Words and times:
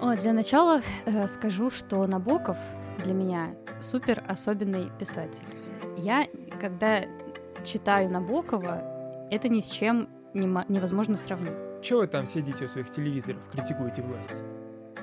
Для 0.00 0.32
начала 0.32 0.82
э, 1.06 1.26
скажу, 1.26 1.70
что 1.70 2.06
Набоков 2.06 2.56
для 3.04 3.14
меня 3.14 3.54
супер 3.80 4.22
особенный 4.28 4.90
писатель. 4.98 5.44
Я, 5.96 6.26
когда 6.60 7.02
читаю 7.64 8.10
Набокова, 8.10 8.82
это 9.30 9.48
ни 9.48 9.60
с 9.60 9.66
чем 9.66 10.08
невозможно 10.34 11.16
сравнить. 11.16 11.58
Чего 11.82 12.00
вы 12.00 12.06
там 12.06 12.26
сидите 12.26 12.64
у 12.64 12.68
своих 12.68 12.90
телевизоров, 12.90 13.40
критикуете 13.50 14.02
власть? 14.02 14.42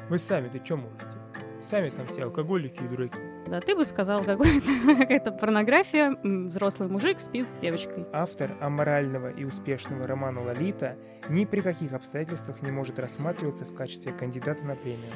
Вы 0.09 0.17
сами-то 0.17 0.63
что 0.63 0.77
можете? 0.77 1.24
Сами 1.65 1.89
там 1.89 2.05
все 2.05 2.23
алкоголики 2.23 2.83
и 2.83 2.87
дураки. 2.87 3.17
Да, 3.47 3.59
ты 3.59 3.75
бы 3.75 3.85
сказал, 3.85 4.23
какая-то 4.23 5.31
порнография, 5.31 6.15
взрослый 6.23 6.89
мужик 6.89 7.19
спит 7.19 7.49
с 7.49 7.57
девочкой. 7.57 8.05
Автор 8.13 8.51
аморального 8.61 9.31
и 9.31 9.43
успешного 9.45 10.05
романа 10.05 10.43
«Лолита» 10.43 10.95
ни 11.27 11.45
при 11.45 11.61
каких 11.61 11.93
обстоятельствах 11.93 12.61
не 12.61 12.71
может 12.71 12.99
рассматриваться 12.99 13.65
в 13.65 13.73
качестве 13.73 14.11
кандидата 14.13 14.63
на 14.63 14.75
премию. 14.75 15.11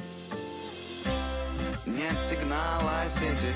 Нет 1.86 2.18
сигнала 2.20 3.08
сети 3.08 3.54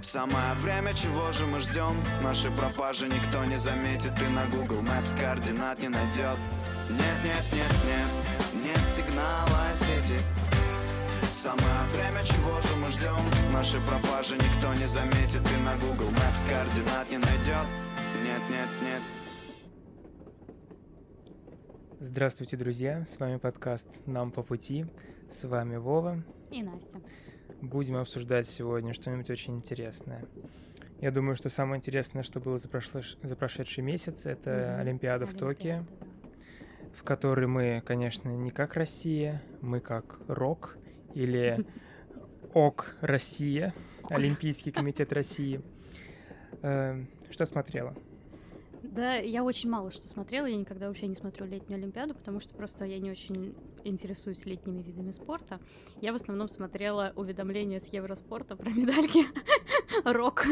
Самое 0.00 0.54
время, 0.62 0.92
чего 0.94 1.32
же 1.32 1.46
мы 1.46 1.60
ждем? 1.60 1.94
Наши 2.22 2.50
пропажи 2.52 3.06
никто 3.06 3.44
не 3.44 3.56
заметит 3.56 4.12
И 4.20 4.32
на 4.32 4.46
Google 4.46 4.82
Maps 4.82 5.18
координат 5.18 5.80
не 5.80 5.88
найдет 5.88 6.38
Нет, 6.88 7.18
нет, 7.24 7.44
нет, 7.52 7.74
нет 7.84 8.64
Нет 8.64 8.80
сигнала 8.88 9.74
сети 9.74 10.20
Самое 11.46 11.86
время, 11.94 12.24
чего 12.24 12.60
же 12.60 12.74
мы 12.82 12.90
ждем? 12.90 13.52
Наши 13.52 13.78
пропажи 13.86 14.34
никто 14.34 14.74
не 14.74 14.84
заметит 14.84 15.42
И 15.48 15.62
на 15.62 15.76
Google 15.76 16.10
Maps 16.10 16.42
координат 16.50 17.08
не 17.08 17.18
найдет 17.18 17.68
Нет, 18.24 18.42
нет, 18.50 18.68
нет 18.82 19.00
Здравствуйте, 22.00 22.56
друзья! 22.56 23.06
С 23.06 23.20
вами 23.20 23.36
подкаст 23.36 23.86
«Нам 24.06 24.32
по 24.32 24.42
пути». 24.42 24.86
С 25.30 25.44
вами 25.44 25.76
Вова. 25.76 26.20
И 26.50 26.64
Настя. 26.64 27.00
Будем 27.60 27.94
обсуждать 27.94 28.48
сегодня 28.48 28.92
что-нибудь 28.92 29.30
очень 29.30 29.54
интересное. 29.54 30.24
Я 31.00 31.12
думаю, 31.12 31.36
что 31.36 31.48
самое 31.48 31.78
интересное, 31.78 32.24
что 32.24 32.40
было 32.40 32.58
за, 32.58 32.68
прошло, 32.68 33.02
за 33.22 33.36
прошедший 33.36 33.84
месяц, 33.84 34.26
это 34.26 34.50
mm-hmm. 34.50 34.80
Олимпиада, 34.80 34.80
Олимпиада 34.80 35.26
в 35.26 35.34
Токио, 35.34 35.84
да. 36.00 36.18
в 36.96 37.04
которой 37.04 37.46
мы, 37.46 37.84
конечно, 37.86 38.30
не 38.30 38.50
как 38.50 38.74
Россия, 38.74 39.40
мы 39.60 39.78
как 39.78 40.18
РОК, 40.26 40.76
или 41.16 41.64
ОК 42.52 42.94
Россия, 43.00 43.74
Олимпийский 44.10 44.70
комитет 44.70 45.12
России. 45.12 45.62
Э, 46.62 47.02
что 47.30 47.46
смотрела? 47.46 47.96
Да, 48.82 49.16
я 49.16 49.42
очень 49.42 49.68
мало 49.68 49.90
что 49.90 50.06
смотрела, 50.08 50.46
я 50.46 50.56
никогда 50.56 50.88
вообще 50.88 51.06
не 51.06 51.14
смотрю 51.14 51.46
летнюю 51.46 51.78
Олимпиаду, 51.78 52.14
потому 52.14 52.40
что 52.40 52.54
просто 52.54 52.84
я 52.84 52.98
не 52.98 53.10
очень 53.10 53.54
интересуюсь 53.84 54.44
летними 54.44 54.82
видами 54.82 55.10
спорта. 55.10 55.58
Я 56.00 56.12
в 56.12 56.16
основном 56.16 56.48
смотрела 56.48 57.12
уведомления 57.16 57.80
с 57.80 57.88
Евроспорта 57.92 58.56
про 58.56 58.70
медальки 58.70 59.24
рок, 60.04 60.46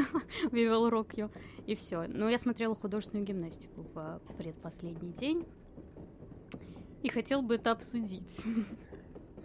вивел 0.50 0.88
рокью, 0.88 1.30
и 1.66 1.74
все. 1.74 2.06
Но 2.06 2.28
я 2.28 2.38
смотрела 2.38 2.74
художественную 2.74 3.26
гимнастику 3.26 3.82
в 3.94 4.20
предпоследний 4.38 5.12
день 5.12 5.46
и 7.02 7.08
хотел 7.10 7.42
бы 7.42 7.56
это 7.56 7.70
обсудить. 7.70 8.44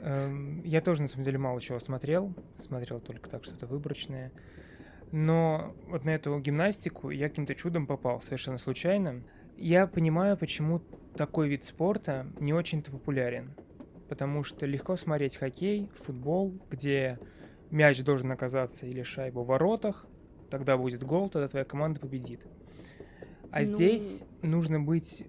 Эм, 0.02 0.61
я 0.64 0.81
тоже, 0.81 1.02
на 1.02 1.08
самом 1.08 1.25
деле, 1.25 1.38
мало 1.38 1.59
чего 1.61 1.80
смотрел. 1.80 2.33
Смотрел 2.58 3.00
только 3.00 3.30
так, 3.30 3.44
что-то 3.44 3.67
выборочное. 3.67 4.31
Но 5.11 5.75
вот 5.88 6.05
на 6.05 6.11
эту 6.11 6.39
гимнастику 6.39 7.09
я 7.09 7.30
каким-то 7.30 7.55
чудом 7.55 7.88
попал, 7.88 8.22
совершенно 8.22 8.58
случайно. 8.58 9.23
Я 9.58 9.88
понимаю, 9.88 10.38
почему 10.38 10.81
такой 11.16 11.50
вид 11.50 11.66
спорта 11.66 12.27
не 12.39 12.53
очень-то 12.53 12.92
популярен. 12.92 13.53
Потому 14.08 14.44
что 14.44 14.66
легко 14.66 14.95
смотреть 14.95 15.36
хоккей, 15.36 15.89
футбол, 16.00 16.53
где 16.70 17.20
мяч 17.70 18.02
должен 18.03 18.31
оказаться 18.31 18.86
или 18.86 19.03
шайба 19.03 19.39
в 19.39 19.47
воротах, 19.47 20.08
тогда 20.49 20.77
будет 20.77 21.04
гол, 21.04 21.30
тогда 21.30 21.48
твоя 21.48 21.65
команда 21.65 21.99
победит. 21.99 22.45
А 23.52 23.59
ну... 23.59 23.65
здесь 23.65 24.26
нужно 24.42 24.80
быть 24.80 25.26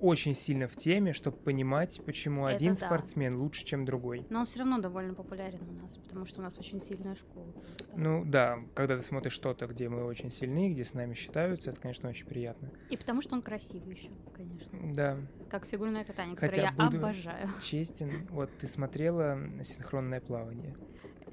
очень 0.00 0.34
сильно 0.34 0.68
в 0.68 0.76
теме, 0.76 1.12
чтобы 1.12 1.36
понимать, 1.36 2.00
почему 2.04 2.46
Это 2.46 2.56
один 2.56 2.74
да. 2.74 2.86
спортсмен 2.86 3.36
лучше, 3.36 3.64
чем 3.64 3.84
другой. 3.84 4.26
Но 4.30 4.40
он 4.40 4.46
все 4.46 4.60
равно 4.60 4.78
довольно 4.78 5.14
популярен 5.14 5.60
у 5.68 5.82
нас, 5.82 5.96
потому 5.96 6.24
что 6.24 6.40
у 6.40 6.44
нас 6.44 6.58
очень 6.58 6.80
сильная 6.80 7.14
школа. 7.14 7.52
Просто. 7.52 7.86
Ну 7.96 8.24
да, 8.24 8.58
когда 8.74 8.96
ты 8.96 9.02
смотришь 9.02 9.32
что-то, 9.32 9.66
где 9.66 9.88
мы 9.88 10.04
очень 10.04 10.30
сильны, 10.30 10.70
где 10.70 10.84
с 10.84 10.94
нами 10.94 11.14
считаются, 11.14 11.70
это, 11.70 11.80
конечно, 11.80 12.08
очень 12.08 12.26
приятно. 12.26 12.70
И 12.90 12.96
потому 12.96 13.22
что 13.22 13.34
он 13.34 13.42
красивый 13.42 13.94
еще, 13.94 14.10
конечно. 14.34 14.78
Да. 14.94 15.18
Как 15.48 15.66
фигурное 15.66 16.04
катание, 16.04 16.36
Хотя 16.36 16.48
которое 16.48 16.74
я 16.76 16.84
буду 16.84 16.98
обожаю. 16.98 17.48
Честен, 17.62 18.26
вот 18.30 18.50
ты 18.58 18.66
смотрела 18.66 19.38
синхронное 19.62 20.20
плавание. 20.20 20.76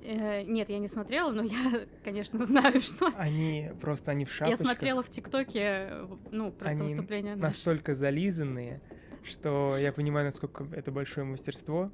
Э, 0.05 0.43
нет, 0.43 0.69
я 0.69 0.77
не 0.79 0.87
смотрела, 0.87 1.31
но 1.31 1.43
я, 1.43 1.85
конечно, 2.03 2.43
знаю, 2.45 2.79
что... 2.81 3.11
Они 3.17 3.71
просто, 3.81 4.11
они 4.11 4.25
в 4.25 4.31
шапочках. 4.31 4.59
Я 4.59 4.65
смотрела 4.65 5.03
в 5.03 5.09
ТикТоке, 5.09 5.89
ну, 6.31 6.51
просто 6.51 6.77
они 6.77 6.89
выступление. 6.89 7.35
настолько 7.35 7.95
зализанные, 7.95 8.81
что 9.23 9.77
я 9.77 9.91
понимаю, 9.91 10.25
насколько 10.25 10.67
это 10.71 10.91
большое 10.91 11.25
мастерство, 11.25 11.91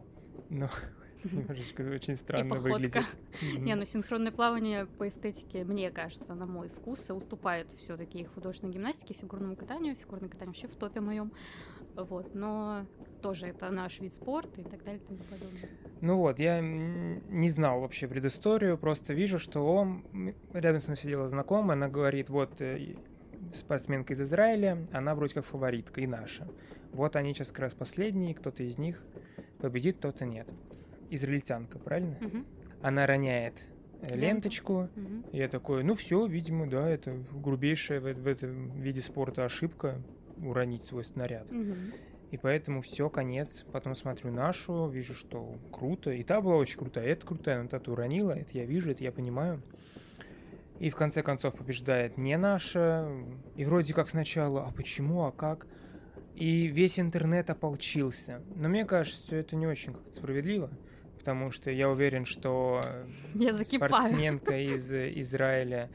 но 0.50 0.70
немножечко 1.32 1.82
очень 1.82 2.16
странно 2.16 2.56
выглядит. 2.56 3.04
Не, 3.58 3.76
ну 3.76 3.86
синхронное 3.86 4.32
плавание 4.32 4.86
по 4.86 5.08
эстетике, 5.08 5.64
мне 5.64 5.92
кажется, 5.92 6.34
на 6.34 6.46
мой 6.46 6.70
вкус, 6.70 7.10
уступает 7.10 7.72
все 7.78 7.98
таки 7.98 8.26
художественной 8.26 8.74
гимнастике, 8.74 9.14
фигурному 9.14 9.56
катанию. 9.56 9.96
Фигурное 9.96 10.30
катание 10.30 10.48
вообще 10.48 10.68
в 10.68 10.76
топе 10.76 11.02
моем. 11.02 11.32
Вот, 11.96 12.34
но 12.34 12.86
тоже 13.22 13.48
это 13.48 13.70
наш 13.70 14.00
вид 14.00 14.14
спорта 14.14 14.62
и 14.62 14.64
так 14.64 14.84
далее 14.84 15.02
и 15.02 15.06
тому 15.06 15.20
подобное. 15.30 15.70
Ну 16.00 16.18
вот, 16.18 16.40
я 16.40 16.62
не 16.62 17.50
знал 17.50 17.82
вообще 17.82 18.08
предысторию, 18.08 18.78
просто 18.78 19.14
вижу, 19.14 19.40
что 19.40 19.66
он, 19.66 20.04
рядом 20.54 20.80
с 20.80 20.88
мной 20.88 20.98
сидела 20.98 21.28
знакомая, 21.28 21.76
она 21.76 21.90
говорит, 21.90 22.30
вот 22.30 22.62
э, 22.62 22.96
спортсменка 23.54 24.14
из 24.14 24.22
Израиля, 24.22 24.86
она 24.92 25.16
вроде 25.16 25.34
как 25.34 25.46
фаворитка 25.46 26.02
и 26.02 26.08
наша. 26.08 26.48
Вот 26.94 27.16
они 27.16 27.34
сейчас 27.34 27.50
как 27.52 27.60
раз 27.60 27.74
последние, 27.74 28.34
кто-то 28.34 28.64
из 28.64 28.78
них 28.78 29.04
победит, 29.60 29.98
кто-то 29.98 30.26
нет. 30.26 30.50
Израильтянка, 31.12 31.78
правильно? 31.78 32.18
Угу. 32.22 32.46
Она 32.82 33.06
роняет 33.06 33.66
э, 34.02 34.18
ленточку. 34.18 34.90
Угу. 34.96 35.30
Я 35.34 35.48
такой, 35.48 35.84
ну 35.84 35.94
все, 35.94 36.26
видимо, 36.26 36.70
да, 36.70 36.90
это 36.90 37.14
грубейшая 37.34 38.00
в, 38.00 38.04
в 38.04 38.28
этом 38.28 38.80
виде 38.80 39.02
спорта 39.02 39.46
ошибка 39.46 40.02
уронить 40.38 40.86
свой 40.86 41.04
снаряд. 41.04 41.52
Угу. 41.52 41.76
И 42.32 42.38
поэтому 42.38 42.82
все, 42.82 43.10
конец. 43.10 43.66
Потом 43.74 43.94
смотрю 43.94 44.32
нашу, 44.32 44.88
вижу, 44.88 45.14
что 45.14 45.60
круто. 45.72 46.12
И 46.12 46.24
та 46.24 46.40
была 46.40 46.56
очень 46.56 46.80
крутая, 46.80 47.08
это 47.08 47.28
крутая, 47.28 47.62
но 47.62 47.68
та-то 47.68 47.92
уронила, 47.92 48.32
это 48.32 48.58
я 48.58 48.66
вижу, 48.66 48.90
это 48.90 49.04
я 49.04 49.12
понимаю. 49.12 49.62
И 50.80 50.90
в 50.90 50.96
конце 50.96 51.22
концов 51.22 51.56
побеждает 51.56 52.18
не 52.18 52.38
наша. 52.38 53.08
И 53.56 53.66
вроде 53.66 53.94
как 53.94 54.10
сначала, 54.10 54.64
а 54.64 54.72
почему, 54.72 55.26
а 55.26 55.32
как? 55.32 55.68
И 56.36 56.68
весь 56.68 57.00
интернет 57.00 57.50
ополчился. 57.50 58.42
Но 58.56 58.70
мне 58.70 58.86
кажется, 58.86 59.20
что 59.20 59.36
это 59.36 59.56
не 59.58 59.68
очень 59.68 59.94
как-то 59.94 60.14
справедливо. 60.14 60.72
Потому 61.22 61.52
что 61.52 61.70
я 61.70 61.88
уверен, 61.88 62.26
что 62.26 62.82
я 63.36 63.54
спортсменка 63.54 64.58
из 64.58 64.92
Израиля 64.92 65.92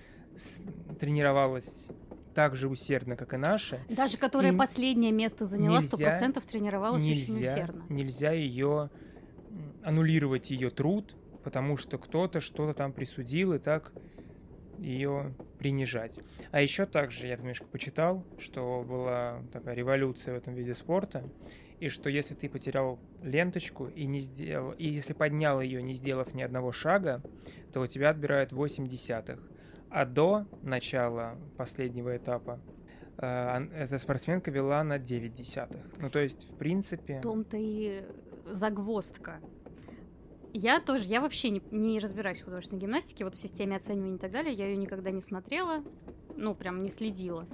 тренировалась 1.01 1.89
так 2.33 2.55
же 2.55 2.69
усердно, 2.69 3.17
как 3.17 3.35
и 3.35 3.37
наша. 3.37 3.81
Даже 3.89 4.19
которая 4.19 4.53
и 4.53 4.57
последнее 4.57 5.11
место 5.11 5.45
заняла, 5.45 5.83
сто 5.83 5.97
процентов 5.97 6.47
тренировалась 6.47 7.03
нельзя, 7.03 7.35
очень 7.35 7.45
усердно. 7.45 7.85
Нельзя 7.89 8.31
ее 8.31 8.89
аннулировать 9.83 10.53
ее 10.53 10.71
труд, 10.71 11.17
потому 11.43 11.77
что 11.77 11.99
кто-то 11.99 12.41
что-то 12.41 12.73
там 12.73 12.93
присудил 12.93 13.53
и 13.53 13.59
так 13.59 13.91
ее 14.79 15.35
принижать. 15.59 16.21
А 16.53 16.61
еще 16.61 16.87
также 16.87 17.27
я 17.27 17.35
немножко 17.37 17.67
почитал, 17.67 18.25
что 18.39 18.85
была 18.89 19.43
такая 19.53 19.75
революция 19.75 20.35
в 20.35 20.37
этом 20.37 20.55
виде 20.55 20.75
спорта, 20.77 21.25
и 21.81 21.89
что 21.89 22.09
если 22.09 22.35
ты 22.35 22.49
потерял 22.49 22.99
ленточку 23.23 23.87
и 23.87 24.07
не 24.07 24.21
сделал, 24.21 24.73
и 24.73 24.87
если 24.87 25.13
поднял 25.13 25.61
ее, 25.61 25.83
не 25.83 25.95
сделав 25.95 26.35
ни 26.35 26.43
одного 26.43 26.73
шага, 26.73 27.23
то 27.73 27.81
у 27.81 27.87
тебя 27.87 28.11
отбирают 28.11 28.53
8 28.53 28.87
десятых. 28.87 29.41
А 29.91 30.05
до 30.05 30.47
начала 30.63 31.37
последнего 31.57 32.17
этапа 32.17 32.61
э, 33.19 33.67
эта 33.75 33.99
спортсменка 33.99 34.51
вела 34.51 34.83
на 34.85 34.99
9 34.99 35.35
десятых. 35.35 35.83
Ну, 35.99 36.11
то 36.11 36.19
есть, 36.19 36.49
в 36.51 36.57
принципе... 36.57 37.19
В 37.19 37.23
том-то 37.23 37.57
и 37.57 38.05
загвоздка. 38.47 39.41
Я 40.53 40.81
тоже, 40.81 41.05
я 41.05 41.21
вообще 41.21 41.51
не, 41.51 41.63
не 41.71 41.99
разбираюсь 41.99 42.41
в 42.41 42.45
художественной 42.45 42.81
гимнастике, 42.81 43.25
вот 43.25 43.35
в 43.35 43.41
системе 43.41 43.77
оценивания 43.77 44.17
и 44.17 44.19
так 44.19 44.31
далее, 44.31 44.55
я 44.55 44.67
ее 44.67 44.77
никогда 44.77 45.11
не 45.11 45.21
смотрела, 45.21 45.85
ну, 46.35 46.55
прям 46.55 46.83
не 46.83 46.91
следила. 46.91 47.47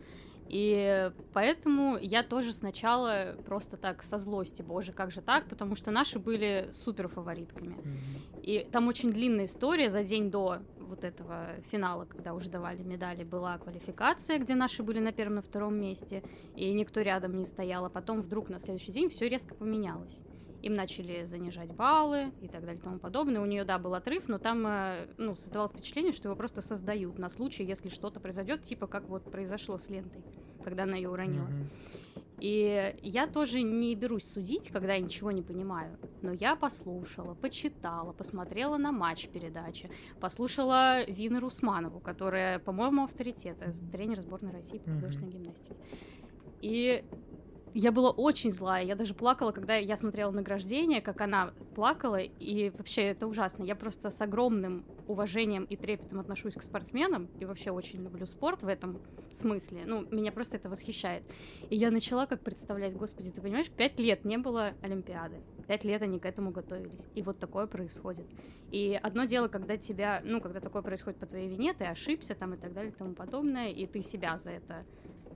И 0.52 1.10
поэтому 1.32 1.96
я 1.98 2.22
тоже 2.22 2.52
сначала 2.52 3.34
просто 3.46 3.78
так 3.78 4.02
со 4.02 4.18
злости, 4.18 4.60
боже, 4.60 4.92
как 4.92 5.10
же 5.10 5.22
так, 5.22 5.46
потому 5.48 5.74
что 5.76 5.90
наши 5.90 6.18
были 6.18 6.68
супер 6.72 7.08
фаворитками. 7.08 7.74
Mm-hmm. 7.74 8.42
И 8.42 8.68
там 8.70 8.86
очень 8.86 9.10
длинная 9.10 9.46
история 9.46 9.88
за 9.88 10.04
день 10.04 10.30
до 10.30 10.58
вот 10.78 11.04
этого 11.04 11.46
финала, 11.70 12.04
когда 12.04 12.34
уже 12.34 12.50
давали 12.50 12.82
медали, 12.82 13.24
была 13.24 13.56
квалификация, 13.56 14.38
где 14.38 14.54
наши 14.54 14.82
были 14.82 14.98
на 14.98 15.10
первом, 15.10 15.36
на 15.36 15.42
втором 15.42 15.74
месте, 15.80 16.22
и 16.54 16.70
никто 16.74 17.00
рядом 17.00 17.38
не 17.38 17.46
стоял, 17.46 17.86
а 17.86 17.88
потом 17.88 18.20
вдруг 18.20 18.50
на 18.50 18.60
следующий 18.60 18.92
день 18.92 19.08
все 19.08 19.30
резко 19.30 19.54
поменялось. 19.54 20.22
им 20.62 20.74
начали 20.74 21.24
занижать 21.24 21.74
баллы 21.74 22.32
и 22.40 22.48
так 22.48 22.60
далее 22.60 22.78
и 22.78 22.82
тому 22.82 22.98
подобное. 22.98 23.40
У 23.42 23.46
нее, 23.46 23.64
да, 23.64 23.78
был 23.78 23.94
отрыв, 23.94 24.28
но 24.28 24.38
там, 24.38 24.64
э, 24.66 25.06
ну, 25.18 25.34
создавалось 25.34 25.72
впечатление, 25.72 26.12
что 26.12 26.28
его 26.28 26.36
просто 26.36 26.62
создают 26.62 27.18
на 27.18 27.28
случай, 27.28 27.64
если 27.64 27.88
что-то 27.88 28.20
произойдет, 28.20 28.62
типа 28.62 28.86
как 28.86 29.08
вот 29.08 29.24
произошло 29.24 29.78
с 29.78 29.88
лентой, 29.88 30.22
когда 30.62 30.84
она 30.84 30.96
ее 30.96 31.10
уронила. 31.10 31.46
Mm-hmm. 31.46 31.92
И 32.42 32.96
я 33.02 33.28
тоже 33.28 33.62
не 33.62 33.94
берусь 33.94 34.24
судить, 34.24 34.68
когда 34.70 34.94
я 34.94 35.00
ничего 35.00 35.30
не 35.30 35.42
понимаю. 35.42 35.96
Но 36.22 36.32
я 36.32 36.56
послушала, 36.56 37.34
почитала, 37.34 38.12
посмотрела 38.12 38.78
на 38.78 38.90
матч 38.90 39.28
передачи, 39.28 39.88
послушала 40.18 41.04
Винер 41.04 41.44
Усманову, 41.44 42.00
которая, 42.00 42.58
по-моему, 42.58 43.04
авторитет, 43.04 43.58
э, 43.60 43.72
тренер 43.92 44.22
сборной 44.22 44.50
России 44.50 44.78
по 44.78 44.90
художественной 44.90 45.30
mm-hmm. 45.30 45.34
гимнастике. 45.34 45.76
И 46.62 47.04
я 47.74 47.92
была 47.92 48.10
очень 48.10 48.50
злая, 48.50 48.84
я 48.84 48.94
даже 48.94 49.14
плакала, 49.14 49.52
когда 49.52 49.76
я 49.76 49.96
смотрела 49.96 50.30
награждение, 50.30 51.00
как 51.00 51.20
она 51.20 51.52
плакала, 51.74 52.20
и 52.20 52.70
вообще 52.70 53.02
это 53.02 53.26
ужасно. 53.26 53.64
Я 53.64 53.74
просто 53.74 54.10
с 54.10 54.20
огромным 54.20 54.84
уважением 55.06 55.64
и 55.64 55.76
трепетом 55.76 56.20
отношусь 56.20 56.54
к 56.54 56.62
спортсменам, 56.62 57.28
и 57.38 57.44
вообще 57.44 57.70
очень 57.70 58.02
люблю 58.02 58.26
спорт 58.26 58.62
в 58.62 58.68
этом 58.68 59.00
смысле. 59.32 59.82
Ну, 59.86 60.06
меня 60.10 60.32
просто 60.32 60.56
это 60.56 60.68
восхищает. 60.68 61.24
И 61.70 61.76
я 61.76 61.90
начала 61.90 62.26
как 62.26 62.40
представлять, 62.40 62.94
господи, 62.96 63.30
ты 63.30 63.40
понимаешь, 63.40 63.70
пять 63.70 63.98
лет 63.98 64.24
не 64.24 64.36
было 64.36 64.74
Олимпиады, 64.82 65.40
пять 65.66 65.84
лет 65.84 66.02
они 66.02 66.18
к 66.18 66.26
этому 66.26 66.50
готовились, 66.50 67.08
и 67.14 67.22
вот 67.22 67.38
такое 67.38 67.66
происходит. 67.66 68.26
И 68.70 68.98
одно 69.02 69.24
дело, 69.24 69.48
когда 69.48 69.76
тебя, 69.76 70.20
ну, 70.24 70.40
когда 70.40 70.60
такое 70.60 70.82
происходит 70.82 71.18
по 71.18 71.26
твоей 71.26 71.48
вине, 71.48 71.72
ты 71.72 71.84
ошибся 71.84 72.34
там 72.34 72.54
и 72.54 72.56
так 72.56 72.72
далее 72.72 72.92
и 72.92 72.94
тому 72.94 73.14
подобное, 73.14 73.68
и 73.68 73.86
ты 73.86 74.02
себя 74.02 74.36
за 74.36 74.50
это 74.50 74.84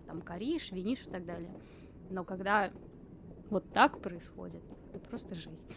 там 0.06 0.22
коришь, 0.22 0.70
винишь 0.70 1.02
и 1.06 1.10
так 1.10 1.24
далее. 1.24 1.50
Но 2.10 2.24
когда 2.24 2.70
вот 3.50 3.72
так 3.72 4.00
происходит, 4.00 4.62
это 4.92 5.08
просто 5.08 5.34
жесть. 5.34 5.74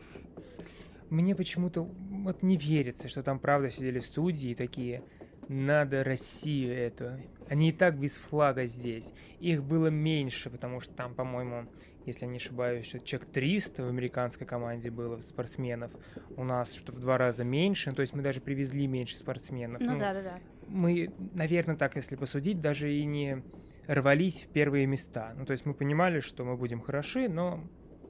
Мне 1.10 1.36
почему-то 1.36 1.84
вот 1.84 2.44
не 2.44 2.58
верится, 2.58 3.08
что 3.08 3.24
там 3.24 3.40
правда 3.40 3.70
сидели 3.70 4.00
судьи 4.00 4.52
и 4.52 4.56
такие, 4.56 5.04
надо 5.48 6.04
Россию 6.04 6.76
эту. 6.76 7.20
Они 7.50 7.70
и 7.70 7.72
так 7.72 7.98
без 7.98 8.18
флага 8.18 8.68
здесь. 8.68 9.14
Их 9.40 9.64
было 9.64 9.88
меньше, 9.88 10.52
потому 10.52 10.80
что 10.80 10.94
там, 10.94 11.16
по-моему, 11.16 11.68
если 12.06 12.26
я 12.26 12.31
не 12.31 12.38
ошибаюсь, 12.38 12.86
что 12.86 13.00
человек 13.00 13.30
300 13.31 13.84
в 13.84 13.90
американской 13.90 14.46
команде 14.46 14.92
было 14.92 15.20
спортсменов. 15.22 15.92
У 16.38 16.44
нас 16.44 16.74
что 16.74 16.92
в 16.92 17.00
два 17.00 17.18
раза 17.18 17.44
меньше, 17.44 17.90
ну, 17.90 17.96
то 17.96 18.02
есть 18.02 18.14
мы 18.14 18.22
даже 18.22 18.42
привезли 18.42 18.86
меньше 18.86 19.18
спортсменов. 19.18 19.81
Ну, 19.81 19.94
ну 19.94 20.00
да, 20.00 20.14
да, 20.14 20.22
да. 20.22 20.40
Мы, 20.68 21.12
наверное, 21.34 21.76
так, 21.76 21.96
если 21.96 22.16
посудить, 22.16 22.62
даже 22.62 22.94
и 22.94 23.04
не 23.06 23.44
рвались 23.89 24.44
в 24.44 24.50
первые 24.50 24.86
места. 24.86 25.33
Ну, 25.36 25.45
то 25.45 25.51
есть 25.51 25.65
мы 25.65 25.74
понимали, 25.74 26.19
что 26.19 26.45
мы 26.45 26.56
будем 26.56 26.80
хороши, 26.80 27.27
но 27.27 27.59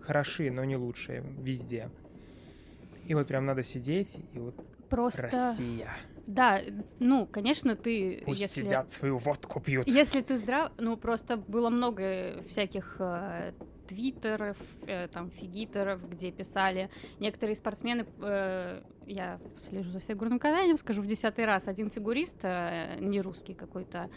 хороши, 0.01 0.51
но 0.51 0.65
не 0.65 0.75
лучшие 0.75 1.23
везде. 1.39 1.89
И 3.05 3.15
вот 3.15 3.27
прям 3.27 3.45
надо 3.45 3.63
сидеть, 3.63 4.17
и 4.33 4.39
вот 4.39 4.55
Просто... 4.89 5.23
Россия. 5.23 5.89
Да, 6.27 6.59
ну, 6.99 7.25
конечно, 7.25 7.75
ты... 7.75 8.21
Пусть 8.25 8.41
если... 8.41 8.63
сидят, 8.63 8.91
свою 8.91 9.17
водку 9.17 9.59
пьют. 9.59 9.87
Если 9.87 10.21
ты 10.21 10.37
здрав... 10.37 10.71
Ну, 10.77 10.97
просто 10.97 11.37
было 11.37 11.69
много 11.69 12.43
всяких 12.47 12.97
э, 12.99 13.53
твиттеров, 13.89 14.57
э, 14.87 15.07
там, 15.07 15.31
фигитеров, 15.31 16.07
где 16.09 16.31
писали 16.31 16.89
некоторые 17.19 17.55
спортсмены, 17.55 18.05
э, 18.21 18.81
я 19.07 19.39
слежу 19.57 19.89
за 19.91 19.99
фигурным 19.99 20.37
катанием, 20.37 20.77
скажу 20.77 21.01
в 21.01 21.07
десятый 21.07 21.45
раз, 21.45 21.67
один 21.67 21.89
фигурист, 21.89 22.37
э, 22.43 22.97
не 22.99 23.21
русский 23.21 23.55
какой-то, 23.55 24.09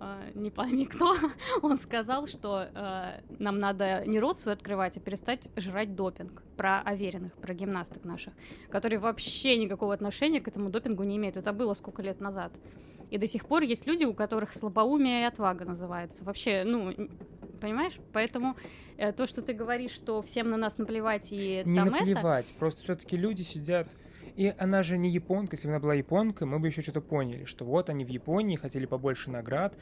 э, 0.00 0.30
не 0.34 0.50
пойми 0.50 0.84
кто, 0.84 1.14
он 1.62 1.78
сказал, 1.78 2.26
что 2.26 2.68
э, 2.74 3.20
нам 3.38 3.58
надо 3.58 4.04
не 4.06 4.20
рот 4.20 4.38
свой 4.38 4.52
открывать, 4.52 4.98
а 4.98 5.00
перестать 5.00 5.50
жрать 5.56 5.94
допинг. 5.94 6.42
Про 6.56 6.80
оверенных, 6.82 7.32
про 7.34 7.54
гимнасток 7.54 8.04
наших, 8.04 8.34
которые 8.70 8.98
вообще 8.98 9.56
никакого 9.56 9.94
отношения 9.94 10.40
к 10.40 10.48
этому 10.48 10.68
допингу 10.68 11.02
не 11.02 11.16
имеют. 11.16 11.36
Это 11.36 11.52
было 11.52 11.74
сколько 11.74 12.02
лет 12.02 12.20
назад. 12.20 12.52
И 13.10 13.18
до 13.18 13.26
сих 13.26 13.46
пор 13.46 13.62
есть 13.62 13.86
люди, 13.86 14.04
у 14.04 14.12
которых 14.12 14.54
слабоумие 14.54 15.22
и 15.22 15.24
отвага 15.24 15.64
называется. 15.64 16.24
Вообще, 16.24 16.64
ну, 16.64 16.92
понимаешь? 17.64 17.98
Поэтому 18.12 18.56
э, 18.98 19.12
то, 19.12 19.26
что 19.26 19.40
ты 19.40 19.54
говоришь, 19.54 19.92
что 19.92 20.20
всем 20.20 20.50
на 20.50 20.56
нас 20.58 20.76
наплевать 20.76 21.32
и 21.32 21.62
не 21.64 21.76
там 21.76 21.88
наплевать, 21.88 22.50
это... 22.50 22.58
просто 22.58 22.82
все-таки 22.82 23.16
люди 23.16 23.42
сидят. 23.42 23.88
И 24.36 24.52
она 24.58 24.82
же 24.82 24.98
не 24.98 25.10
японка, 25.10 25.54
если 25.54 25.68
бы 25.68 25.72
она 25.74 25.80
была 25.80 25.94
японкой, 25.94 26.46
мы 26.46 26.58
бы 26.58 26.66
еще 26.66 26.82
что-то 26.82 27.00
поняли, 27.00 27.44
что 27.44 27.64
вот 27.64 27.88
они 27.88 28.04
в 28.04 28.08
Японии 28.08 28.56
хотели 28.56 28.84
побольше 28.84 29.30
наград 29.30 29.74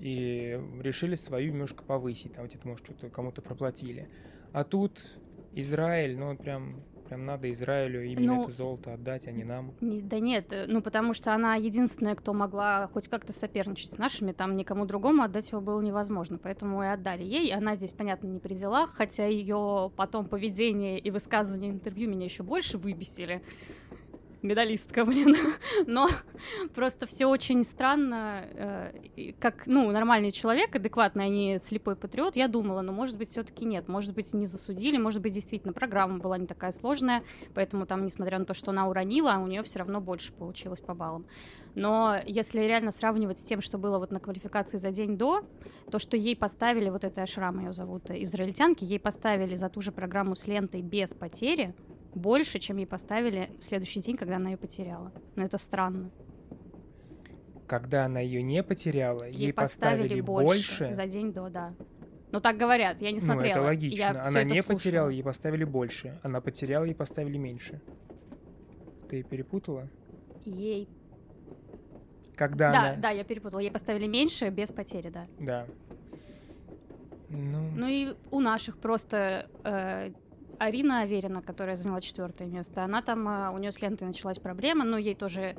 и 0.00 0.60
решили 0.80 1.14
свою 1.14 1.52
немножко 1.52 1.84
повысить, 1.84 2.34
там 2.34 2.46
где-то, 2.46 2.68
может, 2.68 2.84
что-то 2.84 3.08
кому-то 3.08 3.40
проплатили. 3.40 4.08
А 4.52 4.64
тут 4.64 5.04
Израиль, 5.52 6.18
ну, 6.18 6.36
прям 6.36 6.82
Прям 7.12 7.26
надо 7.26 7.50
Израилю 7.50 8.02
именно 8.06 8.36
ну, 8.36 8.42
это 8.44 8.52
золото 8.52 8.94
отдать, 8.94 9.28
а 9.28 9.32
не 9.32 9.44
нам. 9.44 9.74
Не, 9.82 10.00
да 10.00 10.18
нет, 10.18 10.50
э, 10.50 10.64
ну 10.66 10.80
потому 10.80 11.12
что 11.12 11.34
она 11.34 11.56
единственная, 11.56 12.14
кто 12.14 12.32
могла 12.32 12.88
хоть 12.94 13.08
как-то 13.08 13.34
соперничать 13.34 13.92
с 13.92 13.98
нашими, 13.98 14.32
там 14.32 14.56
никому 14.56 14.86
другому 14.86 15.22
отдать 15.22 15.50
его 15.52 15.60
было 15.60 15.78
невозможно, 15.82 16.38
поэтому 16.42 16.82
и 16.82 16.86
отдали 16.86 17.22
ей. 17.22 17.52
Она 17.52 17.74
здесь, 17.74 17.92
понятно, 17.92 18.28
не 18.28 18.38
при 18.38 18.54
делах, 18.54 18.94
хотя 18.94 19.26
ее 19.26 19.92
потом 19.94 20.24
поведение 20.24 20.98
и 20.98 21.10
высказывание 21.10 21.70
интервью 21.70 22.08
меня 22.08 22.24
еще 22.24 22.44
больше 22.44 22.78
выбесили 22.78 23.42
медалистка, 24.42 25.04
блин. 25.06 25.36
Но 25.86 26.08
просто 26.74 27.06
все 27.06 27.26
очень 27.26 27.64
странно, 27.64 28.44
э, 28.54 29.32
как, 29.38 29.66
ну, 29.66 29.90
нормальный 29.90 30.30
человек, 30.30 30.74
адекватный, 30.74 31.24
а 31.24 31.28
не 31.28 31.58
слепой 31.58 31.96
патриот. 31.96 32.36
Я 32.36 32.48
думала, 32.48 32.82
но, 32.82 32.92
может 32.92 33.16
быть, 33.16 33.30
все-таки 33.30 33.64
нет. 33.64 33.88
Может 33.88 34.14
быть, 34.14 34.32
не 34.34 34.46
засудили, 34.46 34.98
может 34.98 35.22
быть, 35.22 35.32
действительно, 35.32 35.72
программа 35.72 36.18
была 36.18 36.38
не 36.38 36.46
такая 36.46 36.72
сложная, 36.72 37.22
поэтому 37.54 37.86
там, 37.86 38.04
несмотря 38.04 38.38
на 38.38 38.44
то, 38.44 38.54
что 38.54 38.70
она 38.70 38.88
уронила, 38.88 39.38
у 39.42 39.46
нее 39.46 39.62
все 39.62 39.78
равно 39.78 40.00
больше 40.00 40.32
получилось 40.32 40.80
по 40.80 40.94
баллам. 40.94 41.26
Но 41.74 42.16
если 42.26 42.60
реально 42.60 42.90
сравнивать 42.90 43.38
с 43.38 43.42
тем, 43.42 43.62
что 43.62 43.78
было 43.78 43.98
вот 43.98 44.10
на 44.10 44.20
квалификации 44.20 44.76
за 44.76 44.90
день 44.90 45.16
до, 45.16 45.44
то, 45.90 45.98
что 45.98 46.16
ей 46.16 46.36
поставили, 46.36 46.90
вот 46.90 47.04
этой 47.04 47.24
Ашрам 47.24 47.58
ее 47.58 47.72
зовут, 47.72 48.10
израильтянки, 48.10 48.84
ей 48.84 49.00
поставили 49.00 49.56
за 49.56 49.68
ту 49.68 49.80
же 49.80 49.90
программу 49.90 50.36
с 50.36 50.46
лентой 50.46 50.82
без 50.82 51.14
потери, 51.14 51.74
больше, 52.14 52.58
чем 52.58 52.76
ей 52.76 52.86
поставили 52.86 53.50
в 53.58 53.64
следующий 53.64 54.00
день, 54.00 54.16
когда 54.16 54.36
она 54.36 54.50
ее 54.50 54.56
потеряла. 54.56 55.12
Но 55.36 55.44
это 55.44 55.58
странно. 55.58 56.10
Когда 57.66 58.04
она 58.04 58.20
ее 58.20 58.42
не 58.42 58.62
потеряла, 58.62 59.24
ей, 59.24 59.46
ей 59.46 59.52
поставили, 59.52 60.02
поставили 60.02 60.20
больше, 60.20 60.78
больше 60.84 60.94
за 60.94 61.06
день 61.06 61.32
до, 61.32 61.48
да. 61.48 61.74
Ну 62.30 62.40
так 62.40 62.56
говорят, 62.56 63.00
я 63.00 63.12
не 63.12 63.20
смотрела. 63.20 63.54
Ну 63.54 63.60
это 63.60 63.62
логично. 63.62 63.96
Я 63.96 64.22
она 64.24 64.42
не 64.42 64.62
слушала. 64.62 64.76
потеряла, 64.76 65.08
ей 65.10 65.22
поставили 65.22 65.64
больше. 65.64 66.18
Она 66.22 66.40
потеряла, 66.40 66.84
ей 66.84 66.94
поставили 66.94 67.38
меньше. 67.38 67.80
Ты 69.08 69.22
перепутала? 69.22 69.88
Ей. 70.44 70.88
Когда 72.34 72.72
да, 72.72 72.80
она... 72.80 72.96
Да, 72.96 73.10
я 73.10 73.24
перепутала. 73.24 73.60
Ей 73.60 73.70
поставили 73.70 74.06
меньше 74.06 74.48
без 74.48 74.70
потери, 74.70 75.10
да. 75.10 75.26
Да. 75.38 75.66
Ну... 77.28 77.70
ну 77.74 77.86
и 77.86 78.14
у 78.30 78.40
наших 78.40 78.78
просто 78.78 79.48
э, 79.64 80.12
Арина 80.62 81.00
Аверина, 81.00 81.42
которая 81.42 81.74
заняла 81.74 82.00
четвертое 82.00 82.46
место, 82.46 82.84
она 82.84 83.02
там, 83.02 83.28
э, 83.28 83.50
у 83.50 83.58
нее 83.58 83.72
с 83.72 83.80
лентой 83.82 84.06
началась 84.06 84.38
проблема, 84.38 84.84
но 84.84 84.96
ей 84.96 85.16
тоже 85.16 85.56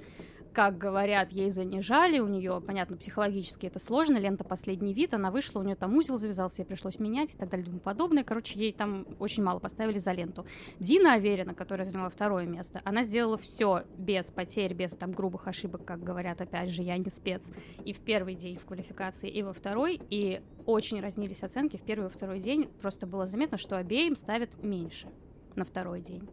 как 0.54 0.78
говорят, 0.78 1.32
ей 1.32 1.50
занижали, 1.50 2.20
у 2.20 2.28
нее, 2.28 2.62
понятно, 2.66 2.96
психологически 2.96 3.66
это 3.66 3.80
сложно, 3.80 4.18
лента 4.18 4.44
последний 4.44 4.94
вид, 4.94 5.14
она 5.14 5.32
вышла, 5.32 5.60
у 5.60 5.64
нее 5.64 5.76
там 5.76 5.96
узел 5.98 6.18
завязался, 6.18 6.62
ей 6.62 6.68
пришлось 6.68 7.00
менять 7.00 7.34
и 7.34 7.38
так 7.38 7.50
далее 7.50 7.66
и 7.66 7.68
тому 7.68 7.80
подобное. 7.80 8.24
Короче, 8.24 8.60
ей 8.60 8.72
там 8.72 9.06
очень 9.20 9.44
мало 9.44 9.60
поставили 9.60 9.98
за 9.98 10.12
ленту. 10.12 10.46
Дина 10.80 11.14
Аверина, 11.14 11.54
которая 11.54 11.86
заняла 11.86 12.10
второе 12.10 12.46
место, 12.46 12.82
она 12.86 13.04
сделала 13.04 13.38
все 13.38 13.84
без 13.98 14.32
потерь, 14.32 14.74
без 14.74 14.92
там 14.96 15.12
грубых 15.12 15.48
ошибок, 15.48 15.84
как 15.86 16.04
говорят, 16.04 16.40
опять 16.40 16.70
же, 16.70 16.84
я 16.84 16.98
не 16.98 17.10
спец. 17.10 17.52
И 17.84 17.92
в 17.92 18.00
первый 18.00 18.36
день 18.36 18.58
в 18.58 18.66
квалификации, 18.66 19.30
и 19.30 19.42
во 19.42 19.54
второй, 19.54 20.00
и 20.10 20.42
очень 20.66 21.02
разнились 21.02 21.44
оценки 21.44 21.78
в 21.78 21.82
первый 21.82 22.08
и 22.08 22.12
второй 22.12 22.40
день. 22.40 22.70
Просто 22.82 23.08
было 23.08 23.26
заметно, 23.26 23.58
что 23.58 23.78
обеим 23.78 24.16
ставят 24.16 24.64
меньше 24.64 25.08
на 25.56 25.66
второй 25.66 26.02
день. 26.02 26.30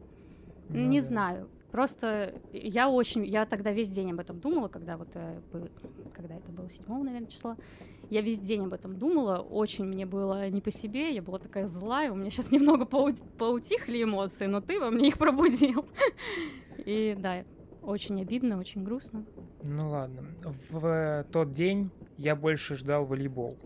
Ну, 0.68 0.88
не 0.88 1.00
да. 1.00 1.06
знаю. 1.06 1.50
Просто 1.70 2.34
я 2.52 2.88
очень, 2.88 3.24
я 3.24 3.46
тогда 3.46 3.72
весь 3.72 3.90
день 3.90 4.10
об 4.12 4.20
этом 4.20 4.40
думала, 4.40 4.68
когда 4.68 4.96
вот, 4.96 5.08
э, 5.14 5.40
когда 6.12 6.36
это 6.36 6.50
было 6.50 6.68
7 6.68 6.84
наверное, 7.02 7.28
число. 7.28 7.56
Я 8.08 8.22
весь 8.22 8.40
день 8.40 8.64
об 8.64 8.72
этом 8.72 8.96
думала, 8.98 9.38
очень 9.38 9.84
мне 9.84 10.04
было 10.04 10.48
не 10.50 10.60
по 10.60 10.72
себе, 10.72 11.14
я 11.14 11.22
была 11.22 11.38
такая 11.38 11.66
злая, 11.68 12.10
у 12.10 12.16
меня 12.16 12.30
сейчас 12.30 12.50
немного 12.50 12.86
поутихли 12.86 14.02
эмоции, 14.02 14.46
но 14.46 14.60
ты 14.60 14.80
во 14.80 14.90
мне 14.90 15.08
их 15.08 15.18
пробудил. 15.18 15.86
И 16.84 17.16
да, 17.16 17.44
очень 17.82 18.20
обидно, 18.20 18.58
очень 18.58 18.82
грустно. 18.82 19.24
Ну 19.62 19.90
ладно. 19.90 20.24
В 20.42 21.24
тот 21.30 21.52
день 21.52 21.90
я 22.16 22.34
больше 22.34 22.74
ждал 22.74 23.06
волейбол. 23.06 23.56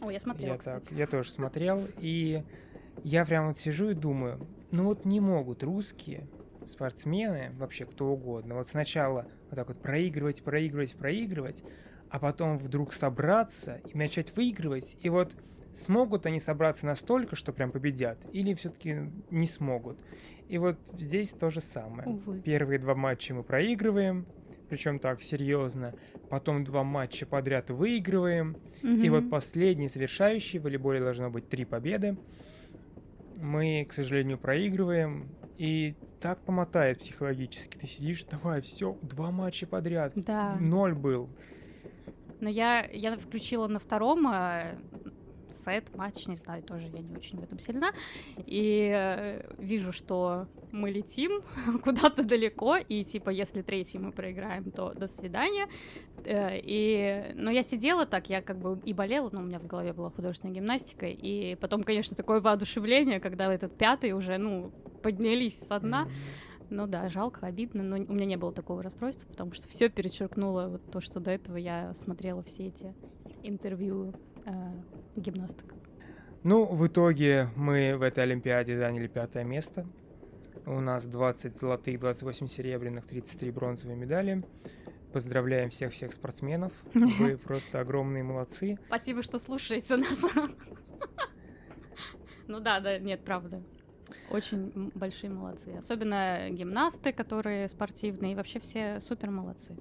О, 0.00 0.10
я 0.10 0.18
смотрела, 0.18 0.52
я, 0.52 0.58
кстати. 0.58 0.88
Так, 0.88 0.98
я 0.98 1.06
тоже 1.06 1.30
смотрел, 1.30 1.80
и 1.98 2.42
я 3.04 3.24
прям 3.24 3.48
вот 3.48 3.56
сижу 3.56 3.90
и 3.90 3.94
думаю, 3.94 4.44
ну 4.72 4.84
вот 4.84 5.04
не 5.04 5.20
могут 5.20 5.62
русские 5.62 6.26
спортсмены, 6.66 7.52
вообще 7.58 7.84
кто 7.84 8.08
угодно, 8.08 8.54
вот 8.56 8.66
сначала 8.66 9.26
вот 9.50 9.56
так 9.56 9.68
вот 9.68 9.80
проигрывать, 9.80 10.42
проигрывать, 10.42 10.94
проигрывать, 10.94 11.62
а 12.10 12.18
потом 12.18 12.58
вдруг 12.58 12.92
собраться 12.92 13.80
и 13.92 13.96
начать 13.96 14.36
выигрывать, 14.36 14.96
и 15.00 15.08
вот 15.08 15.34
смогут 15.72 16.26
они 16.26 16.40
собраться 16.40 16.86
настолько, 16.86 17.36
что 17.36 17.52
прям 17.52 17.70
победят, 17.70 18.18
или 18.32 18.54
все-таки 18.54 19.10
не 19.30 19.46
смогут. 19.46 19.98
И 20.48 20.58
вот 20.58 20.78
здесь 20.98 21.30
то 21.30 21.50
же 21.50 21.60
самое. 21.60 22.08
Увы. 22.08 22.40
Первые 22.40 22.78
два 22.78 22.94
матча 22.94 23.32
мы 23.34 23.42
проигрываем, 23.42 24.26
причем 24.68 24.98
так 24.98 25.22
серьезно. 25.22 25.94
Потом 26.28 26.64
два 26.64 26.82
матча 26.82 27.26
подряд 27.26 27.70
выигрываем. 27.70 28.56
И 28.82 29.08
вот 29.10 29.28
последний 29.30 29.88
завершающий, 29.88 30.58
в 30.58 30.62
волейболе 30.62 31.00
должно 31.00 31.30
быть 31.30 31.48
три 31.48 31.64
победы. 31.64 32.16
Мы, 33.36 33.86
к 33.88 33.92
сожалению, 33.92 34.38
проигрываем. 34.38 35.28
И 35.58 35.94
так 36.22 36.38
помотает 36.44 37.00
психологически. 37.00 37.76
Ты 37.76 37.86
сидишь, 37.88 38.24
давай, 38.30 38.62
все, 38.62 38.96
два 39.02 39.32
матча 39.32 39.66
подряд. 39.66 40.12
Да. 40.14 40.56
Ноль 40.60 40.94
был. 40.94 41.28
Но 42.40 42.48
я, 42.48 42.86
я 42.86 43.16
включила 43.16 43.66
на 43.66 43.80
втором 43.80 44.26
э, 44.28 44.78
сет, 45.52 45.94
матч, 45.96 46.26
не 46.26 46.36
знаю, 46.36 46.62
тоже 46.62 46.88
я 46.88 47.00
не 47.00 47.14
очень 47.14 47.38
в 47.38 47.42
этом 47.42 47.58
сильна. 47.58 47.92
И 48.46 48.90
э, 48.94 49.54
вижу, 49.58 49.92
что 49.92 50.46
мы 50.70 50.90
летим 50.90 51.42
куда-то 51.84 52.24
далеко, 52.24 52.76
и 52.76 53.04
типа, 53.04 53.30
если 53.30 53.62
третий 53.62 53.98
мы 53.98 54.12
проиграем, 54.12 54.70
то 54.70 54.92
до 54.92 55.06
свидания. 55.06 55.68
Э, 56.24 56.58
и, 56.58 57.32
но 57.34 57.50
я 57.50 57.62
сидела 57.62 58.06
так, 58.06 58.28
я 58.28 58.42
как 58.42 58.58
бы 58.58 58.80
и 58.84 58.92
болела, 58.92 59.30
но 59.32 59.40
у 59.40 59.44
меня 59.44 59.58
в 59.58 59.66
голове 59.66 59.92
была 59.92 60.10
художественная 60.10 60.54
гимнастика, 60.54 61.06
и 61.06 61.56
потом, 61.56 61.82
конечно, 61.82 62.16
такое 62.16 62.40
воодушевление, 62.40 63.20
когда 63.20 63.52
этот 63.52 63.76
пятый 63.76 64.12
уже, 64.12 64.38
ну, 64.38 64.72
поднялись 65.02 65.58
со 65.58 65.78
дна. 65.80 66.08
Ну 66.70 66.86
да, 66.86 67.10
жалко, 67.10 67.46
обидно, 67.46 67.82
но 67.82 67.96
у 67.96 68.14
меня 68.14 68.24
не 68.24 68.36
было 68.36 68.50
такого 68.50 68.82
расстройства, 68.82 69.28
потому 69.28 69.52
что 69.52 69.68
все 69.68 69.90
перечеркнуло 69.90 70.68
вот 70.68 70.90
то, 70.90 71.02
что 71.02 71.20
до 71.20 71.30
этого 71.30 71.58
я 71.58 71.92
смотрела 71.92 72.42
все 72.42 72.68
эти 72.68 72.94
интервью 73.42 74.14
э, 74.44 74.72
гимнасток. 75.16 75.74
Ну, 76.42 76.64
в 76.66 76.86
итоге 76.86 77.48
мы 77.54 77.96
в 77.96 78.02
этой 78.02 78.24
Олимпиаде 78.24 78.76
заняли 78.76 79.06
пятое 79.06 79.44
место. 79.44 79.86
У 80.66 80.80
нас 80.80 81.04
20 81.04 81.56
золотых, 81.56 82.00
28 82.00 82.46
серебряных, 82.46 83.06
33 83.06 83.50
бронзовые 83.50 83.96
медали. 83.96 84.44
Поздравляем 85.12 85.70
всех-всех 85.70 86.12
спортсменов. 86.12 86.72
Вы 86.94 87.36
просто 87.36 87.80
огромные 87.80 88.22
молодцы. 88.22 88.78
Спасибо, 88.86 89.22
что 89.22 89.38
слушаете 89.38 89.96
нас. 89.96 90.24
Ну 92.48 92.58
да, 92.60 92.80
да, 92.80 92.98
нет, 92.98 93.24
правда. 93.24 93.62
Очень 94.28 94.90
большие 94.94 95.30
молодцы. 95.30 95.70
Особенно 95.78 96.50
гимнасты, 96.50 97.12
которые 97.12 97.68
спортивные, 97.68 98.32
и 98.32 98.34
вообще 98.34 98.58
все 98.58 98.98
супер 99.00 99.30
молодцы. 99.30 99.76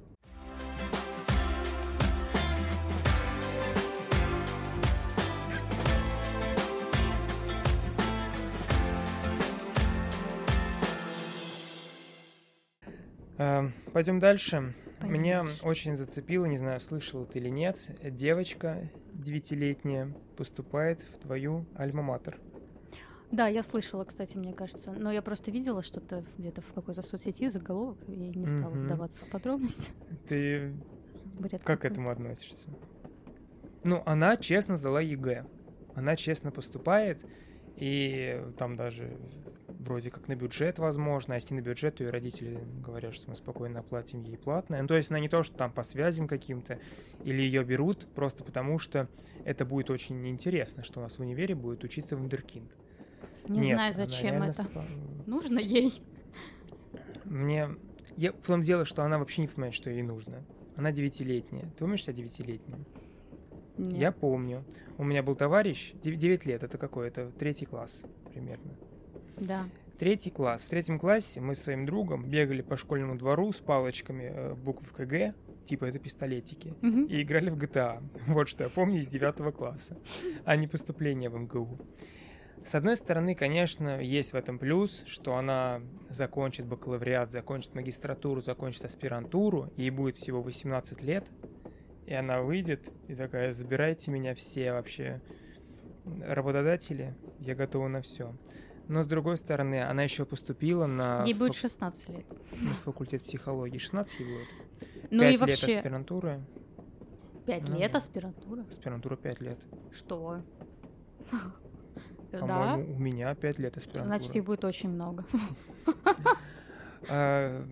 Пойдем 13.93 14.19
дальше. 14.19 14.73
Пойдём 14.99 15.13
Меня 15.13 15.43
дальше. 15.43 15.65
очень 15.65 15.95
зацепило, 15.95 16.45
не 16.45 16.57
знаю, 16.57 16.79
слышал 16.79 17.25
ты 17.25 17.39
или 17.39 17.49
нет, 17.49 17.77
девочка 18.03 18.89
девятилетняя 19.13 20.13
поступает 20.37 21.01
в 21.01 21.19
твою 21.23 21.65
альма-матер. 21.75 22.37
Да, 23.31 23.47
я 23.47 23.63
слышала, 23.63 24.03
кстати, 24.03 24.37
мне 24.37 24.53
кажется. 24.53 24.91
Но 24.91 25.11
я 25.11 25.21
просто 25.21 25.51
видела 25.51 25.81
что-то 25.81 26.23
где-то 26.37 26.61
в 26.61 26.73
какой-то 26.73 27.01
соцсети, 27.01 27.47
заголовок, 27.49 27.97
и 28.07 28.11
не 28.11 28.45
стала 28.45 28.71
Мгм. 28.71 28.85
вдаваться 28.87 29.25
в 29.25 29.29
подробности. 29.29 29.91
Ты 30.27 30.73
Бред 31.23 31.63
как 31.63 31.81
к 31.81 31.85
этому 31.85 32.09
относишься? 32.09 32.69
Ну, 33.83 34.03
она 34.05 34.37
честно 34.37 34.75
сдала 34.77 35.01
ЕГЭ. 35.01 35.45
Она 35.95 36.15
честно 36.15 36.51
поступает, 36.51 37.19
и 37.75 38.41
там 38.57 38.75
даже 38.75 39.17
вроде 39.81 40.11
как 40.11 40.27
на 40.27 40.35
бюджет 40.35 40.79
возможно, 40.79 41.33
а 41.33 41.35
если 41.35 41.53
на 41.53 41.61
бюджет, 41.61 41.95
то 41.95 42.03
и 42.03 42.07
родители 42.07 42.59
говорят, 42.83 43.13
что 43.13 43.29
мы 43.29 43.35
спокойно 43.35 43.79
оплатим 43.79 44.21
ей 44.23 44.37
платное. 44.37 44.81
Ну, 44.81 44.87
то 44.87 44.95
есть 44.95 45.09
она 45.09 45.19
не 45.19 45.29
то, 45.29 45.43
что 45.43 45.55
там 45.55 45.71
по 45.71 45.83
связям 45.83 46.27
каким-то, 46.27 46.79
или 47.23 47.41
ее 47.41 47.63
берут 47.63 48.07
просто 48.13 48.43
потому, 48.43 48.79
что 48.79 49.07
это 49.43 49.65
будет 49.65 49.89
очень 49.89 50.21
неинтересно, 50.21 50.83
что 50.83 50.99
у 50.99 51.03
нас 51.03 51.17
в 51.17 51.19
универе 51.19 51.55
будет 51.55 51.83
учиться 51.83 52.15
вундеркинд. 52.15 52.71
Не 53.47 53.59
Нет, 53.59 53.75
знаю, 53.75 53.93
зачем 53.93 54.43
это. 54.43 54.61
спа- 54.61 54.85
Нужно 55.25 55.59
ей. 55.59 56.01
Мне... 57.25 57.69
Я... 58.17 58.33
В 58.33 58.45
том 58.45 58.61
дело, 58.61 58.85
что 58.85 59.03
она 59.03 59.17
вообще 59.17 59.41
не 59.41 59.47
понимает, 59.47 59.73
что 59.73 59.89
ей 59.89 60.03
нужно. 60.03 60.43
Она 60.75 60.91
девятилетняя. 60.91 61.65
Ты 61.71 61.79
помнишь 61.79 62.03
себя 62.03 62.13
девятилетней? 62.13 62.85
Нет. 63.77 63.97
Я 63.97 64.11
помню. 64.11 64.63
У 64.97 65.03
меня 65.03 65.23
был 65.23 65.35
товарищ, 65.35 65.93
9 66.03 66.45
лет, 66.45 66.63
это 66.63 66.77
какой? 66.77 67.07
Это 67.07 67.31
третий 67.31 67.65
класс 67.65 68.03
примерно. 68.31 68.75
Да. 69.41 69.65
Третий 69.99 70.31
класс. 70.31 70.63
В 70.63 70.69
третьем 70.69 70.97
классе 70.97 71.41
мы 71.41 71.53
с 71.53 71.61
своим 71.63 71.85
другом 71.85 72.23
бегали 72.25 72.61
по 72.61 72.77
школьному 72.77 73.17
двору 73.17 73.51
с 73.51 73.59
палочками 73.59 74.31
э, 74.33 74.53
букв 74.55 74.91
КГ, 74.93 75.35
типа 75.65 75.85
это 75.85 75.99
пистолетики, 75.99 76.73
Мгм. 76.81 77.05
и 77.05 77.21
играли 77.21 77.49
в 77.49 77.57
GTA. 77.57 78.01
Вот 78.27 78.47
что 78.49 78.63
я 78.63 78.69
помню 78.69 78.97
из 78.99 79.07
девятого 79.07 79.51
класса, 79.51 79.97
а 80.45 80.55
не 80.55 80.67
поступление 80.67 81.29
в 81.29 81.37
МГУ. 81.37 81.77
С 82.63 82.75
одной 82.75 82.95
стороны, 82.95 83.33
конечно, 83.35 83.99
есть 84.01 84.33
в 84.33 84.35
этом 84.35 84.57
плюс, 84.59 85.03
что 85.07 85.35
она 85.35 85.81
закончит 86.09 86.65
бакалавриат, 86.67 87.31
закончит 87.31 87.73
магистратуру, 87.75 88.41
закончит 88.41 88.85
аспирантуру, 88.85 89.71
ей 89.77 89.89
будет 89.89 90.15
всего 90.15 90.41
18 90.43 91.01
лет, 91.01 91.25
и 92.05 92.13
она 92.13 92.41
выйдет 92.41 92.89
и 93.07 93.15
такая, 93.15 93.51
забирайте 93.51 94.11
меня 94.11 94.35
все 94.35 94.73
вообще 94.73 95.21
работодатели, 96.21 97.13
я 97.39 97.55
готова 97.55 97.87
на 97.87 98.01
все. 98.01 98.35
Но 98.91 99.03
с 99.03 99.07
другой 99.07 99.37
стороны, 99.37 99.81
она 99.81 100.03
еще 100.03 100.25
поступила 100.25 100.85
на, 100.85 101.23
Ей 101.23 101.33
будет 101.33 101.53
фак- 101.53 101.61
16 101.61 102.09
лет. 102.09 102.25
на 102.61 102.69
факультет 102.83 103.23
психологии. 103.23 103.77
16 103.77 104.19
ей 104.19 104.25
будет. 104.27 104.47
Ну 105.11 105.19
5 105.21 105.29
и 105.29 105.31
лет 105.31 105.39
вообще, 105.39 105.77
аспирантуры. 105.77 106.41
5 107.45 107.69
Ну 107.69 107.79
лет 107.79 107.95
аспирантура. 107.95 108.65
Аспирантура 108.67 109.15
5 109.15 109.39
лет. 109.41 109.59
Что? 109.93 110.41
Да? 112.33 112.75
У 112.75 112.97
меня 112.99 113.33
5 113.35 113.59
лет 113.59 113.75
аспирантуры. 113.77 114.17
Значит, 114.17 114.35
их 114.35 114.43
будет 114.45 114.65
очень 114.65 114.89
много. 114.89 115.23
А, 117.09 117.65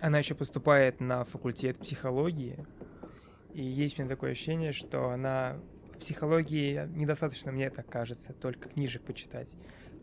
Она 0.00 0.18
еще 0.18 0.34
поступает 0.34 1.00
на 1.00 1.24
факультет 1.24 1.78
психологии. 1.78 2.64
И 3.52 3.62
есть 3.62 3.98
у 3.98 4.02
меня 4.02 4.10
такое 4.10 4.30
ощущение, 4.32 4.72
что 4.72 5.08
она 5.10 5.56
в 5.94 5.98
психологии 5.98 6.86
недостаточно, 6.96 7.50
мне 7.50 7.68
так 7.70 7.88
кажется, 7.88 8.32
только 8.32 8.68
книжек 8.68 9.02
почитать. 9.02 9.48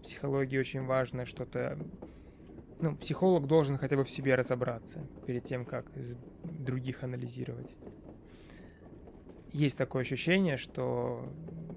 Психологии 0.08 0.58
очень 0.58 0.86
важно 0.86 1.26
что-то... 1.26 1.78
Ну, 2.80 2.96
психолог 2.96 3.46
должен 3.46 3.78
хотя 3.78 3.98
бы 3.98 4.06
в 4.06 4.10
себе 4.10 4.36
разобраться 4.36 5.06
перед 5.26 5.44
тем, 5.44 5.66
как 5.66 5.92
других 6.44 7.04
анализировать. 7.04 7.76
Есть 9.52 9.78
такое 9.78 10.04
ощущение, 10.04 10.56
что 10.56 11.28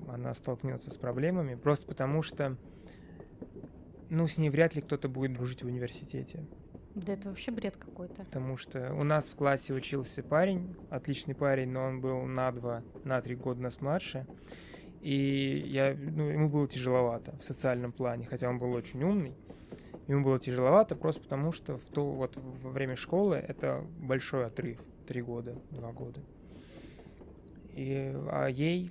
она 0.08 0.32
столкнется 0.32 0.92
с 0.92 0.96
проблемами 0.96 1.56
просто 1.56 1.88
потому, 1.88 2.22
что 2.22 2.56
ну, 4.10 4.28
с 4.28 4.38
ней 4.38 4.48
вряд 4.48 4.76
ли 4.76 4.82
кто-то 4.82 5.08
будет 5.08 5.32
дружить 5.32 5.64
в 5.64 5.66
университете. 5.66 6.46
Да 6.94 7.14
это 7.14 7.30
вообще 7.30 7.50
бред 7.50 7.76
какой-то. 7.78 8.22
Потому 8.26 8.56
что 8.56 8.94
у 8.94 9.02
нас 9.02 9.28
в 9.28 9.34
классе 9.34 9.74
учился 9.74 10.22
парень, 10.22 10.76
отличный 10.88 11.34
парень, 11.34 11.70
но 11.70 11.82
он 11.82 12.00
был 12.00 12.22
на 12.22 12.52
два, 12.52 12.84
на 13.02 13.20
три 13.20 13.34
года 13.34 13.60
нас 13.60 13.80
младше. 13.80 14.24
И 15.00 15.64
я, 15.66 15.96
ну, 15.98 16.28
ему 16.28 16.48
было 16.48 16.68
тяжеловато 16.68 17.34
в 17.38 17.42
социальном 17.44 17.92
плане, 17.92 18.26
хотя 18.26 18.48
он 18.48 18.58
был 18.58 18.72
очень 18.72 19.02
умный. 19.02 19.34
Ему 20.08 20.24
было 20.24 20.38
тяжеловато 20.38 20.94
просто 20.96 21.22
потому, 21.22 21.52
что 21.52 21.78
в 21.78 21.84
то, 21.84 22.04
вот 22.10 22.36
во 22.36 22.70
время 22.70 22.96
школы 22.96 23.36
это 23.36 23.84
большой 23.98 24.46
отрыв. 24.46 24.78
Три 25.06 25.22
года, 25.22 25.56
два 25.70 25.92
года. 25.92 26.20
И, 27.74 28.12
а 28.30 28.48
ей, 28.48 28.90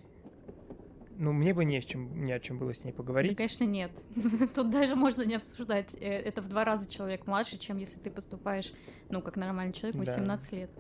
ну, 1.17 1.31
мне 1.33 1.53
бы 1.53 1.65
не, 1.65 1.79
с 1.81 1.85
чем, 1.85 2.23
не 2.23 2.31
о 2.31 2.39
чем 2.39 2.57
было 2.57 2.73
с 2.73 2.83
ней 2.83 2.91
Да, 2.91 2.97
поговорить. 2.97 3.37
конечно, 3.37 3.65
нет. 3.65 3.91
Тут 4.55 4.69
даже 4.71 4.95
можно 4.95 5.23
не 5.23 5.35
обсуждать. 5.35 5.93
Э, 5.95 6.05
Это 6.07 6.41
в 6.41 6.47
два 6.47 6.63
раза 6.63 6.89
человек 6.89 7.27
младше, 7.27 7.57
чем 7.57 7.77
если 7.77 7.99
ты 7.99 8.09
поступаешь, 8.09 8.73
ну, 9.09 9.21
как 9.21 9.35
нормальный 9.35 9.73
человек, 9.73 9.95
в 9.95 10.03
Да. 10.05 10.11
18 10.13 10.51
лет. 10.53 10.71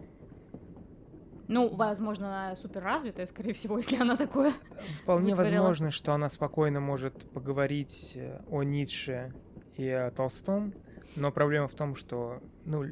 Ну, 1.49 1.67
возможно, 1.67 2.27
она 2.27 2.55
супер 2.55 2.83
развитая, 2.83 3.25
скорее 3.25 3.53
всего, 3.53 3.77
если 3.81 3.97
она 3.97 4.15
такое. 4.15 4.53
Вполне 5.01 5.35
вытворяла. 5.35 5.63
возможно, 5.67 5.91
что 5.91 6.13
она 6.13 6.29
спокойно 6.29 6.79
может 6.79 7.29
поговорить 7.31 8.13
э, 8.15 8.39
о 8.49 8.61
Ницше 8.63 9.33
и 9.75 9.89
о 9.89 10.11
Толстом, 10.11 10.73
но 11.15 11.31
проблема 11.31 11.67
в 11.67 11.73
том, 11.73 11.95
что 11.95 12.39
ну, 12.65 12.85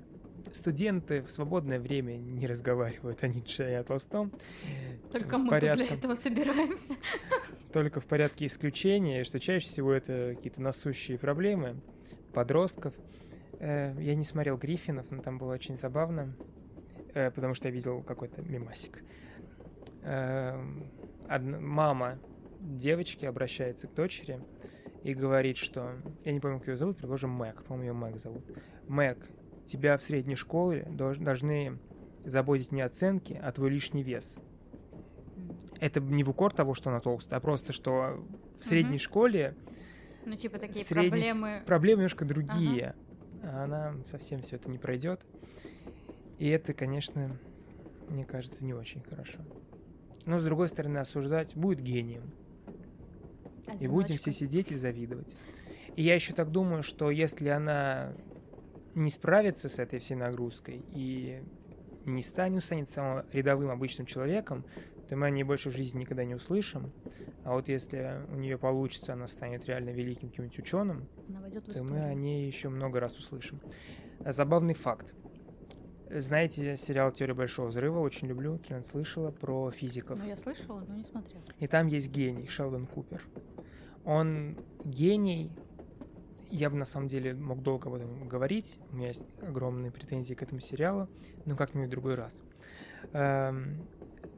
студенты 0.54 1.22
в 1.22 1.30
свободное 1.30 1.80
время 1.80 2.18
не 2.18 2.48
разговаривают 2.48 3.22
о 3.24 3.28
Ницше 3.28 3.70
и 3.70 3.74
о 3.74 3.84
Толстом. 3.84 4.32
Только 5.12 5.38
В 5.38 5.42
мы 5.42 5.50
тут 5.50 5.60
для 5.60 5.74
порядке. 5.76 5.94
этого 5.94 6.16
собираемся. 6.16 6.96
Только 7.74 8.00
в 8.00 8.06
порядке 8.06 8.48
исключения, 8.48 9.24
что 9.24 9.40
чаще 9.40 9.68
всего 9.68 9.94
это 9.94 10.34
какие-то 10.36 10.62
насущие 10.62 11.20
проблемы 11.20 11.76
подростков. 12.34 12.96
Э, 13.60 13.94
Я 14.00 14.16
не 14.16 14.24
смотрел 14.24 14.58
Гриффинов, 14.58 15.06
но 15.12 15.22
там 15.22 15.38
было 15.38 15.54
очень 15.54 15.78
забавно, 15.78 16.34
потому 17.34 17.54
что 17.54 17.68
я 17.68 17.74
видел 17.74 18.02
какой-то 18.04 18.42
мемасик. 18.42 19.04
Эм, 20.04 20.84
одна- 21.28 21.60
Мама 21.60 22.20
девочки 22.60 23.26
обращается 23.26 23.88
к 23.88 23.94
дочери 23.94 24.40
и 25.04 25.14
говорит, 25.14 25.58
что... 25.58 25.94
Я 26.24 26.34
не 26.34 26.40
помню, 26.40 26.60
как 26.60 26.68
ее 26.70 26.78
зовут, 26.78 26.98
предположим, 26.98 27.32
Мэг. 27.32 27.64
По-моему, 27.64 27.84
ее 27.88 27.94
Мэг 27.94 28.18
зовут. 28.20 28.44
Мэг, 28.88 29.18
тебя 29.66 29.98
в 29.98 30.04
средней 30.04 30.36
школе 30.36 30.88
должны 30.90 31.78
заботить 32.26 32.72
не 32.72 32.82
оценки, 32.82 33.40
а 33.42 33.52
твой 33.52 33.70
лишний 33.70 34.04
вес. 34.04 34.38
Это 35.80 36.00
не 36.02 36.24
в 36.24 36.30
укор 36.30 36.54
того, 36.54 36.74
что 36.74 36.90
она 36.90 37.00
толстая, 37.00 37.38
а 37.38 37.42
просто, 37.42 37.72
что 37.72 38.26
в 38.60 38.64
средней 38.66 38.92
Мгм. 38.94 39.00
школе 39.00 39.56
Ну, 40.26 40.36
типа 40.36 40.58
такие 40.58 40.84
средний- 40.86 41.10
проблемы. 41.10 41.64
проблемы 41.66 41.98
немножко 42.00 42.26
другие. 42.26 42.96
А 43.44 43.64
она 43.66 43.94
совсем 44.10 44.42
все 44.42 44.56
это 44.56 44.70
не 44.70 44.80
пройдет. 44.80 45.22
И 46.38 46.50
это, 46.50 46.74
конечно, 46.74 47.38
мне 48.10 48.24
кажется, 48.24 48.63
не 48.63 48.74
очень 48.74 49.01
хорошо. 49.01 49.39
Но, 50.25 50.39
с 50.39 50.44
другой 50.44 50.67
стороны, 50.67 50.98
осуждать 50.98 51.56
будет 51.56 51.82
гением. 51.82 52.32
И 53.79 53.88
будем 53.88 54.17
все 54.17 54.32
Одиночка. 54.32 54.46
сидеть 54.46 54.72
и 54.72 54.75
завидовать. 54.75 55.36
И 55.96 56.03
я 56.03 56.15
еще 56.15 56.34
так 56.34 56.51
думаю, 56.51 56.84
что 56.84 57.12
если 57.12 57.50
она 57.50 58.13
не 58.96 59.10
справится 59.10 59.67
с 59.67 59.79
этой 59.79 60.00
всей 60.00 60.15
нагрузкой 60.15 60.84
и 60.94 61.44
не 62.06 62.22
станет, 62.22 62.63
станет 62.63 62.89
самым 62.89 63.25
рядовым 63.32 63.70
обычным 63.70 64.06
человеком, 64.06 64.65
то 65.08 65.15
мы 65.15 65.27
о 65.27 65.29
ней 65.29 65.44
больше 65.44 65.70
в 65.70 65.75
жизни 65.75 66.00
никогда 66.00 66.24
не 66.24 66.36
услышим. 66.36 66.91
А 67.44 67.53
вот 67.53 67.70
если 67.70 68.22
у 68.29 68.36
нее 68.36 68.58
получится, 68.58 69.13
она 69.13 69.27
станет 69.27 69.65
реально 69.65 69.91
великим 69.91 70.29
каким-нибудь 70.29 70.60
ученым, 70.60 71.08
то 71.74 71.84
мы 71.84 72.01
о 72.01 72.13
ней 72.13 72.46
еще 72.46 72.70
много 72.70 73.00
раз 73.00 73.17
услышим. 73.17 73.62
Забавный 74.20 74.74
факт. 74.74 75.13
Знаете 76.10 76.78
сериал 76.78 77.12
«Теория 77.12 77.34
большого 77.34 77.68
взрыва»? 77.68 78.00
Очень 78.00 78.28
люблю, 78.28 78.58
Трина 78.58 78.84
слышала 78.84 79.32
про 79.32 79.72
физиков. 79.72 80.18
Ну, 80.18 80.26
я 80.26 80.38
слышала, 80.38 80.84
но 80.88 80.96
не 80.96 81.04
смотрела. 81.04 81.44
И 81.60 81.68
там 81.68 81.88
есть 81.88 82.10
гений, 82.10 82.48
Шелдон 82.48 82.86
Купер. 82.88 83.22
Он 84.06 84.58
гений. 84.86 85.52
Я 86.50 86.70
бы 86.70 86.78
на 86.78 86.86
самом 86.86 87.08
деле 87.08 87.34
мог 87.34 87.62
долго 87.62 87.90
об 87.90 87.96
этом 87.96 88.26
говорить. 88.28 88.80
У 88.92 88.96
меня 88.96 89.10
есть 89.10 89.36
огромные 89.42 89.92
претензии 89.92 90.34
к 90.34 90.42
этому 90.42 90.62
сериалу, 90.62 91.10
но 91.46 91.58
как-нибудь 91.58 91.88
в 91.90 91.92
другой 91.92 92.16
раз. 92.16 92.42
Эм, 93.12 93.86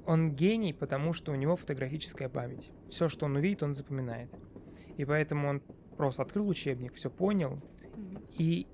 Он 0.08 0.32
гений, 0.32 0.74
потому 0.74 1.14
что 1.14 1.32
у 1.32 1.36
него 1.36 1.56
фотографическая 1.56 2.30
память. 2.30 2.72
Все, 2.90 3.10
что 3.10 3.28
он 3.28 3.36
увидит, 3.36 3.62
он 3.62 3.76
запоминает. 3.76 4.32
И 4.98 5.06
поэтому 5.06 5.48
он 5.48 5.62
просто 5.98 6.24
открыл 6.24 6.48
учебник, 6.50 6.96
все 6.96 7.12
понял, 7.12 7.62
Мгм. 7.96 8.24
и 8.40 8.66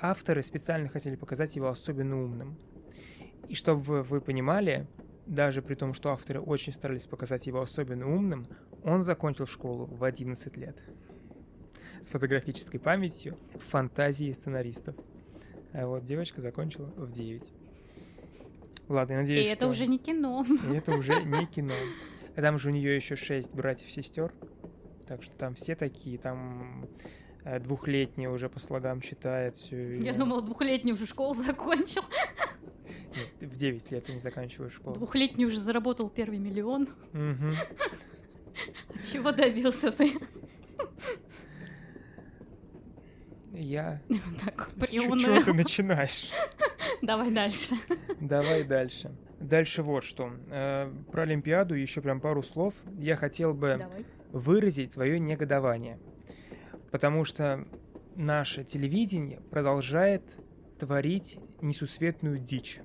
авторы 0.00 0.42
специально 0.42 0.88
хотели 0.88 1.16
показать 1.16 1.56
его 1.56 1.68
особенно 1.68 2.22
умным. 2.22 2.56
И 3.48 3.54
чтобы 3.54 4.02
вы, 4.02 4.20
понимали, 4.20 4.86
даже 5.26 5.62
при 5.62 5.74
том, 5.74 5.94
что 5.94 6.10
авторы 6.10 6.40
очень 6.40 6.72
старались 6.72 7.06
показать 7.06 7.46
его 7.46 7.60
особенно 7.60 8.12
умным, 8.12 8.46
он 8.84 9.02
закончил 9.02 9.46
школу 9.46 9.86
в 9.86 10.04
11 10.04 10.56
лет. 10.56 10.78
С 12.02 12.10
фотографической 12.10 12.78
памятью 12.78 13.36
в 13.54 13.60
фантазии 13.70 14.32
сценаристов. 14.32 14.94
А 15.72 15.86
вот 15.86 16.04
девочка 16.04 16.40
закончила 16.40 16.86
в 16.96 17.10
9. 17.12 17.52
Ладно, 18.88 19.12
я 19.14 19.18
И 19.18 19.22
надеюсь, 19.22 19.48
это 19.48 19.62
что- 19.62 19.68
уже 19.70 19.86
не 19.88 19.98
кино. 19.98 20.46
и 20.70 20.76
это 20.76 20.92
уже 20.92 21.22
не 21.24 21.46
кино. 21.46 21.74
А 22.36 22.40
там 22.42 22.58
же 22.58 22.68
у 22.68 22.72
нее 22.72 22.94
еще 22.94 23.16
шесть 23.16 23.54
братьев-сестер. 23.54 24.32
Так 25.08 25.22
что 25.22 25.34
там 25.36 25.54
все 25.54 25.74
такие, 25.74 26.18
там 26.18 26.86
э, 27.46 27.60
двухлетняя 27.60 28.28
уже 28.30 28.48
по 28.48 28.58
слогам 28.58 29.00
считает 29.00 29.56
все. 29.56 29.98
Я 29.98 30.12
думала, 30.12 30.42
двухлетний 30.42 30.92
уже 30.92 31.06
школу 31.06 31.34
закончил. 31.34 32.02
Нет, 33.40 33.50
в 33.52 33.56
9 33.56 33.90
лет 33.92 34.10
они 34.10 34.20
заканчивают 34.20 34.72
школу. 34.74 34.96
Двухлетний 34.96 35.46
уже 35.46 35.58
заработал 35.58 36.10
первый 36.10 36.38
миллион. 36.38 36.88
Мгм. 37.12 37.52
Чего 39.10 39.32
добился 39.32 39.90
ты? 39.90 40.12
Я... 43.52 44.02
Так, 44.44 44.70
Чего 44.90 45.16
ты 45.42 45.52
начинаешь? 45.54 46.30
Давай 47.02 47.30
дальше. 47.30 47.74
Давай 48.20 48.64
дальше. 48.64 49.14
Дальше 49.40 49.82
вот 49.82 50.04
что. 50.04 50.30
Э, 50.50 50.90
Про 51.10 51.22
Олимпиаду 51.22 51.74
еще 51.74 52.00
прям 52.00 52.20
пару 52.20 52.42
слов. 52.42 52.74
Я 52.98 53.16
хотел 53.16 53.54
бы 53.54 53.76
Давай. 53.78 54.04
выразить 54.32 54.92
свое 54.92 55.18
негодование. 55.20 55.98
Потому 56.96 57.26
что 57.26 57.68
наше 58.14 58.64
телевидение 58.64 59.42
продолжает 59.50 60.38
творить 60.78 61.38
несусветную 61.60 62.38
дичь. 62.38 62.80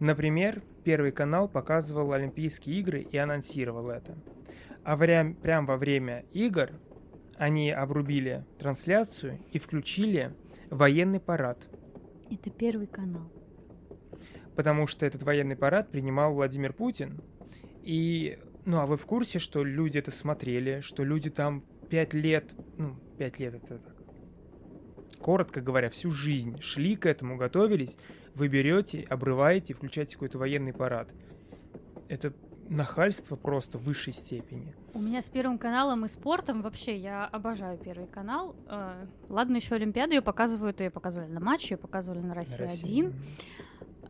Например, 0.00 0.62
Первый 0.84 1.12
канал 1.12 1.48
показывал 1.48 2.12
Олимпийские 2.12 2.78
игры 2.80 3.00
и 3.10 3.16
анонсировал 3.16 3.88
это. 3.88 4.18
А 4.84 4.98
прям, 4.98 5.32
прям 5.32 5.64
во 5.64 5.78
время 5.78 6.26
игр 6.34 6.72
они 7.38 7.70
обрубили 7.70 8.44
трансляцию 8.58 9.38
и 9.50 9.58
включили 9.58 10.34
военный 10.68 11.18
парад. 11.18 11.58
Это 12.30 12.50
первый 12.50 12.86
канал. 12.86 13.32
потому 14.56 14.86
что 14.86 15.06
этот 15.06 15.22
военный 15.22 15.56
парад 15.56 15.90
принимал 15.90 16.34
Владимир 16.34 16.74
Путин. 16.74 17.22
И, 17.82 18.38
ну, 18.66 18.80
а 18.80 18.84
вы 18.84 18.98
в 18.98 19.06
курсе, 19.06 19.38
что 19.38 19.64
люди 19.64 19.96
это 19.96 20.10
смотрели, 20.10 20.82
что 20.82 21.02
люди 21.02 21.30
там 21.30 21.62
пять 21.88 22.12
лет, 22.12 22.52
ну, 22.76 22.96
пять 23.18 23.38
лет 23.38 23.54
это 23.54 23.78
так, 23.78 23.94
коротко 25.18 25.60
говоря, 25.60 25.90
всю 25.90 26.10
жизнь 26.10 26.60
шли 26.60 26.96
к 26.96 27.06
этому, 27.06 27.36
готовились, 27.36 27.98
вы 28.34 28.48
берете, 28.48 29.04
обрываете, 29.10 29.74
включаете 29.74 30.14
какой-то 30.14 30.38
военный 30.38 30.72
парад. 30.72 31.12
Это 32.08 32.32
нахальство 32.68 33.36
просто 33.36 33.78
в 33.78 33.82
высшей 33.82 34.12
степени. 34.12 34.74
У 34.94 35.00
меня 35.00 35.22
с 35.22 35.28
Первым 35.28 35.58
каналом 35.58 36.04
и 36.04 36.08
спортом 36.08 36.62
вообще 36.62 36.96
я 36.96 37.24
обожаю 37.26 37.78
Первый 37.78 38.06
канал. 38.06 38.54
Э, 38.68 39.06
Ладно, 39.28 39.56
еще 39.56 39.74
Олимпиаду 39.74 40.14
ее 40.14 40.22
показывают, 40.22 40.80
ее 40.80 40.90
показывали 40.90 41.30
на 41.30 41.40
матче, 41.40 41.74
ее 41.74 41.78
показывали 41.78 42.20
на 42.20 42.34
России 42.34 42.62
Россия. 42.62 43.12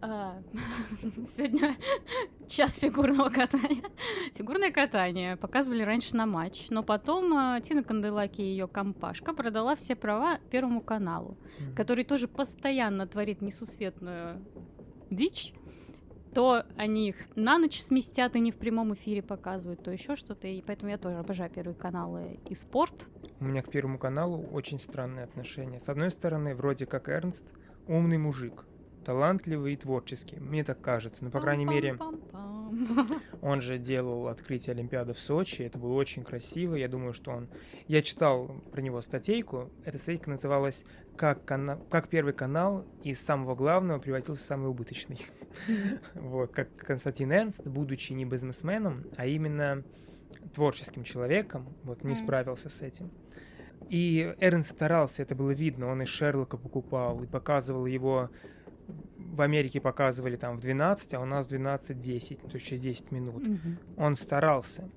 1. 0.01 1.27
Сегодня 1.27 1.77
час 2.49 2.79
фигурного 2.79 3.31
катания. 3.31 3.83
Фигурное 4.35 4.71
катание 4.71 5.37
показывали 5.37 5.83
раньше 5.83 6.17
на 6.17 6.27
матч, 6.27 6.67
но 6.71 6.83
потом 6.83 7.33
э, 7.37 7.61
Тина 7.63 7.83
Канделаки 7.83 8.41
и 8.41 8.45
ее 8.45 8.69
компашка 8.69 9.35
продала 9.35 9.77
все 9.77 9.97
права 9.97 10.39
Первому 10.51 10.81
каналу, 10.81 11.37
который 11.77 12.05
тоже 12.05 12.29
постоянно 12.29 13.07
творит 13.07 13.43
несусветную 13.43 14.45
дичь. 15.11 15.53
То 16.35 16.63
они 16.77 17.09
их 17.09 17.17
на 17.37 17.59
ночь 17.59 17.81
сместят 17.81 18.37
и 18.37 18.41
не 18.41 18.53
в 18.53 18.57
прямом 18.57 18.95
эфире 18.95 19.23
показывают, 19.23 19.83
то 19.83 19.91
еще 19.91 20.15
что-то. 20.15 20.47
И 20.47 20.63
поэтому 20.63 20.91
я 20.91 20.99
тоже 20.99 21.17
обожаю 21.17 21.51
Первый 21.51 21.75
канал 21.75 22.19
и, 22.19 22.39
и 22.49 22.55
спорт. 22.55 23.09
У 23.41 23.45
меня 23.45 23.63
к 23.63 23.71
Первому 23.71 23.99
каналу 23.99 24.47
очень 24.53 24.79
странное 24.79 25.25
отношение. 25.25 25.81
С 25.81 25.89
одной 25.89 26.11
стороны, 26.11 26.55
вроде 26.55 26.87
как 26.87 27.09
Эрнст 27.09 27.55
умный 27.89 28.19
мужик, 28.19 28.67
талантливый 29.09 29.73
и 29.73 29.77
творческий. 29.77 30.39
Мне 30.39 30.65
так 30.65 30.83
кажется. 30.83 31.25
Ну, 31.25 31.31
по 31.31 31.41
крайней 31.41 31.65
мере. 31.65 31.99
Он 33.41 33.63
же 33.63 33.79
делал 33.79 34.29
открытие 34.29 34.75
Олимпиады 34.75 35.15
в 35.15 35.19
Сочи, 35.19 35.63
это 35.63 35.79
было 35.79 35.95
очень 35.95 36.23
красиво, 36.23 36.75
я 36.75 36.89
думаю, 36.89 37.15
что 37.15 37.31
он... 37.31 37.49
Я 37.87 38.03
читал 38.03 38.49
про 38.71 38.83
него 38.83 39.01
статейку, 39.01 39.71
эта 39.87 39.97
статейка 39.97 40.29
называлась 40.29 40.85
«Как, 41.17 41.43
кана... 41.47 41.81
как 41.89 42.09
Первый 42.09 42.35
канал 42.35 42.85
из 43.03 43.19
самого 43.25 43.55
главного 43.55 43.99
превратился 43.99 44.43
в 44.43 44.45
самый 44.45 44.69
убыточный». 44.69 45.25
Вот, 46.15 46.53
как 46.53 46.77
Константин 46.77 47.33
Эрнст, 47.33 47.67
будучи 47.67 48.13
не 48.13 48.27
бизнесменом, 48.27 49.05
а 49.17 49.25
именно 49.25 49.83
творческим 50.53 51.05
человеком, 51.05 51.75
вот 51.85 52.05
не 52.05 52.15
справился 52.15 52.69
с 52.69 52.83
этим. 52.83 53.11
И 53.89 54.35
Эрнст 54.39 54.73
старался, 54.73 55.23
это 55.23 55.35
было 55.35 55.53
видно, 55.53 55.87
он 55.87 56.03
и 56.03 56.05
Шерлока 56.05 56.59
покупал, 56.59 57.23
и 57.23 57.27
показывал 57.27 57.87
его 57.87 58.29
в 59.17 59.41
Америке 59.43 59.81
показывали 59.81 60.37
там 60.37 60.57
в 60.57 60.61
12, 60.61 61.15
а 61.15 61.21
у 61.21 61.25
нас 61.25 61.47
в 61.47 61.53
12.10, 61.53 62.49
то 62.49 62.55
есть 62.55 62.67
через 62.67 62.83
10 62.83 63.13
минут. 63.13 63.43
Мгм. 63.47 63.79
Он 63.97 64.17
старался. 64.17 64.89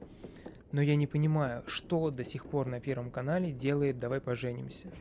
Но 0.72 0.82
я 0.82 0.96
не 0.96 1.06
понимаю, 1.08 1.64
что 1.68 2.10
до 2.12 2.24
сих 2.24 2.46
пор 2.46 2.68
на 2.68 2.80
Первом 2.80 3.12
канале 3.12 3.52
делает 3.52 4.00
«Давай 4.00 4.20
поженимся». 4.22 4.88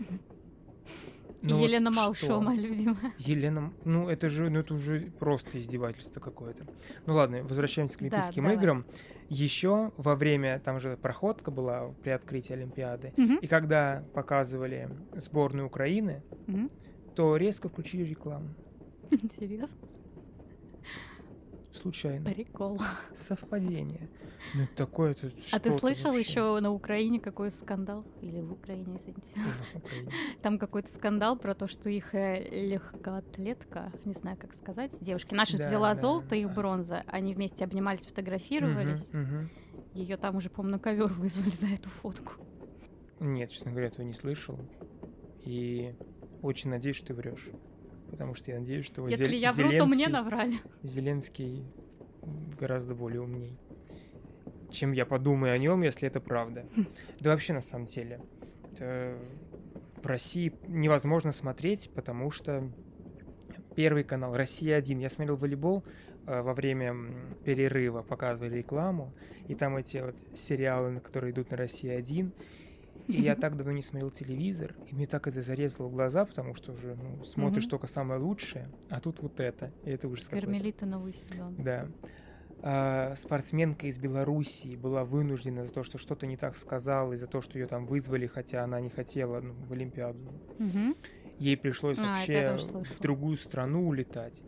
Ну 1.42 1.56
вот 1.56 1.68
Елена 1.68 1.90
что? 1.90 2.00
Малышева, 2.02 2.40
моя 2.40 2.60
любимая. 2.60 3.14
Елена, 3.16 3.72
ну 3.86 4.10
это 4.10 4.28
же, 4.28 4.50
ну 4.50 4.60
это 4.60 4.74
уже 4.74 5.10
просто 5.18 5.58
издевательство 5.58 6.20
какое-то. 6.20 6.66
Ну 7.06 7.14
ладно, 7.14 7.42
возвращаемся 7.44 7.96
к 7.96 8.00
Да, 8.00 8.06
Олимпийским 8.08 8.42
давай. 8.42 8.58
играм. 8.58 8.84
Еще 9.30 9.90
во 9.96 10.16
время, 10.16 10.60
там 10.62 10.80
же 10.80 10.98
проходка 10.98 11.50
была 11.50 11.94
при 12.02 12.10
открытии 12.10 12.52
Олимпиады, 12.52 13.14
Мгм. 13.16 13.36
и 13.38 13.46
когда 13.46 14.04
показывали 14.12 14.90
сборную 15.14 15.66
Украины, 15.68 16.22
Мгм. 16.46 16.70
то 17.14 17.38
резко 17.38 17.70
включили 17.70 18.02
рекламу. 18.02 18.48
Интересно. 19.10 19.78
Случайно. 21.72 22.24
Прикол. 22.26 22.78
Совпадение. 23.14 24.10
Ну 24.54 24.66
такое 24.76 25.14
тут 25.14 25.32
А 25.52 25.60
ты 25.60 25.72
слышал 25.72 26.12
вообще 26.12 26.30
еще 26.30 26.60
на 26.60 26.72
Украине 26.72 27.20
какой 27.20 27.50
скандал? 27.50 28.04
Или 28.20 28.40
в 28.40 28.52
Украине, 28.52 28.98
извините. 28.98 29.32
в 29.72 29.76
Украине. 29.76 30.10
Там 30.42 30.58
какой-то 30.58 30.90
скандал 30.90 31.38
про 31.38 31.54
то, 31.54 31.68
что 31.68 31.88
их 31.88 32.14
э, 32.14 32.48
легкоатлетка, 32.50 33.92
не 34.04 34.12
знаю, 34.12 34.36
как 34.36 34.52
сказать, 34.54 34.94
девушки, 35.00 35.32
наша 35.34 35.56
Да, 35.58 35.66
взяла 35.68 35.94
да, 35.94 36.00
золото, 36.00 36.36
да. 36.40 36.48
бронза, 36.48 37.02
они 37.06 37.34
вместе 37.34 37.64
обнимались, 37.64 38.04
фотографировались, 38.04 39.12
Мгм, 39.12 39.22
мгм. 39.22 39.50
Ее 39.94 40.16
там 40.16 40.36
уже, 40.36 40.50
по-моему, 40.50 40.76
на 40.76 40.82
ковер 40.82 41.08
вызвали 41.12 41.50
за 41.50 41.66
эту 41.68 41.88
фотку. 41.88 42.34
Нет, 43.20 43.50
честно 43.50 43.70
говоря, 43.70 43.88
этого 43.88 44.04
не 44.04 44.12
слышал. 44.12 44.58
И 45.44 45.94
очень 46.42 46.70
надеюсь, 46.70 46.96
что 46.96 47.08
ты 47.08 47.14
врешь. 47.14 47.48
Потому 48.10 48.34
что 48.34 48.50
я 48.50 48.58
надеюсь, 48.58 48.86
что 48.86 49.06
Если 49.06 49.36
я 49.36 49.52
вру, 49.52 49.70
то 49.70 49.86
мне 49.86 50.08
наврали. 50.08 50.54
Зеленский 50.82 51.64
гораздо 52.58 52.94
более 52.94 53.22
умней, 53.22 53.58
чем 54.70 54.92
я 54.92 55.06
подумаю 55.06 55.54
о 55.54 55.58
нем, 55.58 55.82
если 55.82 56.06
это 56.08 56.20
правда. 56.20 56.66
Да 57.20 57.30
вообще, 57.30 57.52
на 57.52 57.62
самом 57.62 57.86
деле, 57.86 58.20
в 58.78 60.06
России 60.06 60.52
невозможно 60.66 61.32
смотреть, 61.32 61.90
потому 61.94 62.30
что 62.30 62.70
Первый 63.74 64.04
канал, 64.04 64.34
Россия-1. 64.34 65.00
Я 65.00 65.08
смотрел 65.08 65.36
волейбол 65.36 65.84
э, 66.26 66.42
во 66.42 66.54
время 66.54 66.94
перерыва, 67.44 68.02
показывали 68.02 68.58
рекламу, 68.58 69.14
и 69.48 69.54
там 69.54 69.76
эти 69.76 69.98
вот 69.98 70.16
сериалы, 70.34 71.00
которые 71.00 71.32
идут 71.32 71.50
на 71.50 71.56
Россия-1. 71.56 72.30
И 73.10 73.22
я 73.22 73.34
так 73.36 73.56
давно 73.56 73.72
не 73.72 73.82
смотрел 73.82 74.10
телевизор, 74.10 74.74
и 74.90 74.94
мне 74.94 75.06
так 75.06 75.26
это 75.26 75.42
зарезало 75.42 75.88
глаза, 75.88 76.24
потому 76.24 76.54
что 76.54 76.72
уже 76.72 76.96
ну, 76.96 77.24
смотришь 77.24 77.66
только 77.66 77.86
самое 77.86 78.20
лучшее, 78.20 78.68
а 78.88 79.00
тут 79.00 79.20
вот 79.20 79.40
это, 79.40 79.72
и 79.84 79.90
это 79.90 80.08
ужас 80.08 80.28
Кармелита 80.28 80.86
новый 80.86 81.14
сезон. 81.14 81.56
Да. 81.58 81.88
А, 82.62 83.14
спортсменка 83.16 83.86
из 83.86 83.98
Белоруссии 83.98 84.76
была 84.76 85.04
вынуждена 85.04 85.64
за 85.64 85.72
то, 85.72 85.82
что 85.82 85.96
что-то 85.98 86.26
не 86.26 86.36
так 86.36 86.56
сказала, 86.56 87.12
и 87.14 87.16
за 87.16 87.26
то, 87.26 87.40
что 87.40 87.58
ее 87.58 87.66
там 87.66 87.86
вызвали, 87.86 88.26
хотя 88.26 88.64
она 88.64 88.80
не 88.80 88.90
хотела 88.90 89.40
ну, 89.40 89.54
в 89.54 89.72
Олимпиаду. 89.72 90.20
Угу. 90.58 90.96
Ей 91.38 91.56
пришлось 91.56 91.98
а, 91.98 92.02
вообще 92.02 92.58
в 92.58 93.00
другую 93.00 93.38
страну 93.38 93.88
улетать. 93.88 94.42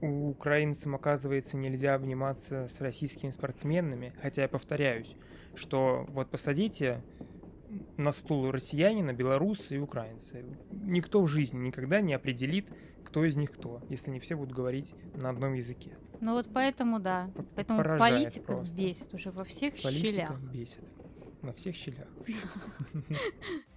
У 0.00 0.30
украинцам, 0.30 0.94
оказывается, 0.94 1.56
нельзя 1.56 1.94
обниматься 1.94 2.66
с 2.66 2.80
российскими 2.80 3.30
спортсменами, 3.30 4.12
хотя 4.20 4.42
я 4.42 4.48
повторяюсь, 4.48 5.14
что 5.54 6.04
вот 6.08 6.30
посадите 6.30 7.02
на 7.96 8.12
стул 8.12 8.50
россиянина, 8.50 9.12
белорусы 9.12 9.76
и 9.76 9.78
украинцы. 9.78 10.44
Никто 10.70 11.22
в 11.22 11.28
жизни 11.28 11.58
никогда 11.58 12.00
не 12.00 12.14
определит, 12.14 12.68
кто 13.04 13.24
из 13.24 13.36
них 13.36 13.52
кто, 13.52 13.82
если 13.88 14.10
не 14.10 14.18
все 14.20 14.36
будут 14.36 14.54
говорить 14.54 14.94
на 15.14 15.30
одном 15.30 15.54
языке. 15.54 15.96
Ну 16.20 16.32
вот 16.32 16.48
поэтому, 16.52 16.98
да. 16.98 17.30
Поэтому 17.54 17.78
Поражает 17.78 18.24
политика 18.24 18.52
просто. 18.52 18.76
бесит 18.76 19.14
уже 19.14 19.30
во 19.30 19.44
всех 19.44 19.74
политика 19.82 20.10
щелях. 20.10 20.40
бесит. 20.52 20.84
Во 21.42 21.52
всех 21.52 21.76
щелях. 21.76 22.08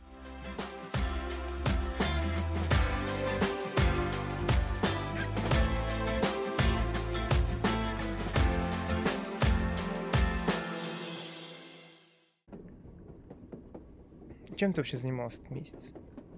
Чем 14.60 14.74
ты 14.74 14.82
вообще 14.82 14.98
занималась 14.98 15.36
этот 15.36 15.52
месяц? 15.52 15.88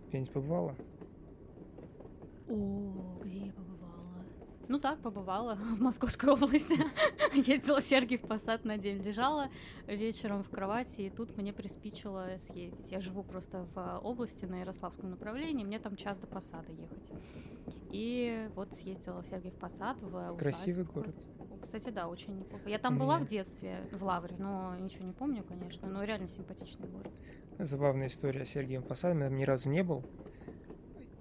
Где-нибудь 0.08 0.32
побывала? 0.32 0.76
О, 2.48 3.18
где 3.24 3.48
я 3.48 3.52
побывала? 3.52 4.24
Ну 4.68 4.80
так, 4.80 5.00
побывала 5.00 5.56
в 5.76 5.82
Московской 5.82 6.30
области. 6.30 6.78
Ездила 7.34 7.82
в 7.82 7.84
Сергиев 7.84 8.22
Посад 8.22 8.64
на 8.64 8.78
день. 8.78 9.02
Лежала 9.02 9.50
вечером 9.88 10.44
в 10.44 10.52
кровати, 10.52 11.02
и 11.02 11.10
тут 11.10 11.36
мне 11.36 11.52
приспичило 11.52 12.28
съездить. 12.38 12.92
Я 12.92 13.02
живу 13.02 13.24
просто 13.24 13.68
в 13.74 14.00
области 14.04 14.46
на 14.46 14.60
Ярославском 14.60 15.10
направлении, 15.10 15.66
мне 15.66 15.80
там 15.80 15.96
час 15.96 16.20
до 16.20 16.28
Посада 16.28 16.72
ехать. 16.74 17.10
И 17.90 18.48
вот 18.54 18.72
съездила 18.76 19.24
в 19.24 19.28
Сергиев 19.30 19.56
Посад, 19.56 20.00
в 20.00 20.38
Красивый 20.38 20.84
город. 20.84 21.16
Кстати, 21.62 21.89
да, 21.89 22.08
очень 22.08 22.38
неплохо. 22.38 22.69
Я 22.69 22.80
там 22.80 22.97
была 22.97 23.17
в 23.19 23.26
детстве, 23.26 23.78
в 23.91 24.04
Лавре, 24.04 24.36
но 24.38 24.76
ничего 24.78 25.06
не 25.06 25.13
помню, 25.13 25.43
конечно, 25.43 25.88
но 25.88 26.04
реально 26.04 26.28
симпатичный 26.28 26.88
город. 26.88 27.12
Забавная 27.60 28.08
история 28.08 28.45
с 28.45 28.50
Сергеем 28.50 28.84
Посадом. 28.84 29.19
Я 29.19 29.26
там 29.26 29.38
ни 29.38 29.43
разу 29.43 29.69
не 29.69 29.84
был. 29.84 30.04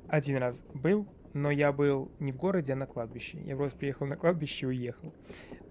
Один 0.08 0.38
раз 0.38 0.62
был, 0.74 1.06
но 1.34 1.50
я 1.50 1.72
был 1.72 2.10
не 2.18 2.32
в 2.32 2.36
городе, 2.36 2.72
а 2.72 2.76
на 2.76 2.86
кладбище. 2.86 3.40
Я 3.44 3.56
просто 3.56 3.78
приехал 3.78 4.06
на 4.06 4.16
кладбище 4.16 4.66
и 4.66 4.68
уехал, 4.68 5.14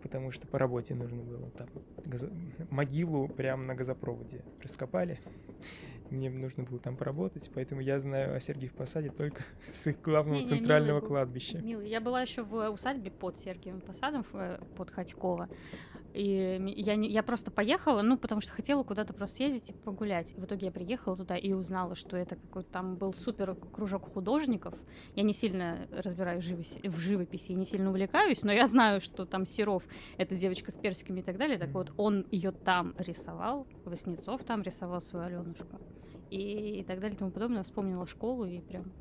потому 0.02 0.32
что 0.32 0.48
по 0.48 0.58
работе 0.58 0.96
нужно 0.96 1.22
было 1.22 1.50
там 1.52 1.68
газо... 2.06 2.32
могилу 2.70 3.28
прямо 3.28 3.64
на 3.64 3.76
газопроводе 3.76 4.44
раскопали. 4.62 5.20
Мне 6.12 6.30
нужно 6.30 6.64
было 6.64 6.80
там 6.80 6.98
поработать, 6.98 7.50
поэтому 7.54 7.82
я 7.82 8.00
знаю 8.00 8.36
о 8.36 8.40
Сергиев 8.40 8.74
Посаде 8.74 9.10
только 9.10 9.44
с 9.74 9.88
их 9.88 10.02
главного 10.02 10.36
не, 10.36 10.42
не, 10.42 10.48
центрального 10.48 10.98
милый 10.98 11.08
кладбища. 11.08 11.60
Милый. 11.60 11.90
Я 11.90 12.02
была 12.02 12.22
еще 12.22 12.44
в 12.44 12.70
усадьбе 12.70 13.12
под 13.12 13.38
Сергиевым 13.38 13.82
Посадом, 13.82 14.26
э, 14.34 14.60
под 14.76 14.90
Ходькова. 14.90 15.50
И 16.14 16.74
я, 16.78 16.96
не, 16.96 17.10
я 17.10 17.22
просто 17.22 17.52
поехала, 17.52 18.02
ну, 18.02 18.18
потому 18.18 18.42
что 18.42 18.52
хотела 18.52 18.84
куда-то 18.84 19.14
просто 19.14 19.38
съездить 19.38 19.70
и 19.70 19.74
погулять. 19.74 20.34
В 20.36 20.44
итоге 20.46 20.68
я 20.68 20.72
приехала 20.72 21.16
туда 21.16 21.38
и 21.38 21.54
узнала, 21.54 21.96
что 21.96 22.18
это 22.18 22.36
какой-то 22.36 22.70
там 22.72 22.96
был 22.96 23.14
супер 23.14 23.56
кружок 23.56 24.12
художников. 24.14 24.74
Я 25.16 25.24
не 25.24 25.34
сильно 25.34 25.88
разбираюсь 25.92 26.46
в 26.46 27.00
живописи, 27.00 27.52
и 27.52 27.56
не 27.56 27.66
сильно 27.66 27.90
увлекаюсь, 27.90 28.44
но 28.44 28.52
я 28.52 28.68
знаю, 28.68 29.02
что 29.02 29.26
там 29.26 29.46
Серов— 29.46 29.84
это 30.18 30.36
девочка 30.36 30.72
с 30.72 30.78
персиками 30.78 31.20
и 31.20 31.24
так 31.24 31.38
далее. 31.38 31.58
Так 31.58 31.70
вот, 31.70 31.92
он 31.98 32.26
ее 32.32 32.52
там 32.52 32.96
рисовал, 32.98 33.68
Васнецов 33.86 34.44
там 34.44 34.64
рисовал 34.64 35.02
свою 35.02 35.26
Аленушку. 35.26 35.80
И, 36.30 36.80
и 36.80 36.84
так 36.84 37.00
далее 37.00 37.16
и 37.16 37.20
тому 37.20 37.32
подобное. 37.32 37.64
Вспомнила 37.64 38.06
школу 38.06 38.46
и 38.46 38.60
прям 38.60 38.92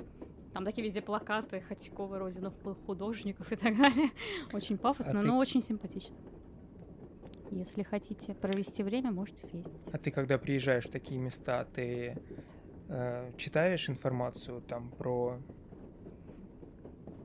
там 0.53 0.65
такие 0.65 0.85
везде 0.85 1.03
плакаты 1.03 1.61
Хатькова, 1.61 2.19
Родина 2.19 2.51
художников 2.87 3.53
и 3.53 3.57
так 3.57 3.77
далее. 3.77 4.11
Очень 4.53 4.79
пафосно, 4.79 5.21
а 5.21 5.23
но 5.23 5.33
ты... 5.33 5.39
очень 5.39 5.63
симпатично. 5.63 6.17
Если 7.51 7.83
хотите 7.83 8.35
провести 8.35 8.83
время, 8.83 9.11
можете 9.11 9.47
съездить. 9.47 9.89
А 9.93 9.99
ты, 9.99 10.11
когда 10.11 10.37
приезжаешь 10.37 10.87
в 10.87 10.91
такие 10.91 11.19
места, 11.19 11.65
ты 11.65 12.17
э, 12.89 13.33
читаешь 13.37 13.89
информацию 13.89 14.61
там 14.61 14.91
про, 14.91 15.39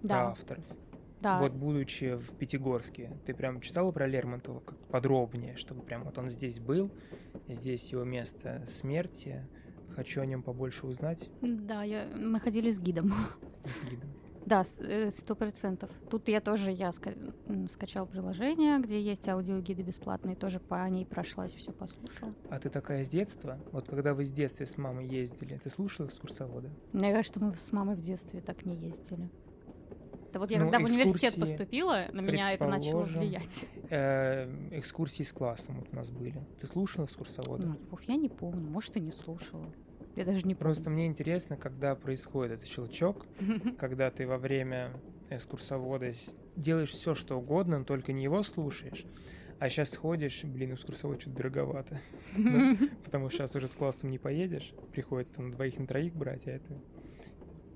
да. 0.01 0.15
про 0.15 0.27
авторов? 0.29 0.65
Да. 1.19 1.37
Вот 1.39 1.53
будучи 1.53 2.15
в 2.15 2.35
Пятигорске, 2.37 3.17
ты 3.25 3.33
прям 3.33 3.61
читала 3.61 3.91
про 3.91 4.07
Лермонтова 4.07 4.59
как 4.59 4.77
подробнее, 4.87 5.55
чтобы 5.55 5.81
прям 5.81 6.03
вот 6.03 6.17
он 6.17 6.27
здесь 6.27 6.59
был, 6.59 6.91
здесь 7.47 7.91
его 7.91 8.03
место 8.03 8.63
смерти, 8.67 9.47
хочу 9.93 10.21
о 10.21 10.25
нем 10.25 10.43
побольше 10.43 10.87
узнать? 10.87 11.29
Да, 11.41 11.83
я, 11.83 12.07
мы 12.15 12.39
ходили 12.39 12.71
с 12.71 12.79
гидом. 12.79 13.13
С 13.63 13.89
гидом. 13.89 14.09
Да, 14.45 14.63
э, 14.79 15.09
сто 15.09 15.35
процентов. 15.35 15.89
Тут 16.09 16.27
я 16.27 16.41
тоже 16.41 16.71
я 16.71 16.91
скачал 16.91 18.05
приложение, 18.05 18.79
где 18.79 19.01
есть 19.01 19.27
аудиогиды 19.29 19.83
бесплатные, 19.83 20.35
тоже 20.35 20.59
по 20.59 20.87
ней 20.89 21.05
прошлась, 21.05 21.53
все 21.53 21.71
послушала. 21.71 22.33
А 22.49 22.59
ты 22.59 22.69
такая 22.69 23.05
с 23.05 23.09
детства? 23.09 23.57
Вот 23.71 23.87
когда 23.87 24.13
вы 24.13 24.25
с 24.25 24.31
детства 24.31 24.65
с 24.65 24.77
мамой 24.77 25.07
ездили, 25.07 25.57
ты 25.63 25.69
слушала 25.69 26.07
экскурсовода? 26.07 26.69
Мне 26.91 27.13
кажется, 27.13 27.39
мы 27.39 27.55
с 27.55 27.71
мамой 27.71 27.95
в 27.95 28.01
детстве 28.01 28.41
так 28.41 28.65
не 28.65 28.75
ездили. 28.75 29.29
Да 30.33 30.39
вот 30.39 30.49
я 30.49 30.57
ну, 30.57 30.65
когда 30.65 30.79
в 30.79 30.83
университет 30.85 31.35
поступила, 31.35 32.07
на 32.11 32.21
меня 32.21 32.53
это 32.53 32.67
начало 32.67 33.03
влиять. 33.03 33.65
Э, 33.91 34.49
экскурсии 34.71 35.21
с 35.21 35.31
классом 35.31 35.79
вот 35.79 35.89
у 35.91 35.95
нас 35.95 36.09
были. 36.09 36.43
Ты 36.59 36.65
слушала 36.65 37.05
экскурсовода? 37.05 37.67
Ну, 37.67 37.99
я 38.07 38.15
не 38.15 38.29
помню, 38.29 38.67
может, 38.67 38.97
и 38.97 38.99
не 38.99 39.11
слушала. 39.11 39.71
Я 40.15 40.25
даже 40.25 40.43
не 40.43 40.55
Просто 40.55 40.85
помню. 40.85 40.99
мне 40.99 41.07
интересно, 41.07 41.57
когда 41.57 41.95
происходит 41.95 42.53
этот 42.53 42.67
щелчок, 42.67 43.25
когда 43.79 44.11
ты 44.11 44.27
во 44.27 44.37
время 44.37 44.91
экскурсовода 45.29 46.11
делаешь 46.55 46.91
все, 46.91 47.15
что 47.15 47.37
угодно, 47.37 47.79
но 47.79 47.85
только 47.85 48.13
не 48.13 48.23
его 48.23 48.43
слушаешь. 48.43 49.05
А 49.59 49.69
сейчас 49.69 49.95
ходишь, 49.95 50.43
блин, 50.43 50.73
экскурсовод 50.73 51.21
что-то 51.21 51.37
дороговато. 51.37 51.99
ну, 52.37 52.77
потому 53.03 53.29
что 53.29 53.39
сейчас 53.39 53.55
уже 53.55 53.67
с 53.67 53.75
классом 53.75 54.09
не 54.09 54.19
поедешь. 54.19 54.73
Приходится 54.91 55.35
там 55.35 55.51
двоих 55.51 55.79
на 55.79 55.87
троих 55.87 56.13
брать, 56.13 56.47
а 56.47 56.51
это 56.51 56.79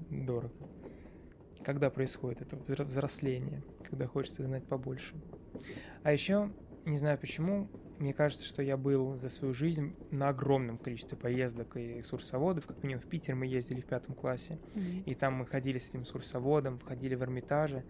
дорого. 0.09 0.53
Когда 1.63 1.89
происходит 1.89 2.41
это 2.41 2.55
взросление, 2.83 3.63
когда 3.89 4.07
хочется 4.07 4.43
знать 4.43 4.65
побольше. 4.65 5.15
А 6.03 6.11
еще, 6.11 6.51
не 6.85 6.97
знаю 6.97 7.17
почему, 7.17 7.67
мне 7.99 8.13
кажется, 8.13 8.45
что 8.45 8.61
я 8.61 8.77
был 8.77 9.17
за 9.17 9.29
свою 9.29 9.53
жизнь 9.53 9.95
на 10.11 10.29
огромном 10.29 10.77
количестве 10.77 11.17
поездок 11.17 11.77
и 11.77 11.99
экскурсоводов. 11.99 12.67
Как 12.67 12.83
минимум 12.83 13.01
в 13.01 13.07
Питер 13.07 13.35
мы 13.35 13.47
ездили 13.47 13.81
в 13.81 13.85
пятом 13.85 14.15
классе. 14.15 14.59
Mm-hmm. 14.73 15.03
И 15.05 15.13
там 15.15 15.35
мы 15.35 15.45
ходили 15.45 15.79
с 15.79 15.89
этим 15.89 16.03
экскурсоводом, 16.03 16.77
входили 16.77 17.15
в 17.15 17.23
Эрмитаже. 17.23 17.83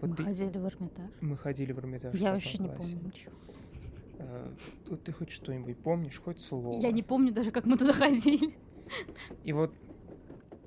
Вот 0.00 0.10
мы 0.10 0.16
ты... 0.16 0.24
ходили 0.24 0.58
в 0.58 0.66
Эрмитаж? 0.66 1.10
Мы 1.20 1.36
ходили 1.36 1.72
в 1.72 1.78
Эрмитаж. 1.78 2.14
Я 2.14 2.32
вообще 2.32 2.58
классе. 2.58 2.72
не 2.72 2.78
помню 2.78 3.06
ничего. 3.06 3.32
А, 4.18 4.54
ты 5.04 5.12
хоть 5.12 5.30
что-нибудь 5.30 5.78
помнишь, 5.78 6.18
хоть 6.18 6.40
слово? 6.40 6.80
Я 6.80 6.90
не 6.90 7.02
помню 7.02 7.32
даже, 7.32 7.50
как 7.50 7.66
мы 7.66 7.76
туда 7.76 7.92
ходили. 7.94 8.54
И 9.44 9.52
вот 9.52 9.72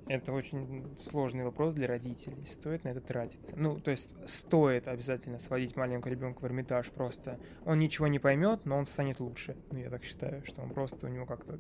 это 0.08 0.34
очень 0.34 0.86
сложный 1.00 1.44
вопрос 1.46 1.74
для 1.74 1.88
родителей. 1.88 2.46
Стоит 2.46 2.84
на 2.84 2.90
это 2.90 3.02
тратиться? 3.02 3.56
Ну, 3.58 3.80
то 3.80 3.92
есть 3.92 4.16
стоит 4.28 4.88
обязательно 4.88 5.40
сводить 5.40 5.76
маленького 5.76 6.12
ребенка 6.12 6.42
в 6.42 6.46
Эрмитаж. 6.46 6.90
Просто 6.90 7.40
он 7.66 7.80
ничего 7.80 8.08
не 8.08 8.20
поймет, 8.20 8.66
но 8.66 8.78
он 8.78 8.86
станет 8.86 9.20
лучше. 9.20 9.56
Ну, 9.72 9.80
я 9.80 9.90
так 9.90 10.04
считаю, 10.04 10.44
что 10.46 10.62
он 10.62 10.70
просто 10.70 11.08
у 11.08 11.10
него 11.10 11.26
как-то 11.26 11.58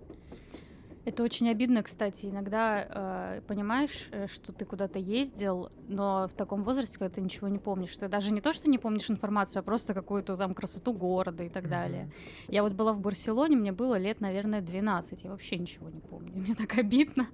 Это 1.05 1.23
очень 1.23 1.49
обидно, 1.49 1.83
кстати. 1.83 2.25
Иногда 2.25 3.37
э, 3.37 3.41
понимаешь, 3.47 4.09
э, 4.11 4.27
что 4.27 4.51
ты 4.51 4.65
куда-то 4.65 4.99
ездил, 4.99 5.69
но 5.87 6.27
в 6.27 6.33
таком 6.33 6.63
возрасте, 6.63 6.99
когда 6.99 7.15
ты 7.15 7.21
ничего 7.21 7.47
не 7.47 7.59
помнишь, 7.59 7.95
ты 7.95 8.09
даже 8.09 8.31
не 8.31 8.41
то, 8.41 8.51
что 8.51 8.69
не 8.69 8.77
помнишь 8.77 9.09
информацию, 9.09 9.61
а 9.61 9.63
просто 9.63 9.93
какую-то 9.93 10.35
там 10.35 10.53
красоту 10.53 10.93
города 10.93 11.43
и 11.45 11.49
так 11.49 11.65
mm-hmm. 11.65 11.69
далее. 11.69 12.11
Я 12.49 12.63
вот 12.63 12.73
была 12.73 12.91
в 12.91 12.99
Барселоне, 12.99 13.55
мне 13.55 13.71
было 13.71 13.95
лет, 13.95 14.19
наверное, 14.19 14.61
12, 14.61 15.23
я 15.23 15.29
вообще 15.29 15.57
ничего 15.57 15.89
не 15.89 16.01
помню. 16.01 16.33
Мне 16.35 16.55
так 16.55 16.77
обидно. 16.77 17.27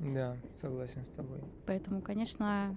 Да, 0.00 0.36
согласен 0.54 1.04
с 1.04 1.08
тобой. 1.10 1.40
Поэтому, 1.66 2.00
конечно, 2.00 2.74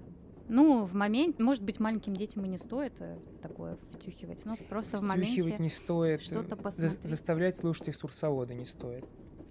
ну, 0.49 0.83
в 0.83 0.93
моменте, 0.93 1.41
может 1.41 1.63
быть, 1.63 1.79
маленьким 1.79 2.15
детям 2.15 2.45
и 2.45 2.49
не 2.49 2.57
стоит 2.57 2.99
э, 2.99 3.17
такое 3.41 3.77
втюхивать, 3.91 4.43
но 4.45 4.55
просто 4.69 4.97
в 4.97 5.03
моменте 5.03 5.41
Втюхивать 5.41 5.59
не 5.59 5.69
стоит, 5.69 6.21
что-то 6.21 6.57
посмотреть. 6.57 7.01
За- 7.01 7.07
заставлять 7.07 7.55
слушать 7.55 7.89
экскурсовода 7.89 8.53
не 8.53 8.65
стоит. 8.65 9.05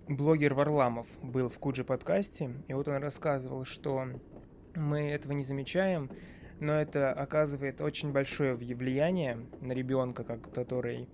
Блогер 0.07 0.53
Варламов 0.53 1.09
был 1.23 1.49
в 1.49 1.59
Куджи 1.59 1.85
подкасте, 1.85 2.53
и 2.69 2.75
вот 2.75 2.89
он 2.89 3.03
рассказывал, 3.03 3.65
что 3.65 4.07
мы 4.75 5.11
этого 5.11 5.33
не 5.33 5.45
замечаем, 5.45 6.11
но 6.61 6.75
это 6.75 7.13
оказывает 7.13 7.81
очень 7.81 8.13
большое 8.13 8.55
влияние 8.55 9.47
на 9.61 9.73
ребенка, 9.73 10.25
который 10.25 11.09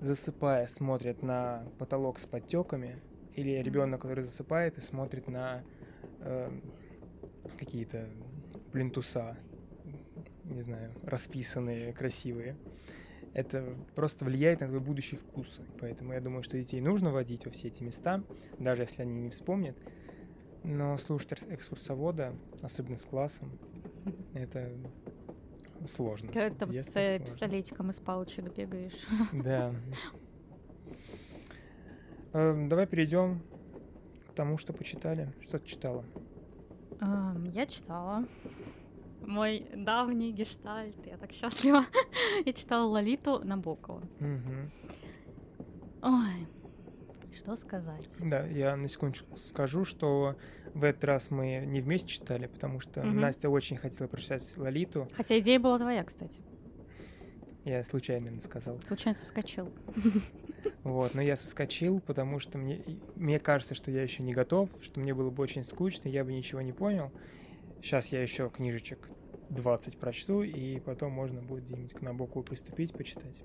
засыпая 0.00 0.66
смотрит 0.66 1.22
на 1.22 1.64
потолок 1.78 2.18
с 2.18 2.26
подтеками, 2.26 3.02
или 3.34 3.62
ребенок, 3.62 4.02
который 4.02 4.24
засыпает 4.24 4.78
и 4.78 4.80
смотрит 4.80 5.28
на 5.28 5.62
э, 6.20 6.50
какие-то 7.58 8.08
плинтуса, 8.72 9.36
не 10.44 10.60
знаю, 10.62 10.92
расписанные, 11.02 11.92
красивые. 11.92 12.56
Это 13.32 13.76
просто 13.94 14.24
влияет 14.24 14.60
на 14.60 14.66
твой 14.68 14.80
будущий 14.80 15.16
вкус. 15.16 15.60
Поэтому 15.80 16.12
я 16.12 16.20
думаю, 16.20 16.42
что 16.42 16.58
детей 16.58 16.80
нужно 16.80 17.12
водить 17.12 17.44
во 17.44 17.52
все 17.52 17.68
эти 17.68 17.82
места, 17.82 18.24
даже 18.58 18.82
если 18.82 19.02
они 19.02 19.20
не 19.20 19.30
вспомнят. 19.30 19.76
Но 20.64 20.98
слушать 20.98 21.32
экскурсовода, 21.48 22.34
особенно 22.60 22.96
с 22.96 23.04
классом, 23.04 23.58
это 24.34 24.72
сложно. 25.86 26.32
Когда 26.32 26.50
ты 26.50 26.56
там 26.56 26.72
с 26.72 26.92
сложно. 26.92 27.18
пистолетиком 27.20 27.90
из 27.90 28.00
палочек 28.00 28.52
бегаешь. 28.54 29.06
Да. 29.32 29.74
Эм, 32.32 32.68
давай 32.68 32.86
перейдем 32.86 33.42
тому, 34.40 34.56
что 34.56 34.72
почитали. 34.72 35.30
Что 35.46 35.58
ты 35.58 35.68
читала? 35.68 36.02
Я 37.52 37.66
читала 37.66 38.24
мой 39.26 39.66
давний 39.74 40.32
гештальт. 40.32 40.96
Я 41.06 41.18
так 41.18 41.30
счастлива. 41.30 41.84
я 42.46 42.52
читала 42.54 42.86
Лолиту 42.86 43.40
Набокова. 43.44 44.02
Ой, 46.02 46.46
что 47.36 47.54
сказать? 47.56 48.08
Да, 48.18 48.46
я 48.46 48.76
на 48.76 48.88
секундочку 48.88 49.36
скажу, 49.36 49.84
что 49.84 50.36
в 50.72 50.84
этот 50.84 51.04
раз 51.04 51.30
мы 51.30 51.64
не 51.66 51.82
вместе 51.82 52.08
читали, 52.08 52.46
потому 52.46 52.80
что 52.80 53.00
угу. 53.00 53.10
Настя 53.10 53.50
очень 53.50 53.76
хотела 53.76 54.08
прочитать 54.08 54.56
Лолиту. 54.56 55.06
Хотя 55.14 55.38
идея 55.38 55.60
была 55.60 55.78
твоя, 55.78 56.02
кстати. 56.02 56.40
Я 57.66 57.84
случайно 57.84 58.40
сказал. 58.40 58.80
Случайно 58.86 59.18
соскочил. 59.18 59.70
Вот, 60.82 61.14
но 61.14 61.22
я 61.22 61.36
соскочил, 61.36 62.00
потому 62.00 62.40
что 62.40 62.58
мне, 62.58 62.82
мне 63.16 63.38
кажется, 63.38 63.74
что 63.74 63.90
я 63.90 64.02
еще 64.02 64.22
не 64.22 64.32
готов, 64.32 64.70
что 64.80 65.00
мне 65.00 65.14
было 65.14 65.30
бы 65.30 65.42
очень 65.42 65.64
скучно, 65.64 66.08
я 66.08 66.24
бы 66.24 66.32
ничего 66.32 66.60
не 66.60 66.72
понял. 66.72 67.10
Сейчас 67.82 68.08
я 68.08 68.22
еще 68.22 68.50
книжечек 68.50 69.08
20 69.50 69.98
прочту, 69.98 70.42
и 70.42 70.80
потом 70.80 71.12
можно 71.12 71.42
будет 71.42 71.64
где-нибудь 71.64 71.94
к 71.94 72.02
Набоку 72.02 72.42
приступить, 72.42 72.92
почитать. 72.92 73.42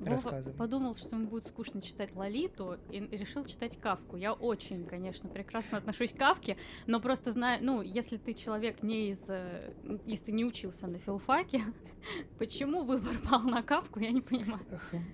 Вова 0.00 0.42
подумал, 0.56 0.94
что 0.96 1.16
ему 1.16 1.28
будет 1.28 1.46
скучно 1.46 1.82
читать 1.82 2.14
Лолиту, 2.14 2.78
и 2.90 3.00
решил 3.00 3.44
читать 3.44 3.78
Кавку. 3.78 4.16
Я 4.16 4.32
очень, 4.32 4.84
конечно, 4.86 5.28
прекрасно 5.28 5.78
отношусь 5.78 6.12
к 6.12 6.16
Кавке, 6.16 6.56
но 6.86 7.00
просто 7.00 7.32
знаю, 7.32 7.60
ну, 7.62 7.82
если 7.82 8.16
ты 8.16 8.34
человек 8.34 8.82
не 8.82 9.10
из... 9.10 9.28
Э, 9.28 9.72
если 10.06 10.26
ты 10.26 10.32
не 10.32 10.44
учился 10.44 10.86
на 10.86 10.98
филфаке, 10.98 11.62
почему 12.38 12.84
выбор 12.84 13.18
пал 13.30 13.42
на 13.42 13.62
Кавку, 13.62 14.00
я 14.00 14.10
не 14.10 14.20
понимаю. 14.20 14.60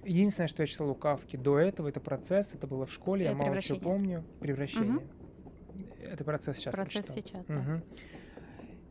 Единственное, 0.05 0.49
что 0.49 0.63
я 0.63 0.67
читал 0.67 0.91
у 0.91 0.95
Кавки 0.95 1.37
до 1.37 1.59
этого, 1.59 1.89
это 1.89 2.01
процесс, 2.01 2.55
это 2.55 2.67
было 2.67 2.87
в 2.87 2.93
школе, 2.93 3.25
я 3.25 3.35
мало 3.35 3.61
что 3.61 3.77
помню. 3.77 4.25
Превращение. 4.41 4.97
Угу. 4.97 5.05
Это 6.03 6.25
процесс 6.25 6.59
сейчас 6.59 6.73
Процесс 6.73 7.07
прочитал. 7.07 7.43
сейчас, 7.43 7.47
да. 7.47 7.59
Угу 7.59 7.83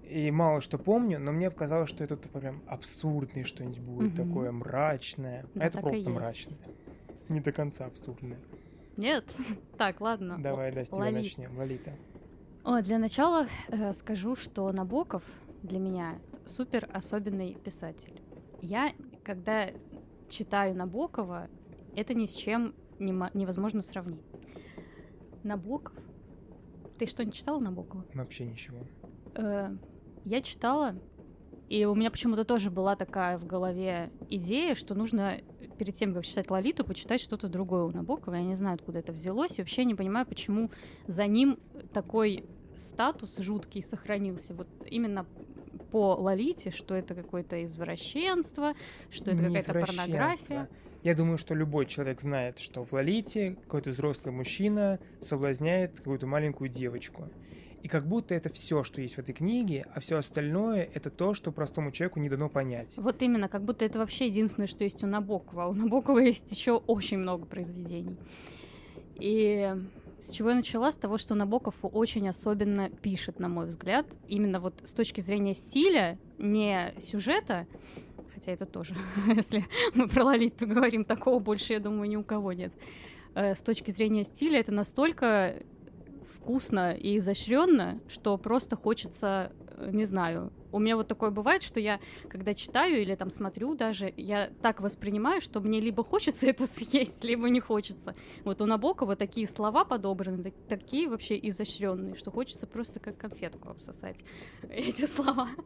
и 0.03 0.29
мало 0.31 0.61
что 0.61 0.77
помню, 0.77 1.19
но 1.19 1.31
мне 1.31 1.49
показалось, 1.49 1.89
что 1.89 2.03
это 2.03 2.17
прям 2.17 2.61
абсурдное 2.67 3.43
что-нибудь 3.43 3.79
будет, 3.79 4.19
угу. 4.19 4.27
такое 4.27 4.51
мрачное. 4.51 5.45
Да, 5.53 5.63
а 5.63 5.67
это 5.67 5.79
просто 5.79 6.09
мрачное. 6.09 6.57
Не 7.29 7.39
до 7.39 7.51
конца 7.51 7.85
абсурдное. 7.85 8.39
Нет? 8.97 9.25
Так, 9.77 10.01
ладно. 10.01 10.37
Давай, 10.39 10.71
да, 10.71 10.85
с 10.85 10.89
тебя 10.89 11.11
начнем. 11.11 11.57
Лолита. 11.57 11.93
О, 12.63 12.81
для 12.81 12.97
начала 12.97 13.47
э, 13.69 13.91
скажу, 13.93 14.35
что 14.35 14.71
Набоков 14.71 15.23
для 15.63 15.79
меня 15.79 16.19
супер 16.45 16.87
особенный 16.93 17.55
писатель. 17.55 18.21
Я, 18.61 18.93
когда 19.23 19.69
читаю 20.29 20.75
Набокова, 20.75 21.49
это 21.95 22.13
ни 22.13 22.25
с 22.25 22.33
чем 22.33 22.73
не, 22.99 23.11
невозможно 23.33 23.81
сравнить. 23.81 24.23
Набоков. 25.43 25.97
Ты 26.97 27.05
что, 27.05 27.25
не 27.25 27.31
читал 27.31 27.59
Набокова? 27.59 28.05
Вообще 28.13 28.45
ничего. 28.45 28.79
Э, 29.35 29.75
я 30.25 30.41
читала, 30.41 30.95
и 31.69 31.85
у 31.85 31.95
меня 31.95 32.11
почему-то 32.11 32.43
тоже 32.43 32.69
была 32.69 32.95
такая 32.95 33.37
в 33.37 33.45
голове 33.45 34.11
идея, 34.29 34.75
что 34.75 34.95
нужно 34.95 35.41
перед 35.77 35.95
тем, 35.95 36.13
как 36.13 36.25
читать 36.25 36.51
Лолиту, 36.51 36.85
почитать 36.85 37.21
что-то 37.21 37.47
другое 37.47 37.83
у 37.83 37.91
Набокова. 37.91 38.35
Я 38.35 38.43
не 38.43 38.55
знаю, 38.55 38.75
откуда 38.75 38.99
это 38.99 39.11
взялось, 39.11 39.57
и 39.57 39.61
вообще 39.61 39.85
не 39.85 39.95
понимаю, 39.95 40.25
почему 40.25 40.71
за 41.07 41.25
ним 41.25 41.57
такой 41.93 42.45
статус 42.75 43.37
жуткий 43.37 43.81
сохранился. 43.81 44.53
Вот 44.53 44.67
именно 44.89 45.25
по 45.91 46.15
Лолите, 46.15 46.71
что 46.71 46.95
это 46.95 47.15
какое-то 47.15 47.63
извращенство, 47.63 48.73
что 49.09 49.31
это 49.31 49.43
какая-то 49.43 49.73
порнография. 49.73 50.69
Я 51.03 51.15
думаю, 51.15 51.37
что 51.37 51.53
любой 51.53 51.85
человек 51.85 52.21
знает, 52.21 52.59
что 52.59 52.85
в 52.85 52.93
Лолите 52.93 53.57
какой-то 53.63 53.89
взрослый 53.89 54.33
мужчина 54.33 54.99
соблазняет 55.19 55.97
какую-то 55.97 56.27
маленькую 56.27 56.69
девочку. 56.69 57.29
И 57.83 57.89
как 57.89 58.07
будто 58.07 58.33
это 58.33 58.49
все, 58.49 58.85
что 58.85 59.01
есть 59.01 59.15
в 59.15 59.19
этой 59.19 59.33
книге, 59.33 59.85
а 59.93 59.99
все 59.99 60.15
остальное 60.17 60.89
это 60.93 61.09
то, 61.09 61.33
что 61.33 61.51
простому 61.51 61.91
человеку 61.91 62.21
не 62.21 62.29
дано 62.29 62.47
понять. 62.47 62.93
Вот 62.95 63.21
именно, 63.21 63.49
как 63.49 63.63
будто 63.63 63.83
это 63.83 63.99
вообще 63.99 64.27
единственное, 64.27 64.67
что 64.67 64.85
есть 64.85 65.03
у 65.03 65.07
Набокова. 65.07 65.65
А 65.65 65.67
у 65.67 65.73
Набокова 65.73 66.19
есть 66.19 66.49
еще 66.49 66.77
очень 66.87 67.17
много 67.17 67.45
произведений. 67.45 68.15
И 69.19 69.75
с 70.21 70.31
чего 70.31 70.51
я 70.51 70.55
начала? 70.55 70.93
С 70.93 70.95
того, 70.95 71.17
что 71.17 71.35
Набоков 71.35 71.75
очень 71.81 72.29
особенно 72.29 72.89
пишет, 72.89 73.39
на 73.39 73.49
мой 73.49 73.65
взгляд. 73.65 74.07
Именно 74.29 74.61
вот 74.61 74.75
с 74.83 74.93
точки 74.93 75.19
зрения 75.19 75.53
стиля, 75.53 76.17
не 76.37 76.93
сюжета, 77.01 77.67
хотя 78.33 78.53
это 78.53 78.65
тоже, 78.65 78.95
если 79.35 79.65
мы 79.93 80.07
про 80.07 80.23
Лолиту 80.23 80.65
говорим, 80.67 81.03
такого 81.03 81.39
больше, 81.39 81.73
я 81.73 81.81
думаю, 81.81 82.09
ни 82.09 82.15
у 82.15 82.23
кого 82.23 82.53
нет. 82.53 82.71
Э, 83.35 83.55
с 83.55 83.61
точки 83.61 83.91
зрения 83.91 84.23
стиля 84.23 84.61
это 84.61 84.71
настолько 84.71 85.55
вкусно 86.43 86.93
и 86.93 87.17
изощренно, 87.17 88.01
что 88.09 88.37
просто 88.37 88.75
хочется, 88.75 89.53
э, 89.77 89.89
не 89.91 90.03
знаю. 90.03 90.51
У 90.73 90.79
меня 90.79 90.97
вот 90.97 91.07
такое 91.07 91.31
бывает, 91.31 91.63
что 91.63 91.79
я, 91.79 91.99
когда 92.29 92.53
читаю 92.53 93.01
или 93.01 93.15
там 93.15 93.29
смотрю 93.29 93.75
даже, 93.75 94.13
я 94.17 94.49
так 94.61 94.81
воспринимаю, 94.81 95.39
что 95.39 95.61
мне 95.61 95.79
либо 95.79 96.03
хочется 96.03 96.47
это 96.49 96.67
съесть, 96.67 97.23
либо 97.23 97.49
не 97.49 97.61
хочется. 97.61 98.13
Вот 98.43 98.61
у 98.61 98.65
Набокова 98.65 99.15
такие 99.15 99.47
слова 99.47 99.85
подобраны, 99.85 100.43
так, 100.43 100.53
такие 100.67 101.07
вообще 101.07 101.39
изощренные, 101.47 102.15
что 102.15 102.29
хочется 102.29 102.67
просто 102.67 102.99
как 102.99 103.17
конфетку 103.17 103.69
обсосать 103.69 104.23
эти 104.69 105.05
слова. 105.05 105.47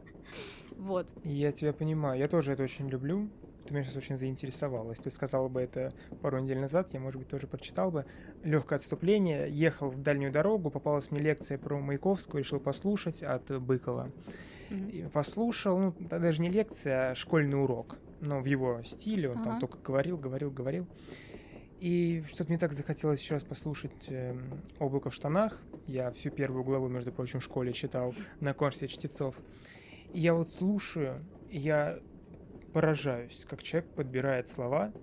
Вот. 0.78 1.08
Я 1.24 1.52
тебя 1.52 1.74
понимаю. 1.74 2.20
Я 2.20 2.28
тоже 2.28 2.52
это 2.52 2.62
очень 2.62 2.88
люблю. 2.88 3.30
Ты 3.68 3.74
меня 3.74 3.84
сейчас 3.84 3.98
очень 3.98 4.18
заинтересовала. 4.18 4.92
Если 4.92 5.04
ты 5.04 5.12
сказала 5.12 5.50
бы 5.50 5.62
это 5.62 5.92
пару 6.22 6.40
недель 6.40 6.60
назад, 6.60 6.90
я, 6.94 7.00
может 7.00 7.20
быть, 7.20 7.28
тоже 7.28 7.48
прочитал 7.48 7.92
бы. 7.92 8.06
Легкое 8.44 8.78
отступление. 8.78 9.50
Ехал 9.50 9.92
в 9.92 10.02
дальнюю 10.02 10.32
дорогу, 10.32 10.72
попалась 10.72 11.12
мне 11.12 11.20
лекция 11.20 11.58
про 11.58 11.80
Маяковского, 11.80 12.40
решил 12.40 12.60
послушать 12.60 13.24
от 13.24 13.62
Быкова. 13.62 14.12
Mm-hmm. 14.70 15.10
послушал, 15.12 15.80
ну, 15.80 15.96
даже 16.00 16.42
не 16.42 16.50
лекция, 16.50 17.12
а 17.12 17.16
школьный 17.16 17.62
урок. 17.62 17.96
Но 18.20 18.42
в 18.42 18.46
его 18.46 18.82
стиле, 18.84 19.30
он 19.30 19.38
uh-huh. 19.38 19.44
там 19.44 19.60
только 19.60 19.78
говорил, 19.78 20.18
говорил, 20.18 20.52
говорил. 20.52 20.88
И 21.80 22.24
что-то 22.28 22.50
мне 22.50 22.58
так 22.58 22.74
захотелось 22.74 23.22
еще 23.22 23.36
раз 23.36 23.44
послушать 23.44 24.08
э, 24.10 24.36
«Облако 24.80 25.10
в 25.10 25.14
штанах». 25.14 25.62
Я 25.86 26.12
всю 26.12 26.32
первую 26.32 26.64
главу, 26.64 26.88
между 26.88 27.12
прочим, 27.12 27.40
в 27.40 27.44
школе 27.44 27.72
читал 27.72 28.16
на 28.40 28.54
курсе 28.54 28.88
чтецов. 28.88 29.36
И 30.12 30.20
я 30.20 30.34
вот 30.34 30.50
слушаю, 30.50 31.24
я 31.52 32.00
поражаюсь, 32.74 33.46
как 33.50 33.64
человек 33.64 33.90
подбирает 33.92 34.48
слова, 34.48 34.94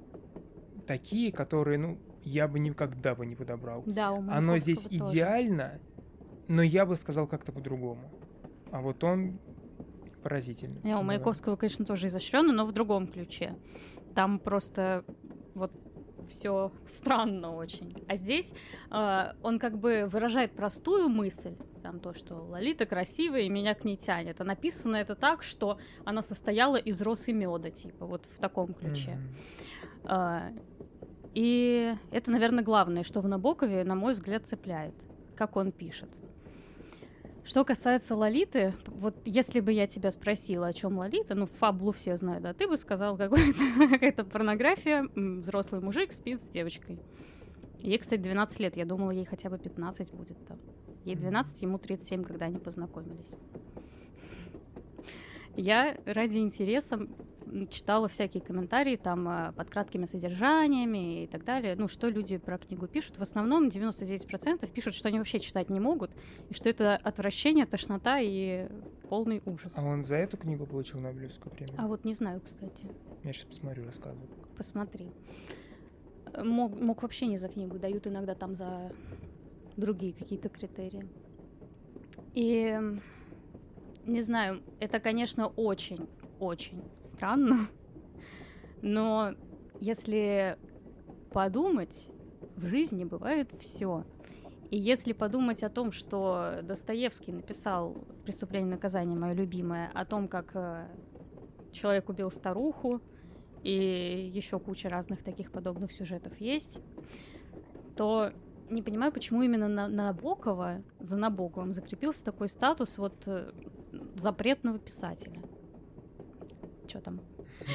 такие, 0.87 1.33
которые, 1.33 1.79
ну, 1.79 1.99
я 2.23 2.49
бы 2.49 2.59
никогда 2.59 3.15
бы 3.15 3.27
не 3.27 3.37
подобрал. 3.37 3.83
Да, 3.87 4.13
у 4.13 4.29
Оно 4.31 4.59
здесь 4.59 4.85
тоже. 4.85 4.97
идеально, 4.97 5.81
но 6.49 6.63
я 6.63 6.87
бы 6.87 6.97
сказал 6.97 7.27
как-то 7.27 7.53
по-другому. 7.53 8.11
А 8.71 8.81
вот 8.81 9.05
он 9.05 9.39
поразительный. 10.23 10.81
Не, 10.83 10.97
у 10.97 11.03
Маяковского, 11.03 11.57
конечно, 11.57 11.85
тоже 11.85 12.09
изощренно, 12.09 12.53
но 12.53 12.65
в 12.65 12.73
другом 12.73 13.07
ключе. 13.07 13.57
Там 14.15 14.39
просто 14.39 15.05
вот 15.55 15.71
все 16.29 16.73
странно 16.87 17.55
очень. 17.55 17.95
А 18.09 18.17
здесь 18.17 18.55
э, 18.91 19.33
он 19.43 19.59
как 19.59 19.79
бы 19.79 20.09
выражает 20.11 20.53
простую 20.53 21.09
мысль, 21.09 21.55
там 21.85 22.01
то, 22.01 22.15
что 22.15 22.37
Лолита 22.37 22.87
красивая 22.87 23.43
и 23.43 23.51
меня 23.51 23.75
к 23.75 23.85
ней 23.85 23.97
тянет. 23.97 24.41
А 24.41 24.45
написано 24.45 24.97
это 24.97 25.15
так, 25.15 25.43
что 25.43 25.79
она 26.07 26.23
состояла 26.23 26.77
из 26.77 27.03
роз 27.03 27.29
и 27.29 27.33
меда, 27.35 27.71
типа, 27.71 28.07
вот 28.07 28.25
в 28.35 28.41
таком 28.41 28.73
ключе. 28.73 29.19
Mm-hmm. 30.05 30.51
Э, 30.51 30.59
и 31.35 31.95
это, 32.11 32.31
наверное, 32.31 32.65
главное, 32.65 33.03
что 33.03 33.21
в 33.21 33.29
Набокове, 33.29 33.85
на 33.85 33.95
мой 33.95 34.15
взгляд, 34.15 34.47
цепляет, 34.47 34.95
как 35.37 35.57
он 35.57 35.73
пишет. 35.73 36.09
Что 37.45 37.67
касается 37.67 38.17
Лолиты, 38.17 38.73
вот 38.87 39.17
если 39.27 39.61
бы 39.61 39.71
я 39.71 39.87
тебя 39.87 40.11
спросила, 40.11 40.69
о 40.69 40.73
чем 40.73 40.97
Лолита, 40.97 41.35
ну, 41.35 41.45
фаблу 41.45 41.93
все 41.93 42.17
знают, 42.17 42.45
да, 42.45 42.55
ты 42.55 42.67
бы 42.67 42.79
сказал, 42.79 43.19
какая-то 43.19 44.25
порнография, 44.25 45.07
взрослый 45.15 45.83
мужик 45.83 46.13
спит 46.13 46.41
с 46.41 46.49
девочкой. 46.49 46.99
Ей, 47.81 47.99
кстати, 47.99 48.23
12 48.23 48.61
лет, 48.61 48.77
я 48.79 48.87
думала, 48.87 49.11
ей 49.11 49.27
хотя 49.27 49.51
бы 49.51 49.59
15 49.59 50.15
будет 50.15 50.39
там. 50.47 50.59
Ей 51.05 51.17
12, 51.17 51.63
ему 51.63 51.79
37, 51.79 52.25
когда 52.25 52.47
они 52.47 52.59
познакомились. 52.59 53.31
Я 55.57 55.97
ради 56.07 56.39
интереса 56.39 57.07
читала 57.71 58.09
всякие 58.09 58.43
комментарии 58.43 58.97
там 58.97 59.29
э, 59.29 59.53
под 59.53 59.71
краткими 59.71 60.07
содержаниями 60.07 61.25
и 61.25 61.27
так 61.27 61.45
далее. 61.45 61.77
Ну, 61.77 61.89
что 61.89 62.09
люди 62.09 62.37
про 62.37 62.59
книгу 62.59 62.87
пишут. 62.87 63.19
В 63.19 63.23
основном 63.23 63.69
99% 63.69 64.71
пишут, 64.71 64.95
что 64.95 65.09
они 65.09 65.19
вообще 65.19 65.39
читать 65.39 65.71
не 65.71 65.81
могут, 65.81 66.11
и 66.49 66.55
что 66.55 66.69
это 66.69 66.97
отвращение, 66.97 67.67
тошнота 67.67 68.19
и 68.21 68.69
полный 69.09 69.43
ужас. 69.45 69.73
А 69.77 69.85
он 69.85 70.05
за 70.05 70.17
эту 70.17 70.37
книгу 70.37 70.67
получил 70.67 71.01
Нобелевскую 71.01 71.53
премию? 71.53 71.77
А 71.79 71.87
вот 71.87 72.05
не 72.05 72.15
знаю, 72.15 72.41
кстати. 72.41 72.87
Я 73.23 73.33
сейчас 73.33 73.47
посмотрю, 73.47 73.85
рассказываю. 73.85 74.29
Посмотри. 74.57 75.13
Мог, 76.43 76.81
мог 76.81 77.03
вообще 77.03 77.27
не 77.27 77.37
за 77.37 77.49
книгу, 77.49 77.79
дают 77.79 78.07
иногда 78.07 78.35
там 78.35 78.57
за 78.57 78.91
другие 79.77 80.13
какие-то 80.13 80.49
критерии. 80.49 81.09
И 82.35 82.79
не 84.05 84.21
знаю, 84.21 84.63
это, 84.81 85.01
конечно, 85.01 85.49
очень 85.49 86.09
очень 86.39 86.83
странно. 87.01 87.69
Но 88.83 89.35
если 89.81 90.59
подумать, 91.33 92.09
в 92.57 92.67
жизни 92.67 93.05
бывает 93.05 93.51
все. 93.61 94.05
И 94.71 94.79
если 94.79 95.13
подумать 95.13 95.63
о 95.63 95.71
том, 95.71 95.93
что 95.93 96.61
Достоевский 96.63 97.33
написал 97.33 97.97
«Преступление 98.25 98.69
и 98.69 98.73
наказание», 98.73 99.17
мое 99.17 99.33
любимое, 99.33 99.91
о 99.95 100.05
том, 100.05 100.27
как 100.29 100.51
э, 100.55 100.89
человек 101.73 102.09
убил 102.09 102.31
старуху, 102.31 103.01
и 103.63 104.31
еще 104.35 104.59
куча 104.59 104.89
разных 104.89 105.23
таких 105.23 105.51
подобных 105.51 105.93
сюжетов 105.93 106.39
есть, 106.41 106.81
то 107.97 108.33
не 108.75 108.83
понимаю, 108.83 109.13
почему 109.13 109.43
именно 109.43 109.69
на 109.69 109.89
Набокова, 109.89 110.83
за 111.01 111.17
Набоковым 111.17 111.73
закрепился 111.73 112.25
такой 112.25 112.49
статус 112.49 112.99
вот 112.99 113.23
э, 113.27 113.53
запретного 114.17 114.79
писателя. 114.79 115.41
Что 116.87 117.01
там? 117.01 117.21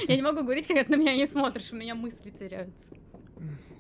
Я 0.08 0.16
не 0.16 0.22
могу 0.22 0.42
говорить, 0.44 0.68
когда 0.68 0.84
ты 0.84 0.92
на 0.92 1.00
меня 1.00 1.16
не 1.16 1.26
смотришь, 1.26 1.72
у 1.72 1.76
меня 1.76 1.96
мысли 1.96 2.30
теряются. 2.30 2.94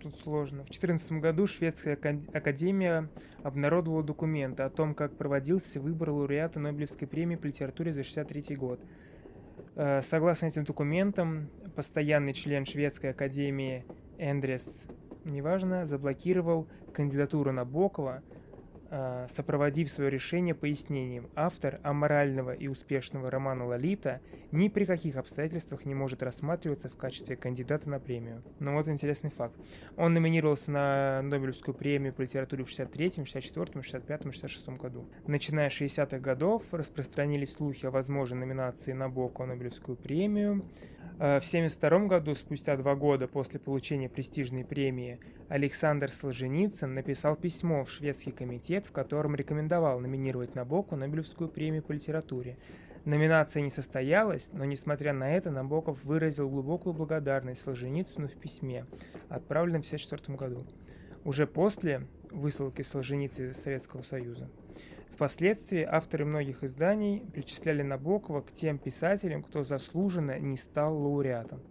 Тут 0.02 0.18
сложно. 0.18 0.60
В 0.64 0.72
2014 0.72 1.12
году 1.14 1.46
Шведская 1.46 1.94
академия 2.34 3.10
обнародовала 3.44 4.02
документы 4.02 4.64
о 4.64 4.70
том, 4.70 4.96
как 4.96 5.18
проводился 5.18 5.82
выбор 5.82 6.12
лауреата 6.12 6.60
Нобелевской 6.60 7.08
премии 7.08 7.36
по 7.36 7.46
литературе 7.46 7.94
за 7.94 8.04
63 8.04 8.56
год. 8.56 8.80
Э, 9.76 10.02
согласно 10.02 10.46
этим 10.46 10.64
документам, 10.64 11.50
постоянный 11.76 12.34
член 12.34 12.66
Шведской 12.66 13.12
академии 13.12 13.86
Эндрес, 14.18 14.86
неважно, 15.32 15.86
заблокировал 15.86 16.68
кандидатуру 16.94 17.52
Набокова– 17.52 18.22
а, 18.92 19.28
сопроводив 19.30 19.92
свое 19.92 20.10
решение 20.10 20.56
пояснением, 20.56 21.30
автор 21.36 21.80
аморального 21.84 22.54
и 22.54 22.68
успешного 22.68 23.30
романа 23.30 23.65
«Лолита» 23.65 24.20
ни 24.52 24.68
при 24.68 24.86
каких 24.86 25.15
обстоятельствах 25.15 25.86
не 25.86 25.94
может 25.94 26.24
рассматриваться 26.24 26.89
в 26.89 26.96
качестве 26.96 27.36
кандидата 27.36 27.88
на 27.88 28.00
премию. 28.00 28.42
Но 28.58 28.74
вот 28.74 28.88
интересный 28.88 29.30
факт. 29.30 29.56
Он 29.96 30.15
номинировался 30.15 30.72
на 30.72 31.22
Нобелевскую 31.22 31.76
премию 31.76 32.13
по 32.13 32.22
литературе 32.22 32.63
в 32.63 32.70
63-м, 32.70 33.26
64-м, 33.26 33.82
65-м, 33.82 34.32
66 34.32 34.70
году. 34.70 35.08
Начиная 35.28 35.70
с 35.70 35.80
60-х 35.80 36.18
годов 36.18 36.63
распространились 36.72 37.54
слухи 37.54 37.86
о 37.86 37.92
возможной 37.92 38.39
номинации 38.39 38.94
на 38.94 39.08
Нобелевскую 39.08 39.98
премию. 39.98 40.65
А, 41.22 41.42
в 41.42 41.46
1972 41.46 42.08
году, 42.08 42.34
спустя 42.34 42.78
два 42.78 42.96
года 42.96 43.28
после 43.28 43.60
получения 43.60 44.08
престижной 44.08 44.64
премии, 44.64 45.20
Александр 45.50 46.12
Солженицын 46.12 46.94
написал 46.94 47.36
письмо 47.36 47.84
в 47.84 47.92
шведский 47.92 48.32
комитет, 48.32 48.86
в 48.86 48.94
котором 48.94 49.36
рекомендовал 49.36 50.00
номинировать 50.00 50.56
Набоку 50.56 50.96
Нобелевскую 50.96 51.50
премию 51.50 51.84
по 51.84 51.92
литературе. 51.92 52.58
Номинация 53.04 53.62
не 53.64 53.70
состоялась, 53.70 54.50
но 54.54 54.64
несмотря 54.64 55.12
на 55.12 55.30
это 55.30 55.52
Набоков 55.52 56.04
выразил 56.06 56.50
глубокую 56.50 56.94
благодарность 56.94 57.62
Солженицыну 57.62 58.28
в 58.28 58.36
письме, 58.36 58.86
отправленном 59.28 59.82
в 59.82 59.86
1974 59.86 60.38
году, 60.38 60.66
уже 61.26 61.48
после 61.48 62.08
высылки 62.32 62.82
Солженицына 62.82 63.50
из 63.50 63.58
Советского 63.58 64.04
Союза. 64.04 64.50
Впоследствии 65.12 65.82
авторы 65.82 66.26
многих 66.26 66.63
изданий 66.63 67.22
причисляли 67.34 67.82
Набокова 67.82 68.41
к 68.41 68.52
тем 68.52 68.78
писателям, 68.78 69.43
кто 69.43 69.63
заслуженно 69.63 70.39
не 70.39 70.58
стал 70.58 70.98
лауреатом. 70.98 71.62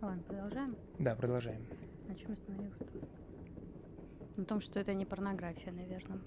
Ладно, 0.00 0.22
продолжаем? 0.26 0.76
Да, 0.98 1.14
продолжаем. 1.14 1.66
На 2.08 2.14
чем 2.14 2.32
остановился? 2.32 2.84
На 4.36 4.44
том, 4.44 4.60
что 4.60 4.80
это 4.80 4.92
не 4.92 5.06
порнография, 5.06 5.72
наверное. 5.72 6.20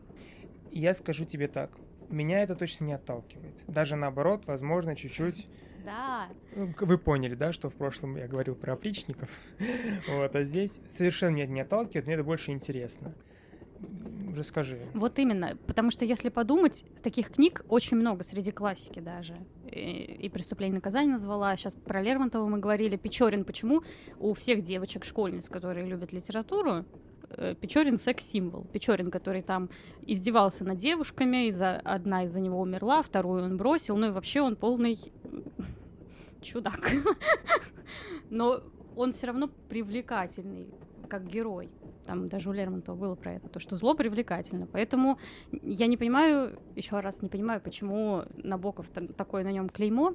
Я 0.71 0.93
скажу 0.93 1.25
тебе 1.25 1.47
так. 1.47 1.71
Меня 2.09 2.41
это 2.41 2.55
точно 2.55 2.85
не 2.85 2.93
отталкивает. 2.93 3.63
Даже 3.67 3.95
наоборот, 3.95 4.47
возможно, 4.47 4.95
чуть-чуть... 4.95 5.47
Да. 5.85 6.27
Ну, 6.55 6.73
вы 6.81 6.97
поняли, 6.97 7.35
да, 7.35 7.53
что 7.53 7.69
в 7.69 7.75
прошлом 7.75 8.17
я 8.17 8.27
говорил 8.27 8.55
про 8.55 8.73
опричников. 8.73 9.29
вот, 10.09 10.35
а 10.35 10.43
здесь 10.43 10.81
совершенно 10.87 11.35
меня 11.35 11.43
это 11.45 11.53
не 11.53 11.61
отталкивает, 11.61 12.05
мне 12.05 12.15
это 12.15 12.23
больше 12.23 12.51
интересно. 12.51 13.13
Расскажи. 14.35 14.79
Вот 14.93 15.19
именно, 15.19 15.57
потому 15.67 15.91
что 15.91 16.05
если 16.05 16.29
подумать, 16.29 16.85
таких 17.03 17.31
книг 17.31 17.65
очень 17.67 17.97
много 17.97 18.23
среди 18.23 18.51
классики 18.51 18.99
даже. 18.99 19.35
И, 19.65 20.17
и 20.21 20.29
«Преступление 20.29 20.73
и 20.73 20.75
наказание» 20.75 21.13
назвала, 21.13 21.55
сейчас 21.57 21.75
про 21.75 22.01
Лермонтова 22.01 22.47
мы 22.47 22.59
говорили, 22.59 22.95
Печорин, 22.95 23.43
почему 23.43 23.83
у 24.19 24.33
всех 24.33 24.61
девочек-школьниц, 24.61 25.49
которые 25.49 25.87
любят 25.87 26.13
литературу, 26.13 26.85
Э, 27.29 27.55
Печорин 27.55 27.97
секс-символ. 27.99 28.65
Печорин, 28.65 29.11
который 29.11 29.41
там 29.41 29.69
издевался 30.01 30.63
над 30.63 30.77
девушками, 30.77 31.47
из-за 31.47 31.77
одна 31.77 32.23
из-за 32.23 32.39
него 32.39 32.59
умерла, 32.59 33.01
вторую 33.01 33.43
он 33.43 33.57
бросил, 33.57 33.97
ну 33.97 34.07
и 34.07 34.11
вообще 34.11 34.41
он 34.41 34.55
полный 34.55 34.97
чудак. 36.41 36.79
Но 38.29 38.63
он 38.95 39.13
все 39.13 39.27
равно 39.27 39.49
привлекательный, 39.69 40.67
как 41.09 41.27
герой. 41.27 41.69
Там 42.05 42.29
даже 42.29 42.49
у 42.49 42.53
Лермонтова 42.53 42.95
было 42.95 43.15
про 43.15 43.33
это, 43.33 43.49
то, 43.49 43.59
что 43.59 43.75
зло 43.75 43.93
привлекательно. 43.93 44.65
Поэтому 44.65 45.19
я 45.51 45.87
не 45.87 45.97
понимаю, 45.97 46.57
еще 46.75 46.99
раз 46.99 47.21
не 47.21 47.29
понимаю, 47.29 47.59
почему 47.61 48.23
Набоков 48.37 48.87
такое 49.17 49.43
на 49.43 49.51
нем 49.51 49.69
клеймо. 49.69 50.13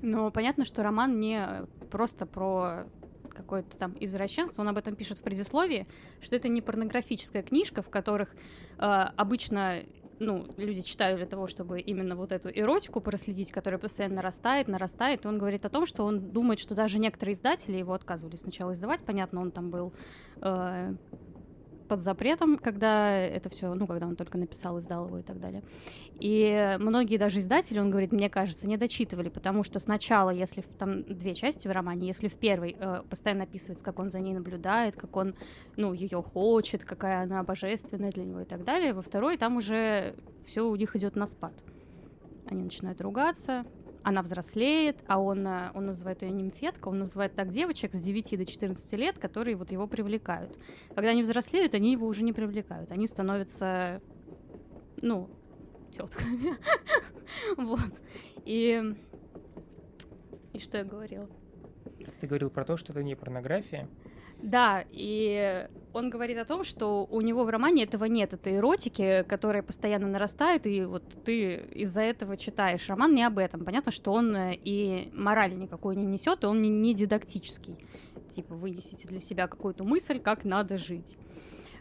Но 0.00 0.30
понятно, 0.30 0.64
что 0.64 0.82
роман 0.82 1.20
не 1.20 1.66
просто 1.90 2.26
про 2.26 2.86
какое-то 3.30 3.76
там 3.76 3.94
извращенство, 4.00 4.62
он 4.62 4.68
об 4.68 4.78
этом 4.78 4.94
пишет 4.94 5.18
в 5.18 5.22
предисловии, 5.22 5.86
что 6.20 6.36
это 6.36 6.48
не 6.48 6.62
порнографическая 6.62 7.42
книжка, 7.42 7.82
в 7.82 7.90
которых 7.90 8.34
э, 8.78 8.84
обычно 9.16 9.82
ну, 10.18 10.46
люди 10.56 10.82
читают 10.82 11.18
для 11.18 11.26
того, 11.26 11.46
чтобы 11.46 11.80
именно 11.80 12.16
вот 12.16 12.32
эту 12.32 12.48
эротику 12.48 13.00
проследить, 13.00 13.50
которая 13.50 13.78
постоянно 13.78 14.16
нарастает, 14.16 14.68
нарастает. 14.68 15.24
И 15.24 15.28
он 15.28 15.38
говорит 15.38 15.64
о 15.64 15.68
том, 15.68 15.86
что 15.86 16.04
он 16.04 16.30
думает, 16.30 16.58
что 16.58 16.74
даже 16.74 16.98
некоторые 16.98 17.34
издатели 17.34 17.76
его 17.76 17.92
отказывались 17.92 18.40
сначала 18.40 18.72
издавать. 18.72 19.02
Понятно, 19.04 19.40
он 19.40 19.50
там 19.50 19.70
был 19.70 19.92
э, 20.40 20.94
под 21.94 22.02
запретом, 22.02 22.58
когда 22.58 23.16
это 23.16 23.48
все, 23.50 23.72
ну, 23.72 23.86
когда 23.86 24.08
он 24.08 24.16
только 24.16 24.36
написал, 24.36 24.80
издал 24.80 25.06
его 25.06 25.18
и 25.18 25.22
так 25.22 25.38
далее. 25.38 25.62
И 26.18 26.76
многие 26.80 27.18
даже 27.18 27.38
издатели, 27.38 27.78
он 27.78 27.90
говорит, 27.90 28.10
мне 28.10 28.28
кажется, 28.28 28.66
не 28.66 28.76
дочитывали, 28.76 29.28
потому 29.28 29.62
что 29.62 29.78
сначала, 29.78 30.30
если 30.30 30.62
там 30.76 31.04
две 31.04 31.36
части 31.36 31.68
в 31.68 31.70
романе, 31.70 32.08
если 32.08 32.26
в 32.26 32.34
первой 32.34 32.76
э, 32.76 33.02
постоянно 33.08 33.44
описывается, 33.44 33.84
как 33.84 34.00
он 34.00 34.08
за 34.08 34.18
ней 34.18 34.34
наблюдает, 34.34 34.96
как 34.96 35.16
он, 35.16 35.36
ну, 35.76 35.92
ее 35.92 36.20
хочет, 36.20 36.82
какая 36.82 37.22
она 37.22 37.44
божественная 37.44 38.10
для 38.10 38.24
него 38.24 38.40
и 38.40 38.44
так 38.44 38.64
далее, 38.64 38.92
во 38.92 39.02
второй 39.02 39.36
там 39.36 39.56
уже 39.56 40.16
все 40.44 40.68
у 40.68 40.74
них 40.74 40.96
идет 40.96 41.14
на 41.14 41.26
спад. 41.26 41.54
Они 42.46 42.64
начинают 42.64 43.00
ругаться, 43.00 43.64
она 44.04 44.22
взрослеет, 44.22 45.02
а 45.06 45.18
он, 45.18 45.46
э, 45.46 45.70
он 45.74 45.86
называет 45.86 46.22
ее 46.22 46.30
нимфетка, 46.30 46.88
он 46.88 46.98
называет 46.98 47.34
так 47.34 47.50
девочек 47.50 47.94
с 47.94 47.98
9 47.98 48.38
до 48.38 48.46
14 48.46 48.92
лет, 48.92 49.18
которые 49.18 49.56
вот 49.56 49.72
его 49.72 49.86
привлекают. 49.86 50.56
Когда 50.94 51.10
они 51.10 51.22
взрослеют, 51.22 51.74
они 51.74 51.92
его 51.92 52.06
уже 52.06 52.22
не 52.22 52.32
привлекают, 52.32 52.92
они 52.92 53.06
становятся, 53.06 54.02
ну, 55.00 55.30
тетками. 55.90 56.56
вот. 57.56 58.00
И... 58.44 58.94
И 60.52 60.58
что 60.60 60.78
я 60.78 60.84
говорила? 60.84 61.28
Ты 62.20 62.26
говорил 62.26 62.50
про 62.50 62.64
то, 62.64 62.76
что 62.76 62.92
это 62.92 63.02
не 63.02 63.16
порнография. 63.16 63.88
Да, 64.42 64.84
и 64.90 65.66
он 65.94 66.10
говорит 66.10 66.38
о 66.38 66.44
том, 66.44 66.64
что 66.64 67.06
у 67.10 67.20
него 67.20 67.44
в 67.44 67.50
романе 67.50 67.84
этого 67.84 68.04
нет, 68.06 68.34
этой 68.34 68.56
эротики, 68.56 69.24
которая 69.28 69.62
постоянно 69.62 70.08
нарастает, 70.08 70.66
и 70.66 70.84
вот 70.84 71.02
ты 71.24 71.54
из-за 71.72 72.02
этого 72.02 72.36
читаешь. 72.36 72.88
Роман 72.88 73.14
не 73.14 73.22
об 73.22 73.38
этом. 73.38 73.64
Понятно, 73.64 73.92
что 73.92 74.12
он 74.12 74.34
э, 74.34 74.54
и 74.54 75.10
морали 75.14 75.54
никакой 75.54 75.96
не 75.96 76.04
несет, 76.04 76.42
и 76.42 76.46
он 76.46 76.60
не, 76.60 76.68
не 76.68 76.94
дидактический. 76.94 77.78
Типа, 78.34 78.54
вынесите 78.54 79.06
для 79.08 79.20
себя 79.20 79.46
какую-то 79.46 79.84
мысль, 79.84 80.18
как 80.18 80.44
надо 80.44 80.78
жить. 80.78 81.16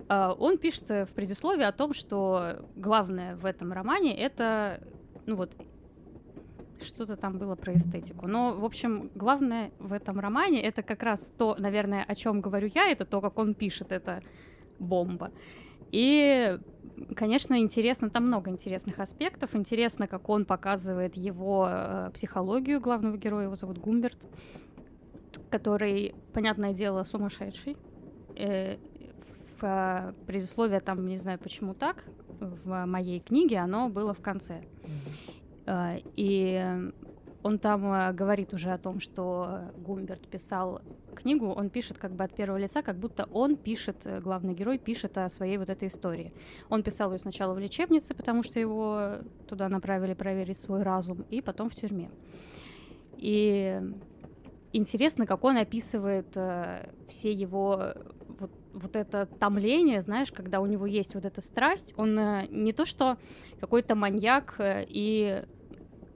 А, 0.08 0.34
он 0.34 0.58
пишет 0.58 0.89
в 0.89 1.10
предисловии 1.16 1.64
о 1.64 1.72
том, 1.72 1.93
что 1.93 2.66
главное 2.76 3.36
в 3.36 3.45
этом 3.45 3.74
романе 3.74 4.16
это, 4.18 4.82
ну 5.26 5.36
вот, 5.36 5.51
что-то 6.84 7.15
там 7.15 7.38
было 7.38 7.55
про 7.55 7.75
эстетику. 7.75 8.27
Но, 8.27 8.53
в 8.53 8.65
общем, 8.65 9.09
главное 9.15 9.71
в 9.79 9.93
этом 9.93 10.19
романе 10.19 10.61
это 10.61 10.84
как 10.84 11.03
раз 11.03 11.31
то, 11.38 11.55
наверное, 11.57 12.03
о 12.03 12.15
чем 12.15 12.41
говорю 12.41 12.69
я, 12.73 12.89
это 12.89 13.05
то, 13.05 13.21
как 13.21 13.38
он 13.38 13.53
пишет, 13.53 13.91
это 13.91 14.21
бомба. 14.79 15.31
И, 15.91 16.57
конечно, 17.15 17.59
интересно, 17.59 18.09
там 18.09 18.25
много 18.25 18.49
интересных 18.49 18.99
аспектов. 18.99 19.55
Интересно, 19.55 20.07
как 20.07 20.29
он 20.29 20.45
показывает 20.45 21.15
его 21.15 21.67
э, 21.69 22.11
психологию 22.13 22.81
главного 22.81 23.17
героя, 23.17 23.45
его 23.45 23.55
зовут 23.55 23.77
Гумберт, 23.77 24.17
который, 25.49 26.15
понятное 26.34 26.73
дело, 26.73 27.03
сумасшедший. 27.03 27.77
Э, 28.36 28.77
в 29.59 29.63
э, 29.63 30.13
предисловие 30.25 30.79
там, 30.79 31.05
не 31.05 31.17
знаю 31.17 31.38
почему 31.39 31.73
так, 31.73 32.03
в 32.39 32.86
моей 32.86 33.19
книге 33.19 33.59
оно 33.59 33.89
было 33.89 34.13
в 34.13 34.21
конце. 34.21 34.63
Э, 34.63 35.32
и 35.68 36.91
он 37.43 37.59
там 37.59 37.93
э, 37.93 38.14
говорит 38.14 38.53
уже 38.53 38.72
о 38.72 38.78
том, 38.78 38.99
что 38.99 39.72
Гумберт 39.78 40.28
писал 40.28 40.82
книгу, 41.14 41.47
он 41.47 41.70
пишет 41.70 41.97
как 41.97 42.14
бы 42.14 42.24
от 42.24 42.34
первого 42.34 42.57
лица, 42.57 42.82
как 42.82 42.97
будто 42.97 43.28
он 43.34 43.57
пишет, 43.57 43.97
э, 44.05 44.22
главный 44.22 44.53
герой 44.53 44.78
пишет 44.78 45.18
о 45.18 45.30
своей 45.30 45.57
вот 45.57 45.70
этой 45.70 45.89
истории. 45.89 46.34
Он 46.70 46.84
писал 46.84 47.11
ее 47.11 47.20
сначала 47.20 47.53
в 47.53 47.59
лечебнице, 47.59 48.16
потому 48.16 48.43
что 48.43 48.59
его 48.59 49.18
туда 49.47 49.70
направили 49.70 50.14
проверить 50.14 50.57
свой 50.57 50.84
разум, 50.84 51.26
и 51.30 51.41
потом 51.41 51.70
в 51.70 51.76
тюрьме. 51.76 52.09
И 53.18 53.82
интересно, 54.72 55.26
как 55.26 55.43
он 55.43 55.57
описывает 55.57 56.28
э, 56.36 56.89
все 57.07 57.32
его 57.32 57.93
вот, 58.39 58.51
вот 58.74 58.95
это 58.95 59.26
томление, 59.26 60.01
знаешь, 60.01 60.32
когда 60.32 60.61
у 60.61 60.66
него 60.66 60.86
есть 60.86 61.14
вот 61.14 61.26
эта 61.26 61.41
страсть, 61.41 61.93
он 61.97 62.18
э, 62.18 62.47
не 62.49 62.72
то 62.74 62.86
что 62.86 63.18
какой-то 63.59 63.95
маньяк 63.95 64.55
э, 64.59 64.86
и 64.88 65.43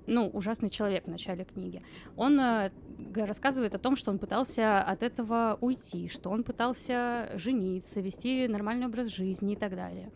ну, 0.08 0.30
ужасный 0.30 0.70
человек 0.70 1.06
в 1.06 1.10
начале 1.10 1.46
книги. 1.46 1.84
Он 2.16 2.40
э, 2.40 2.72
рассказывает 3.16 3.76
о 3.76 3.78
том, 3.78 3.96
что 3.96 4.12
он 4.12 4.20
пытался 4.20 4.82
от 4.82 5.04
этого 5.04 5.58
уйти, 5.62 6.10
что 6.10 6.30
он 6.30 6.44
пытался 6.44 7.30
жениться, 7.36 8.00
вести 8.00 8.48
нормальный 8.48 8.88
образ 8.88 9.08
жизни 9.08 9.54
и 9.54 9.56
так 9.56 9.76
далее. 9.76 10.12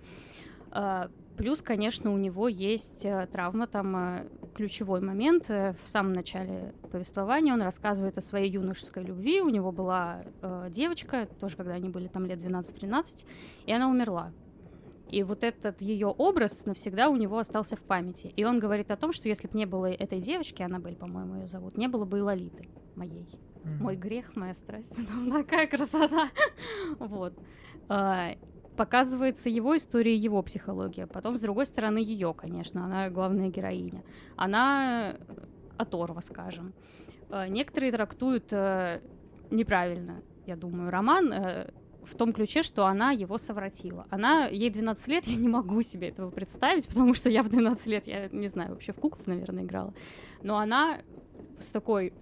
Э, 0.71 1.09
Плюс, 1.37 1.61
конечно, 1.61 2.13
у 2.13 2.17
него 2.17 2.47
есть 2.47 3.05
э, 3.05 3.27
травма, 3.31 3.65
там 3.65 4.27
ключевой 4.53 5.01
момент. 5.01 5.49
В 5.49 5.75
самом 5.85 6.13
начале 6.13 6.73
повествования 6.91 7.53
он 7.53 7.61
рассказывает 7.61 8.17
о 8.17 8.21
своей 8.21 8.51
юношеской 8.51 9.03
любви. 9.03 9.41
У 9.41 9.49
него 9.49 9.71
была 9.71 10.23
э, 10.41 10.67
девочка, 10.69 11.27
тоже 11.39 11.55
когда 11.55 11.73
они 11.73 11.89
были 11.89 12.07
там 12.07 12.25
лет 12.25 12.39
12-13, 12.39 13.25
и 13.65 13.73
она 13.73 13.89
умерла. 13.89 14.31
И 15.11 15.23
вот 15.23 15.43
этот 15.43 15.81
ее 15.81 16.07
образ 16.07 16.65
навсегда 16.65 17.09
у 17.09 17.15
него 17.15 17.37
остался 17.37 17.75
в 17.75 17.81
памяти. 17.81 18.33
И 18.35 18.43
он 18.43 18.59
говорит 18.59 18.91
о 18.91 18.95
том, 18.95 19.13
что 19.13 19.27
если 19.27 19.47
бы 19.47 19.57
не 19.57 19.65
было 19.65 19.91
этой 19.91 20.19
девочки, 20.19 20.61
Аннабель, 20.63 20.95
по-моему, 20.95 21.41
ее 21.41 21.47
зовут, 21.47 21.77
не 21.77 21.87
было 21.87 22.05
бы 22.05 22.19
и 22.19 22.21
Лолиты 22.21 22.69
моей. 22.95 23.27
Mm-hmm. 23.63 23.77
Мой 23.81 23.95
грех, 23.95 24.35
моя 24.35 24.53
страсть. 24.53 24.97
Такая 25.31 25.67
красота. 25.67 26.29
вот 26.99 27.33
показывается 28.77 29.49
его 29.49 29.75
история, 29.77 30.15
его 30.15 30.41
психология. 30.41 31.05
Потом, 31.05 31.35
с 31.35 31.41
другой 31.41 31.65
стороны, 31.65 31.97
ее, 31.97 32.33
конечно, 32.33 32.85
она 32.85 33.09
главная 33.09 33.49
героиня. 33.49 34.03
Она 34.37 35.17
оторва, 35.77 36.21
скажем. 36.21 36.73
Э, 37.29 37.47
некоторые 37.47 37.91
трактуют 37.91 38.51
э, 38.51 39.01
неправильно, 39.49 40.21
я 40.45 40.55
думаю, 40.55 40.89
роман 40.89 41.31
э, 41.31 41.69
в 42.03 42.15
том 42.15 42.33
ключе, 42.33 42.63
что 42.63 42.85
она 42.85 43.11
его 43.11 43.37
совратила. 43.37 44.07
Она, 44.09 44.47
ей 44.47 44.69
12 44.69 45.07
лет, 45.07 45.23
я 45.27 45.37
не 45.37 45.47
могу 45.47 45.81
себе 45.81 46.09
этого 46.09 46.31
представить, 46.31 46.87
потому 46.87 47.13
что 47.13 47.29
я 47.29 47.43
в 47.43 47.49
12 47.49 47.87
лет, 47.87 48.07
я 48.07 48.27
не 48.29 48.47
знаю, 48.47 48.71
вообще 48.71 48.91
в 48.91 48.99
куклы, 48.99 49.23
наверное, 49.27 49.63
играла. 49.63 49.93
Но 50.41 50.57
она 50.57 50.99
с 51.59 51.69
такой 51.71 52.13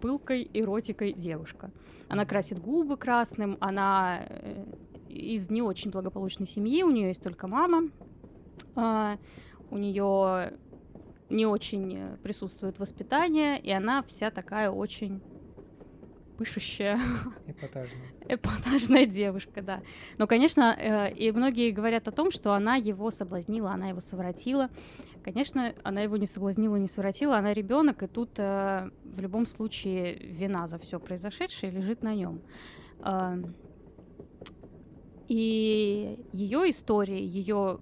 пылкой 0.00 0.50
эротикой 0.52 1.12
девушка. 1.12 1.70
Она 2.08 2.26
красит 2.26 2.60
губы 2.60 2.96
красным, 2.96 3.56
она 3.60 4.26
из 5.08 5.50
не 5.50 5.62
очень 5.62 5.90
благополучной 5.90 6.46
семьи, 6.46 6.82
у 6.82 6.90
нее 6.90 7.08
есть 7.08 7.22
только 7.22 7.46
мама, 7.46 7.88
а, 8.74 9.16
у 9.70 9.78
нее 9.78 10.52
не 11.30 11.46
очень 11.46 12.16
присутствует 12.22 12.78
воспитание, 12.78 13.58
и 13.58 13.70
она 13.70 14.02
вся 14.02 14.30
такая 14.30 14.70
очень 14.70 15.22
пышущая. 16.36 16.98
Эпатажная. 17.46 18.08
Эпатажная 18.28 19.06
девушка, 19.06 19.62
да. 19.62 19.82
Но, 20.18 20.26
конечно, 20.26 20.76
э, 20.76 21.12
и 21.12 21.30
многие 21.32 21.70
говорят 21.70 22.08
о 22.08 22.12
том, 22.12 22.30
что 22.30 22.52
она 22.52 22.76
его 22.76 23.10
соблазнила, 23.10 23.70
она 23.70 23.88
его 23.88 24.00
совратила. 24.00 24.70
Конечно, 25.22 25.74
она 25.82 26.02
его 26.02 26.16
не 26.16 26.26
соблазнила, 26.26 26.76
не 26.76 26.88
совратила, 26.88 27.38
она 27.38 27.54
ребенок, 27.54 28.02
и 28.02 28.06
тут 28.06 28.38
э, 28.38 28.90
в 29.04 29.20
любом 29.20 29.46
случае 29.46 30.14
вина 30.14 30.68
за 30.68 30.78
все 30.78 31.00
произошедшее 31.00 31.72
лежит 31.72 32.02
на 32.02 32.14
нем. 32.14 32.40
Э, 33.00 33.42
и 35.28 36.18
ее 36.32 36.70
история, 36.70 37.24
ее 37.24 37.80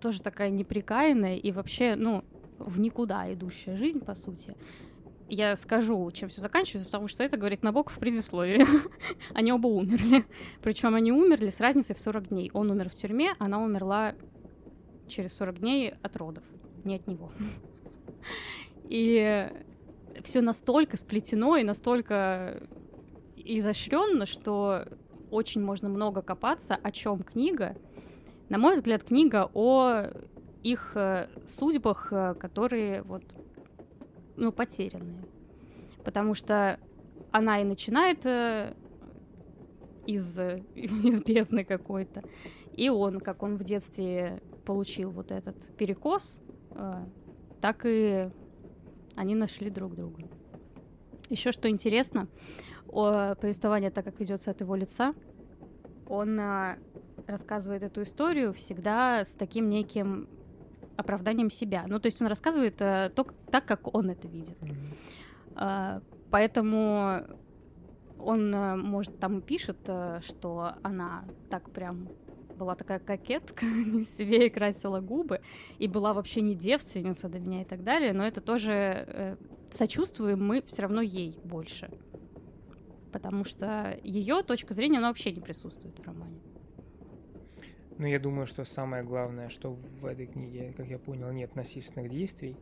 тоже 0.00 0.22
такая 0.22 0.50
неприкаянная 0.50 1.36
и 1.36 1.50
вообще, 1.50 1.96
ну, 1.96 2.24
в 2.58 2.80
никуда 2.80 3.32
идущая 3.32 3.76
жизнь, 3.76 4.04
по 4.04 4.14
сути. 4.14 4.54
Я 5.28 5.56
скажу, 5.56 6.10
чем 6.10 6.30
все 6.30 6.40
заканчивается, 6.40 6.86
потому 6.86 7.06
что 7.06 7.22
это 7.22 7.36
говорит 7.36 7.62
Набоков 7.62 7.96
в 7.96 7.98
предисловии. 7.98 8.64
они 9.34 9.52
оба 9.52 9.66
умерли. 9.66 10.24
Причем 10.62 10.94
они 10.94 11.12
умерли 11.12 11.50
с 11.50 11.60
разницей 11.60 11.94
в 11.94 11.98
40 11.98 12.28
дней. 12.28 12.50
Он 12.54 12.70
умер 12.70 12.88
в 12.88 12.94
тюрьме, 12.94 13.34
она 13.38 13.62
умерла 13.62 14.14
через 15.06 15.34
40 15.34 15.60
дней 15.60 15.94
от 16.02 16.16
родов, 16.16 16.44
не 16.84 16.96
от 16.96 17.06
него. 17.06 17.30
и 18.84 19.50
все 20.22 20.40
настолько 20.40 20.96
сплетено 20.96 21.56
и 21.56 21.64
настолько 21.64 22.62
изощренно, 23.36 24.26
что 24.26 24.86
очень 25.30 25.62
можно 25.62 25.88
много 25.88 26.22
копаться, 26.22 26.74
о 26.74 26.90
чем 26.90 27.22
книга. 27.22 27.76
На 28.48 28.58
мой 28.58 28.74
взгляд, 28.74 29.04
книга 29.04 29.50
о 29.52 30.06
их 30.62 30.92
э, 30.94 31.28
судьбах, 31.46 32.08
э, 32.10 32.34
которые 32.34 33.02
вот, 33.02 33.22
ну, 34.38 34.52
потерянные. 34.52 35.24
Потому 36.04 36.34
что 36.34 36.78
она 37.30 37.60
и 37.60 37.64
начинает 37.64 38.24
э, 38.24 38.74
из, 40.06 40.38
из 40.74 41.22
бездны 41.22 41.64
какой-то. 41.64 42.22
И 42.74 42.88
он, 42.88 43.20
как 43.20 43.42
он 43.42 43.56
в 43.56 43.64
детстве 43.64 44.40
получил 44.64 45.10
вот 45.10 45.32
этот 45.32 45.56
перекос, 45.76 46.40
так 47.60 47.80
и 47.84 48.30
они 49.16 49.34
нашли 49.34 49.70
друг 49.70 49.96
друга. 49.96 50.22
Еще 51.28 51.52
что 51.52 51.68
интересно, 51.68 52.28
о, 52.88 53.34
повествование, 53.34 53.90
так 53.90 54.04
как 54.04 54.20
ведется 54.20 54.50
от 54.50 54.60
его 54.60 54.76
лица, 54.76 55.14
он 56.06 56.38
а, 56.40 56.78
рассказывает 57.26 57.82
эту 57.82 58.02
историю 58.02 58.52
всегда 58.54 59.24
с 59.24 59.34
таким 59.34 59.68
неким 59.68 60.28
оправданием 60.98 61.48
себя. 61.48 61.84
Ну, 61.86 61.98
то 62.00 62.06
есть 62.06 62.20
он 62.20 62.28
рассказывает 62.28 62.82
а, 62.82 63.08
то, 63.08 63.26
так, 63.50 63.64
как 63.64 63.94
он 63.94 64.10
это 64.10 64.28
видит. 64.28 64.58
А, 65.54 66.02
поэтому 66.30 67.22
он, 68.18 68.54
а, 68.54 68.76
может, 68.76 69.18
там 69.18 69.40
пишет, 69.40 69.78
а, 69.88 70.20
что 70.20 70.72
она 70.82 71.24
так 71.48 71.70
прям 71.70 72.08
была 72.56 72.74
такая 72.74 72.98
кокетка, 72.98 73.64
не 73.86 74.04
в 74.04 74.08
себе 74.08 74.48
и 74.48 74.50
красила 74.50 75.00
губы, 75.00 75.40
и 75.78 75.86
была 75.86 76.12
вообще 76.12 76.40
не 76.40 76.56
девственница 76.56 77.28
до 77.28 77.38
меня 77.38 77.62
и 77.62 77.64
так 77.64 77.84
далее, 77.84 78.12
но 78.12 78.26
это 78.26 78.40
тоже 78.40 78.72
э, 78.72 79.36
сочувствуем 79.70 80.44
мы 80.44 80.62
все 80.66 80.82
равно 80.82 81.00
ей 81.00 81.38
больше 81.44 81.88
потому 83.08 83.44
что 83.44 83.98
ее 84.02 84.42
точка 84.42 84.74
зрения, 84.74 84.98
она 84.98 85.08
вообще 85.08 85.32
не 85.32 85.40
присутствует 85.40 85.98
в 85.98 86.02
романе. 86.02 86.40
Ну, 87.98 88.06
я 88.06 88.18
думаю, 88.18 88.46
что 88.46 88.64
самое 88.64 89.02
главное, 89.02 89.48
что 89.48 89.72
в 89.72 90.06
этой 90.06 90.26
книге, 90.26 90.72
как 90.76 90.86
я 90.86 90.98
понял, 90.98 91.30
нет 91.32 91.56
насильственных 91.56 92.10
действий. 92.10 92.56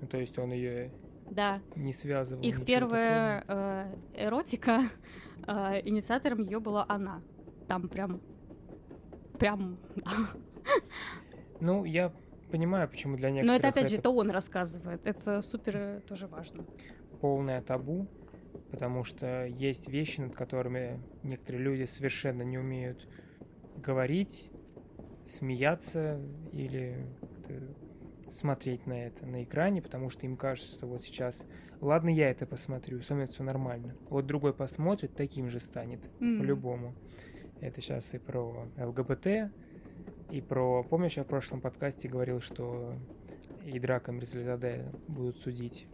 Ну, 0.00 0.06
то 0.06 0.18
есть 0.18 0.38
он 0.38 0.52
ее 0.52 0.90
да. 1.30 1.60
не 1.76 1.92
связывал. 1.92 2.42
Их 2.42 2.64
первая 2.64 3.44
э, 3.48 3.94
эротика, 4.14 4.82
э, 5.46 5.80
инициатором 5.84 6.40
ее 6.40 6.60
была 6.60 6.84
она. 6.88 7.22
Там 7.68 7.88
прям, 7.88 8.20
прям. 9.38 9.78
Ну, 11.60 11.84
я 11.84 12.12
понимаю, 12.50 12.88
почему 12.88 13.16
для 13.16 13.30
некоторых. 13.30 13.50
Но 13.50 13.56
это 13.56 13.68
опять 13.68 13.88
же, 13.88 13.96
это 13.96 14.10
он 14.10 14.30
рассказывает. 14.30 15.06
Это 15.06 15.40
супер 15.40 15.76
э, 15.76 16.00
тоже 16.06 16.26
важно. 16.26 16.64
Полное 17.20 17.62
табу 17.62 18.08
потому 18.72 19.04
что 19.04 19.46
есть 19.46 19.88
вещи, 19.88 20.20
над 20.20 20.34
которыми 20.34 20.98
некоторые 21.22 21.62
люди 21.62 21.84
совершенно 21.84 22.42
не 22.42 22.58
умеют 22.58 23.06
говорить, 23.76 24.50
смеяться 25.26 26.20
или 26.52 27.06
смотреть 28.30 28.86
на 28.86 29.06
это 29.06 29.26
на 29.26 29.44
экране, 29.44 29.82
потому 29.82 30.10
что 30.10 30.26
им 30.26 30.36
кажется, 30.36 30.72
что 30.72 30.86
вот 30.86 31.02
сейчас, 31.02 31.44
ладно, 31.80 32.08
я 32.08 32.30
это 32.30 32.46
посмотрю, 32.46 33.02
со 33.02 33.14
мной 33.14 33.26
все 33.26 33.42
нормально. 33.42 33.94
Вот 34.08 34.26
другой 34.26 34.54
посмотрит, 34.54 35.14
таким 35.14 35.48
же 35.48 35.60
станет, 35.60 36.00
mm. 36.18 36.38
по-любому. 36.38 36.94
Это 37.60 37.80
сейчас 37.80 38.14
и 38.14 38.18
про 38.18 38.68
ЛГБТ, 38.78 39.52
и 40.30 40.40
про... 40.40 40.82
Помнишь, 40.82 41.16
я 41.16 41.24
в 41.24 41.26
прошлом 41.26 41.60
подкасте 41.60 42.08
говорил, 42.08 42.40
что 42.40 42.94
и 43.64 43.78
Драка 43.78 44.12
Мирзализаде 44.12 44.90
будут 45.06 45.38
судить 45.38 45.86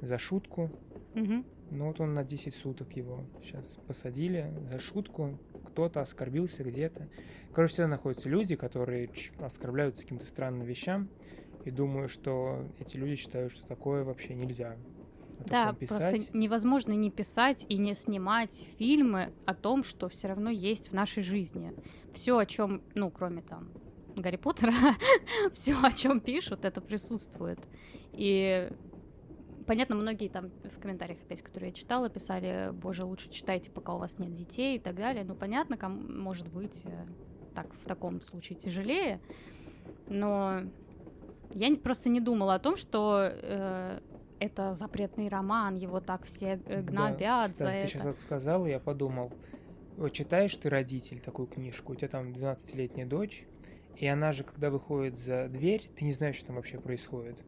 за 0.00 0.18
шутку. 0.18 0.70
Mm-hmm. 1.14 1.44
Ну 1.70 1.86
вот 1.86 2.00
он 2.00 2.14
на 2.14 2.24
10 2.24 2.54
суток 2.54 2.96
его 2.96 3.24
сейчас 3.42 3.66
посадили 3.86 4.52
за 4.68 4.78
шутку. 4.78 5.38
Кто-то 5.66 6.00
оскорбился 6.00 6.64
где-то. 6.64 7.08
Короче, 7.52 7.74
всегда 7.74 7.88
находятся 7.88 8.28
люди, 8.28 8.56
которые 8.56 9.10
оскорбляются 9.40 10.02
каким-то 10.02 10.26
странным 10.26 10.66
вещам. 10.66 11.08
И 11.64 11.70
думаю, 11.70 12.08
что 12.08 12.66
эти 12.78 12.96
люди 12.96 13.16
считают, 13.16 13.52
что 13.52 13.66
такое 13.66 14.04
вообще 14.04 14.34
нельзя. 14.34 14.76
Да, 15.46 15.72
просто 15.72 16.18
невозможно 16.32 16.92
не 16.92 17.10
писать 17.10 17.66
и 17.68 17.76
не 17.76 17.94
снимать 17.94 18.66
фильмы 18.78 19.32
о 19.44 19.54
том, 19.54 19.82
что 19.82 20.08
все 20.08 20.28
равно 20.28 20.50
есть 20.50 20.90
в 20.90 20.92
нашей 20.92 21.22
жизни. 21.22 21.72
Все, 22.12 22.38
о 22.38 22.46
чем, 22.46 22.82
ну, 22.94 23.10
кроме 23.10 23.42
там 23.42 23.70
Гарри 24.16 24.36
Поттера, 24.36 24.72
все, 25.52 25.74
о 25.82 25.92
чем 25.92 26.20
пишут, 26.20 26.64
это 26.64 26.80
присутствует. 26.80 27.58
И 28.12 28.70
понятно, 29.66 29.96
многие 29.96 30.28
там 30.28 30.50
в 30.64 30.78
комментариях 30.80 31.20
опять, 31.20 31.42
которые 31.42 31.70
я 31.70 31.74
читала, 31.74 32.08
писали, 32.08 32.70
боже, 32.72 33.04
лучше 33.04 33.30
читайте, 33.30 33.70
пока 33.70 33.94
у 33.94 33.98
вас 33.98 34.18
нет 34.18 34.32
детей 34.34 34.76
и 34.76 34.78
так 34.78 34.96
далее. 34.96 35.24
Ну, 35.24 35.34
понятно, 35.34 35.76
кому, 35.76 36.00
может 36.08 36.48
быть, 36.48 36.82
э, 36.84 37.06
так 37.54 37.72
в 37.74 37.86
таком 37.86 38.20
случае 38.20 38.58
тяжелее, 38.58 39.20
но 40.08 40.62
я 41.50 41.74
просто 41.76 42.08
не 42.08 42.20
думала 42.20 42.54
о 42.54 42.58
том, 42.58 42.76
что 42.76 43.18
э, 43.20 44.00
это 44.38 44.74
запретный 44.74 45.28
роман, 45.28 45.76
его 45.76 46.00
так 46.00 46.24
все 46.24 46.60
э, 46.66 46.82
гнобят 46.82 47.18
да, 47.18 47.44
кстати, 47.44 47.58
за 47.58 47.66
ты 47.66 47.78
это. 47.78 47.86
сейчас 47.88 48.04
это 48.06 48.20
сказал, 48.20 48.66
и 48.66 48.70
я 48.70 48.80
подумал, 48.80 49.32
вот 49.96 50.12
читаешь 50.12 50.56
ты 50.56 50.68
родитель 50.68 51.20
такую 51.20 51.46
книжку, 51.46 51.92
у 51.92 51.94
тебя 51.94 52.08
там 52.08 52.32
12-летняя 52.32 53.06
дочь, 53.06 53.44
и 53.96 54.06
она 54.06 54.32
же, 54.32 54.44
когда 54.44 54.70
выходит 54.70 55.18
за 55.18 55.48
дверь, 55.48 55.88
ты 55.94 56.04
не 56.04 56.12
знаешь, 56.12 56.36
что 56.36 56.46
там 56.46 56.56
вообще 56.56 56.78
происходит. 56.78 57.38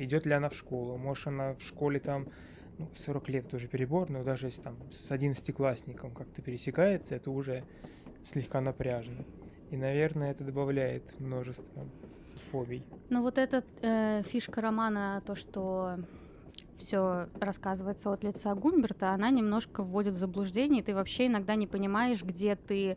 Идет 0.00 0.24
ли 0.24 0.32
она 0.32 0.48
в 0.48 0.54
школу, 0.54 0.96
может, 0.96 1.26
она 1.26 1.54
в 1.54 1.62
школе 1.62 2.00
там 2.00 2.28
ну, 2.78 2.88
40 2.96 3.28
лет 3.28 3.50
тоже 3.50 3.68
перебор, 3.68 4.08
но 4.08 4.24
даже 4.24 4.46
если 4.46 4.62
там 4.62 4.76
с 4.92 5.10
11-классником 5.10 6.12
как-то 6.12 6.40
пересекается, 6.40 7.14
это 7.14 7.30
уже 7.30 7.64
слегка 8.24 8.62
напряжно. 8.62 9.26
И, 9.70 9.76
наверное, 9.76 10.30
это 10.30 10.42
добавляет 10.42 11.20
множество 11.20 11.86
фобий. 12.50 12.82
Ну 13.10 13.20
вот 13.20 13.36
эта 13.36 13.62
э, 13.82 14.22
фишка 14.26 14.62
романа, 14.62 15.22
то, 15.26 15.34
что 15.34 15.98
все 16.78 17.28
рассказывается 17.38 18.10
от 18.10 18.24
лица 18.24 18.54
Гумберта, 18.54 19.10
она 19.10 19.28
немножко 19.28 19.82
вводит 19.82 20.14
в 20.14 20.18
заблуждение, 20.18 20.80
и 20.80 20.84
ты 20.84 20.94
вообще 20.94 21.26
иногда 21.26 21.56
не 21.56 21.66
понимаешь, 21.66 22.24
где 22.24 22.56
ты 22.56 22.96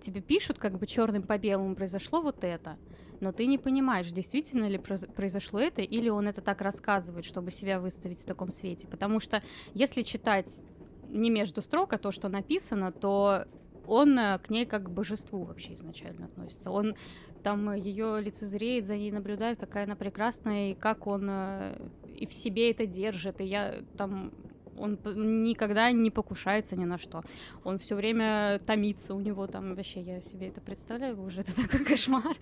тебе 0.00 0.20
пишут, 0.20 0.58
как 0.58 0.78
бы 0.78 0.86
черным 0.86 1.24
по 1.24 1.36
белому 1.36 1.74
произошло 1.74 2.20
вот 2.20 2.44
это, 2.44 2.76
но 3.20 3.32
ты 3.32 3.46
не 3.46 3.58
понимаешь, 3.58 4.10
действительно 4.10 4.68
ли 4.68 4.78
произошло 4.78 5.60
это, 5.60 5.82
или 5.82 6.08
он 6.08 6.28
это 6.28 6.40
так 6.42 6.60
рассказывает, 6.60 7.24
чтобы 7.24 7.50
себя 7.50 7.80
выставить 7.80 8.20
в 8.20 8.24
таком 8.24 8.50
свете. 8.50 8.86
Потому 8.88 9.20
что 9.20 9.42
если 9.72 10.02
читать 10.02 10.60
не 11.08 11.30
между 11.30 11.62
строк, 11.62 11.92
а 11.92 11.98
то, 11.98 12.10
что 12.10 12.28
написано, 12.28 12.92
то 12.92 13.46
он 13.86 14.18
э, 14.18 14.38
к 14.38 14.50
ней 14.50 14.66
как 14.66 14.84
к 14.84 14.90
божеству 14.90 15.44
вообще 15.44 15.74
изначально 15.74 16.26
относится. 16.26 16.70
Он 16.70 16.94
там 17.42 17.72
ее 17.74 18.20
лицезреет, 18.20 18.86
за 18.86 18.96
ней 18.96 19.12
наблюдает, 19.12 19.58
какая 19.58 19.84
она 19.84 19.96
прекрасная, 19.96 20.70
и 20.70 20.74
как 20.74 21.06
он 21.06 21.28
э, 21.28 21.88
и 22.16 22.26
в 22.26 22.32
себе 22.32 22.70
это 22.70 22.86
держит. 22.86 23.40
И 23.40 23.44
я 23.44 23.82
там 23.96 24.32
он 24.78 24.98
никогда 25.42 25.90
не 25.92 26.10
покушается 26.10 26.76
ни 26.76 26.84
на 26.84 26.98
что. 26.98 27.22
Он 27.64 27.78
все 27.78 27.94
время 27.94 28.60
томится, 28.66 29.14
у 29.14 29.20
него 29.20 29.46
там 29.46 29.74
вообще, 29.74 30.00
я 30.00 30.20
себе 30.20 30.48
это 30.48 30.60
представляю, 30.60 31.20
уже 31.20 31.40
это 31.40 31.54
такой 31.62 31.84
кошмар. 31.84 32.36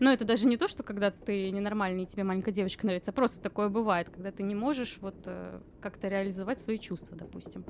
Но 0.00 0.12
это 0.12 0.24
даже 0.24 0.46
не 0.46 0.56
то, 0.56 0.68
что 0.68 0.82
когда 0.82 1.10
ты 1.10 1.50
ненормальный, 1.50 2.04
и 2.04 2.06
тебе 2.06 2.24
маленькая 2.24 2.52
девочка 2.52 2.86
нравится, 2.86 3.12
просто 3.12 3.40
такое 3.40 3.68
бывает, 3.68 4.10
когда 4.10 4.30
ты 4.30 4.42
не 4.42 4.54
можешь 4.54 4.98
вот 5.00 5.16
э, 5.26 5.60
как-то 5.80 6.08
реализовать 6.08 6.62
свои 6.62 6.78
чувства, 6.78 7.16
допустим. 7.16 7.64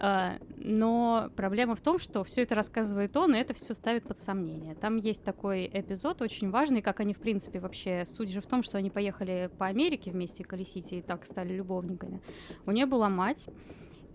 А, 0.00 0.38
но 0.56 1.30
проблема 1.36 1.74
в 1.74 1.80
том, 1.80 1.98
что 1.98 2.22
все 2.24 2.42
это 2.42 2.54
рассказывает 2.54 3.16
он, 3.16 3.34
и 3.34 3.38
это 3.38 3.54
все 3.54 3.74
ставит 3.74 4.04
под 4.04 4.18
сомнение. 4.18 4.74
Там 4.74 4.96
есть 4.96 5.24
такой 5.24 5.68
эпизод 5.72 6.22
очень 6.22 6.50
важный, 6.50 6.82
как 6.82 7.00
они, 7.00 7.14
в 7.14 7.18
принципе, 7.18 7.60
вообще... 7.60 8.04
Суть 8.06 8.30
же 8.30 8.40
в 8.40 8.46
том, 8.46 8.62
что 8.62 8.78
они 8.78 8.90
поехали 8.90 9.50
по 9.58 9.66
Америке 9.66 10.10
вместе 10.10 10.44
колесить 10.44 10.92
и 10.92 11.02
так 11.02 11.24
стали 11.26 11.54
любовниками. 11.54 12.20
У 12.66 12.70
нее 12.70 12.86
была 12.86 13.08
мать, 13.08 13.46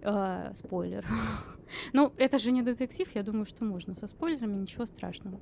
Uh, 0.03 0.53
спойлер. 0.53 1.05
ну, 1.93 2.11
это 2.17 2.37
же 2.37 2.51
не 2.51 2.61
детектив, 2.61 3.07
я 3.15 3.23
думаю, 3.23 3.45
что 3.45 3.63
можно 3.63 3.95
со 3.95 4.07
спойлерами, 4.07 4.57
ничего 4.57 4.85
страшного. 4.85 5.39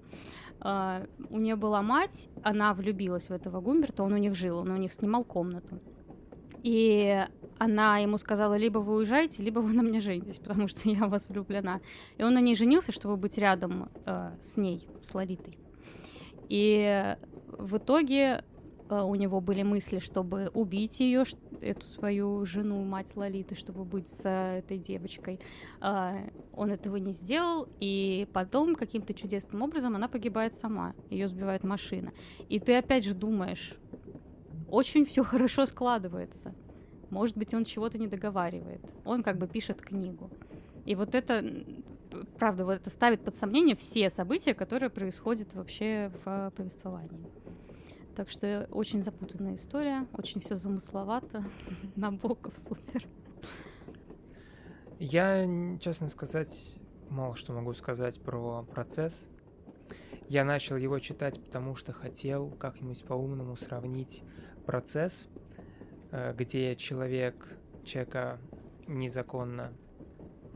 Uh, 0.59 1.09
у 1.31 1.39
нее 1.39 1.55
была 1.55 1.81
мать, 1.81 2.29
она 2.43 2.71
влюбилась 2.75 3.29
в 3.29 3.31
этого 3.31 3.59
Гумберта, 3.59 4.03
он 4.03 4.13
у 4.13 4.17
них 4.17 4.35
жил, 4.35 4.59
он 4.59 4.69
у 4.69 4.77
них 4.77 4.93
снимал 4.93 5.23
комнату. 5.23 5.79
И 6.63 7.25
она 7.57 7.99
ему 7.99 8.17
сказала, 8.17 8.55
либо 8.55 8.79
вы 8.79 8.95
уезжаете, 8.95 9.43
либо 9.43 9.59
вы 9.59 9.73
на 9.73 9.83
мне 9.83 9.99
женитесь, 9.99 10.39
потому 10.39 10.67
что 10.67 10.89
я 10.89 11.07
вас 11.07 11.27
влюблена. 11.29 11.81
И 12.17 12.23
он 12.23 12.33
на 12.33 12.41
ней 12.41 12.55
женился, 12.55 12.91
чтобы 12.91 13.17
быть 13.17 13.37
рядом 13.37 13.89
э, 14.05 14.31
с 14.41 14.57
ней, 14.57 14.87
с 15.01 15.13
Лолитой. 15.13 15.57
И 16.49 17.15
в 17.47 17.77
итоге 17.77 18.43
э, 18.89 19.01
у 19.01 19.15
него 19.15 19.41
были 19.41 19.63
мысли, 19.63 19.99
чтобы 19.99 20.49
убить 20.53 20.99
ее, 20.99 21.23
эту 21.61 21.85
свою 21.85 22.45
жену, 22.45 22.83
мать 22.83 23.15
Лолиты, 23.15 23.55
чтобы 23.55 23.85
быть 23.85 24.07
с 24.07 24.27
этой 24.27 24.77
девочкой. 24.77 25.39
Э, 25.81 26.29
он 26.53 26.71
этого 26.71 26.97
не 26.97 27.11
сделал, 27.11 27.67
и 27.79 28.27
потом 28.33 28.75
каким-то 28.75 29.13
чудесным 29.13 29.61
образом 29.61 29.95
она 29.95 30.07
погибает 30.07 30.55
сама, 30.55 30.93
ее 31.09 31.27
сбивает 31.27 31.63
машина. 31.63 32.11
И 32.49 32.59
ты 32.59 32.75
опять 32.75 33.05
же 33.05 33.13
думаешь, 33.13 33.75
очень 34.71 35.05
все 35.05 35.23
хорошо 35.23 35.65
складывается. 35.65 36.55
Может 37.09 37.37
быть, 37.37 37.53
он 37.53 37.65
чего-то 37.65 37.97
не 37.97 38.07
договаривает. 38.07 38.81
Он 39.03 39.21
как 39.21 39.37
бы 39.37 39.47
пишет 39.47 39.81
книгу. 39.81 40.31
И 40.85 40.95
вот 40.95 41.13
это, 41.13 41.43
правда, 42.39 42.65
вот 42.65 42.73
это 42.73 42.89
ставит 42.89 43.23
под 43.23 43.35
сомнение 43.35 43.75
все 43.75 44.09
события, 44.09 44.53
которые 44.53 44.89
происходят 44.89 45.53
вообще 45.53 46.11
в 46.23 46.51
повествовании. 46.55 47.29
Так 48.15 48.29
что 48.29 48.67
очень 48.71 49.03
запутанная 49.03 49.55
история, 49.55 50.07
очень 50.13 50.41
все 50.41 50.55
замысловато, 50.55 51.43
Набоков 51.95 52.57
супер. 52.57 53.05
Я, 54.99 55.47
честно 55.79 56.09
сказать, 56.09 56.77
мало 57.09 57.35
что 57.35 57.53
могу 57.53 57.73
сказать 57.73 58.21
про 58.21 58.63
процесс. 58.63 59.27
Я 60.29 60.45
начал 60.45 60.77
его 60.77 60.97
читать, 60.99 61.43
потому 61.43 61.75
что 61.75 61.91
хотел 61.91 62.51
как-нибудь 62.51 63.03
по-умному 63.03 63.57
сравнить 63.57 64.23
процесс, 64.61 65.27
э, 66.11 66.33
где 66.37 66.75
человек, 66.75 67.47
человека 67.83 68.39
незаконно 68.87 69.73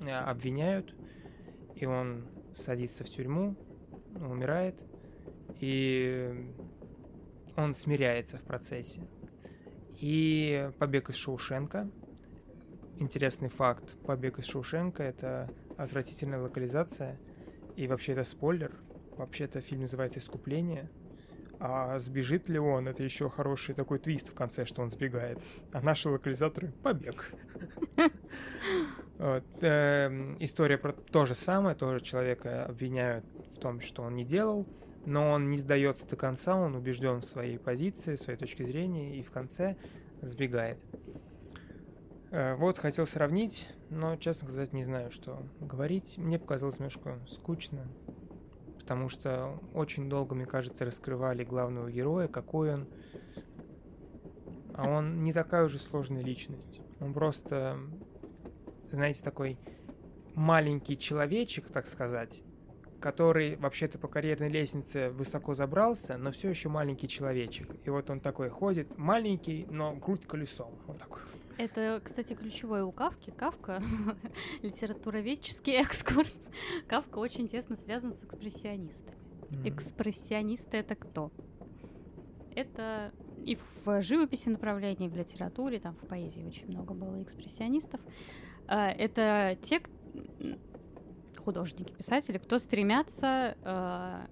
э, 0.01 0.09
обвиняют, 0.09 0.93
и 1.75 1.85
он 1.85 2.27
садится 2.53 3.03
в 3.03 3.09
тюрьму, 3.09 3.55
умирает, 4.15 4.75
и 5.59 6.51
он 7.55 7.73
смиряется 7.73 8.37
в 8.37 8.43
процессе. 8.43 9.01
И 9.99 10.71
«Побег 10.77 11.09
из 11.09 11.15
Шоушенка». 11.15 11.89
Интересный 12.97 13.49
факт. 13.49 13.97
«Побег 14.05 14.39
из 14.39 14.45
Шоушенка»— 14.45 15.03
это 15.03 15.49
отвратительная 15.77 16.41
локализация, 16.41 17.19
и 17.75 17.87
вообще 17.87 18.13
это 18.13 18.23
спойлер. 18.23 18.73
Вообще-то 19.17 19.61
фильм 19.61 19.81
называется 19.81 20.19
«Искупление», 20.19 20.89
а 21.59 21.97
сбежит 21.99 22.49
ли 22.49 22.59
он, 22.59 22.87
это 22.87 23.03
еще 23.03 23.29
хороший 23.29 23.75
такой 23.75 23.99
твист 23.99 24.29
в 24.29 24.33
конце, 24.33 24.65
что 24.65 24.81
он 24.81 24.89
сбегает. 24.89 25.41
А 25.71 25.81
наши 25.81 26.09
локализаторы— 26.09 26.71
побег. 26.83 27.31
Вот. 29.17 29.45
Э, 29.61 30.35
история 30.39 30.77
про 30.77 30.91
то 30.91 31.25
же 31.25 31.35
самое, 31.35 31.73
тоже 31.73 32.01
человека 32.01 32.65
обвиняют 32.65 33.23
в 33.55 33.59
том, 33.59 33.79
что 33.79 34.03
он 34.03 34.15
не 34.15 34.25
делал, 34.25 34.67
но 35.05 35.31
он 35.31 35.49
не 35.49 35.57
сдается 35.57 36.05
до 36.05 36.17
конца, 36.17 36.57
он 36.57 36.75
убежден 36.75 37.21
в 37.21 37.25
своей 37.25 37.57
позиции, 37.57 38.17
в 38.17 38.19
своей 38.19 38.37
точке 38.37 38.65
зрения, 38.65 39.17
и 39.17 39.23
в 39.23 39.31
конце 39.31 39.77
сбегает. 40.21 40.83
Э, 42.31 42.55
вот, 42.55 42.77
хотел 42.77 43.07
сравнить, 43.07 43.69
но, 43.89 44.17
честно 44.17 44.49
сказать, 44.49 44.73
не 44.73 44.83
знаю, 44.83 45.11
что 45.11 45.47
говорить. 45.61 46.17
Мне 46.17 46.37
показалось 46.37 46.79
немножко 46.79 47.19
скучно 47.29 47.87
потому 48.85 49.09
что 49.09 49.59
очень 49.73 50.07
долго, 50.07 50.35
мне 50.35 50.45
кажется, 50.45 50.85
раскрывали 50.85 51.43
главного 51.43 51.89
героя, 51.89 52.27
какой 52.27 52.75
он. 52.75 52.87
А 54.75 54.87
он 54.87 55.23
не 55.23 55.33
такая 55.33 55.65
уже 55.65 55.79
сложная 55.79 56.21
личность. 56.21 56.81
Он 56.99 57.11
просто 57.11 57.79
знаете, 58.91 59.23
такой 59.23 59.57
маленький 60.35 60.99
человечек, 60.99 61.65
так 61.71 61.87
сказать, 61.87 62.43
который 62.99 63.55
вообще-то 63.55 63.97
по 63.97 64.07
карьерной 64.07 64.49
лестнице 64.49 65.09
высоко 65.09 65.55
забрался, 65.55 66.17
но 66.17 66.31
все 66.31 66.49
еще 66.49 66.69
маленький 66.69 67.07
человечек. 67.07 67.75
И 67.85 67.89
вот 67.89 68.11
он 68.11 68.19
такой 68.19 68.49
ходит, 68.49 68.99
маленький, 68.99 69.65
но 69.71 69.95
грудь 69.95 70.27
колесом. 70.27 70.75
Вот 70.85 70.99
такой. 70.99 71.21
Это, 71.57 72.01
кстати, 72.03 72.33
ключевое 72.33 72.83
у 72.83 72.91
Кавки. 72.91 73.31
Кавка— 73.31 73.81
литературоведческий 74.61 75.73
экскурс. 75.73 76.39
Кавка 76.87 77.19
очень 77.19 77.47
тесно 77.47 77.75
связан 77.77 78.13
с 78.13 78.23
экспрессионистами. 78.23 79.17
Mm-hmm. 79.49 79.69
Экспрессионисты— 79.69 80.77
это 80.77 80.95
кто? 80.95 81.31
Это 82.55 83.11
и 83.37 83.57
в 83.83 84.01
живописи 84.01 84.49
направлении, 84.49 85.07
в 85.07 85.15
литературе, 85.15 85.79
там 85.79 85.95
в 85.95 86.07
поэзии 86.07 86.43
очень 86.43 86.67
много 86.67 86.93
было 86.93 87.21
экспрессионистов. 87.21 88.01
А, 88.67 88.89
это 88.89 89.57
те 89.61 89.81
художники, 91.37 91.93
писатели, 91.93 92.37
кто 92.37 92.59
стремятся 92.59 93.55
а, 93.63 94.27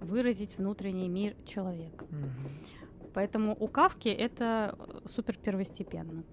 выразить 0.00 0.58
внутренний 0.58 1.08
мир 1.08 1.34
человека. 1.46 2.04
Mm-hmm. 2.04 3.10
Поэтому 3.14 3.56
у 3.58 3.68
Кавки 3.68 4.08
это 4.08 4.78
супер 5.06 5.36
первостепенно. 5.36 6.24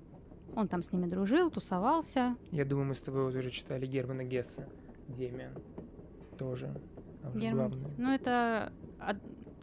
Он 0.59 0.67
там 0.67 0.83
с 0.83 0.91
ними 0.91 1.05
дружил, 1.05 1.49
тусовался. 1.49 2.35
Я 2.51 2.65
думаю, 2.65 2.87
мы 2.87 2.93
с 2.93 2.99
тобой 2.99 3.23
вот 3.23 3.33
уже 3.33 3.49
читали 3.49 3.85
Германа 3.85 4.25
Гесса, 4.25 4.67
Демиан. 5.07 5.53
Тоже. 6.37 6.69
Герман 7.33 7.71
Гесс. 7.71 7.93
Ну, 7.97 8.09
это, 8.11 8.73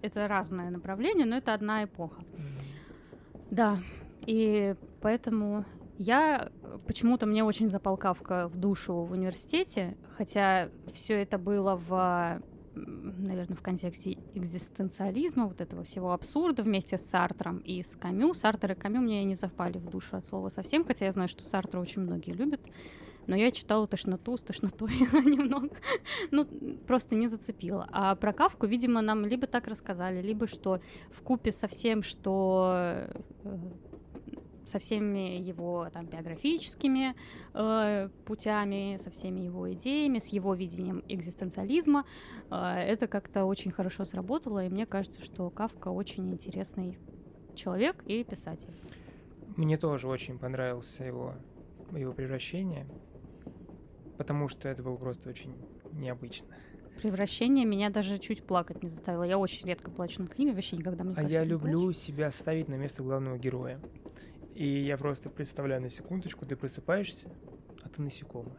это 0.01 0.27
разное 0.27 0.71
направление, 0.71 1.27
но 1.27 1.37
это 1.37 1.53
одна 1.53 1.85
эпоха. 1.85 2.23
Mm-hmm. 2.23 3.47
Да, 3.51 3.79
и 4.23 4.75
поэтому 5.03 5.67
я 5.99 6.51
почему-то 6.87 7.27
мне 7.27 7.45
очень 7.45 7.69
запал 7.69 7.99
Кавка 7.99 8.49
в 8.49 8.57
душу 8.57 8.95
в 9.03 9.13
университете, 9.13 9.99
хотя 10.17 10.71
все 10.95 11.21
это 11.21 11.37
было 11.37 11.77
в 11.77 12.41
наверное, 12.77 13.57
в 13.57 13.63
контексте 13.63 14.19
экзистенциализма, 14.35 15.47
вот 15.47 15.61
этого 15.61 15.83
всего 15.85 16.13
абсурда 16.13 16.63
вместе 16.63 16.99
с 16.99 17.03
Сартром 17.03 17.59
и 17.59 17.83
с 17.83 17.97
Камю. 17.97 18.35
Сартер 18.35 18.73
и 18.73 18.75
Камю 18.75 19.01
мне 19.01 19.25
не 19.25 19.35
запали 19.35 19.79
в 19.79 19.89
душу 19.89 20.17
от 20.17 20.27
слова 20.27 20.49
совсем, 20.51 20.85
хотя 20.85 21.07
я 21.07 21.13
знаю, 21.13 21.29
что 21.29 21.43
Сартра 21.45 21.81
очень 21.81 22.03
многие 22.03 22.33
любят. 22.33 22.61
Но 23.27 23.35
я 23.35 23.51
читала 23.51 23.89
тошноту 23.89 24.37
с 24.37 24.41
тошнотой 24.41 24.91
немного. 25.25 25.71
ну, 26.31 26.47
просто 26.87 27.17
не 27.17 27.27
зацепила. 27.27 27.89
А 27.91 28.15
про 28.15 28.33
Кавку, 28.33 28.67
видимо, 28.67 29.01
нам 29.01 29.25
либо 29.25 29.47
так 29.47 29.67
рассказали, 29.67 30.21
либо 30.23 30.47
что 30.47 30.81
в 31.11 31.23
купе 31.23 31.51
со 31.51 31.67
всем, 31.67 32.03
что 32.03 33.11
э, 33.45 33.63
со 34.67 34.79
всеми 34.79 35.39
его 35.41 35.89
там 35.93 36.07
биографическими 36.07 37.15
э, 37.55 38.09
путями, 38.27 38.97
со 38.99 39.11
всеми 39.11 39.41
его 39.41 39.73
идеями, 39.73 40.19
с 40.19 40.27
его 40.29 40.55
видением 40.55 41.03
экзистенциализма. 41.09 42.05
Э, 42.51 42.75
это 42.81 43.07
как-то 43.07 43.45
очень 43.45 43.71
хорошо 43.71 44.05
сработало, 44.05 44.67
и 44.67 44.69
мне 44.69 44.85
кажется, 44.85 45.23
что 45.25 45.49
Кавка 45.51 45.89
очень 45.89 46.29
интересный 46.31 46.99
человек 47.55 48.03
и 48.07 48.25
писатель. 48.25 48.75
Мне 49.57 49.79
тоже 49.79 50.09
очень 50.09 50.39
понравился 50.39 51.05
его, 51.05 51.35
его 51.93 52.13
превращение, 52.13 52.87
потому 54.19 54.49
что 54.49 54.69
это 54.69 54.83
было 54.83 54.97
просто 54.97 55.31
очень 55.31 55.55
необычно. 55.93 56.49
Превращение 57.01 57.65
меня 57.67 57.91
даже 57.91 58.19
чуть 58.19 58.43
плакать 58.43 58.83
не 58.83 58.89
заставило. 58.89 59.23
Я 59.23 59.39
очень 59.39 59.67
редко 59.67 59.91
плачу 59.91 60.23
на 60.23 60.29
книге, 60.29 60.53
вообще 60.55 60.77
никогда 60.77 61.05
мне 61.05 61.13
А 61.13 61.17
кажется, 61.17 61.39
я 61.39 61.45
люблю 61.45 61.83
плачу. 61.83 61.99
себя 61.99 62.31
ставить 62.33 62.69
на 62.69 62.75
место 62.75 63.03
главного 63.03 63.39
героя. 63.39 63.79
И 64.57 64.85
я 64.85 64.97
просто 64.97 65.29
представляю 65.29 65.83
на 65.83 65.91
секундочку, 65.91 66.47
ты 66.47 66.57
просыпаешься, 66.57 67.29
а 67.83 67.91
ты 67.91 68.01
насекомое. 68.01 68.57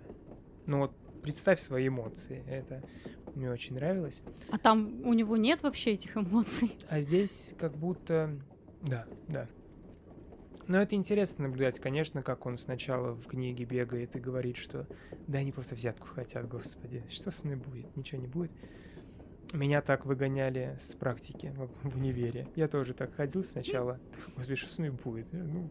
Ну 0.67 0.77
вот 0.77 0.91
представь 1.23 1.59
свои 1.59 1.87
эмоции. 1.87 2.43
Это 2.47 2.83
мне 3.33 3.49
очень 3.49 3.73
нравилось. 3.73 4.21
А 4.51 4.59
там 4.59 5.01
у 5.05 5.13
него 5.13 5.37
нет 5.37 5.63
вообще 5.63 5.93
этих 5.93 6.15
эмоций? 6.15 6.77
А 6.87 7.01
здесь 7.01 7.55
как 7.57 7.75
будто... 7.75 8.39
Да, 8.83 9.07
да. 9.27 9.47
Но 10.67 10.79
это 10.79 10.95
интересно 10.95 11.47
наблюдать, 11.47 11.79
конечно, 11.79 12.21
как 12.21 12.45
он 12.45 12.59
сначала 12.59 13.13
в 13.13 13.25
книге 13.25 13.65
бегает 13.65 14.15
и 14.15 14.19
говорит, 14.19 14.57
что 14.57 14.85
да 15.25 15.39
они 15.39 15.51
просто 15.51 15.73
взятку 15.73 16.07
хотят, 16.07 16.47
господи, 16.47 17.03
что 17.09 17.31
с 17.31 17.43
мной 17.43 17.55
будет, 17.55 17.97
ничего 17.97 18.21
не 18.21 18.27
будет. 18.27 18.51
Меня 19.53 19.81
так 19.81 20.05
выгоняли 20.05 20.77
с 20.79 20.95
практики 20.95 21.53
в, 21.55 21.89
в 21.89 21.95
универе. 21.97 22.47
Я 22.55 22.67
тоже 22.67 22.93
так 22.93 23.13
ходил 23.15 23.43
сначала. 23.43 23.99
Господи, 24.35 24.55
что 24.55 24.69
с 24.69 24.77
мной 24.77 24.91
будет? 24.91 25.31
Ну, 25.31 25.69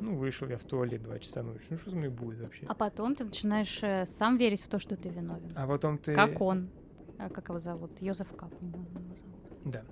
ну, 0.00 0.16
вышел 0.16 0.48
я 0.48 0.56
в 0.56 0.64
туалет 0.64 1.02
два 1.02 1.18
часа 1.18 1.42
ночи. 1.42 1.64
Ну, 1.70 1.78
что 1.78 1.90
с 1.90 1.94
мной 1.94 2.08
будет 2.08 2.40
вообще? 2.40 2.66
А 2.66 2.74
потом 2.74 3.14
ты 3.14 3.24
начинаешь 3.24 3.78
э, 3.82 4.06
сам 4.06 4.38
верить 4.38 4.62
в 4.62 4.68
то, 4.68 4.78
что 4.78 4.96
ты 4.96 5.08
виновен. 5.08 5.52
А 5.54 5.66
потом 5.66 5.98
ты... 5.98 6.14
Как 6.14 6.40
он. 6.40 6.70
А 7.18 7.28
как 7.28 7.48
его 7.48 7.58
зовут? 7.58 8.00
Йозеф 8.00 8.30
его 8.32 8.48
зовут. 8.60 9.18
Да. 9.64 9.84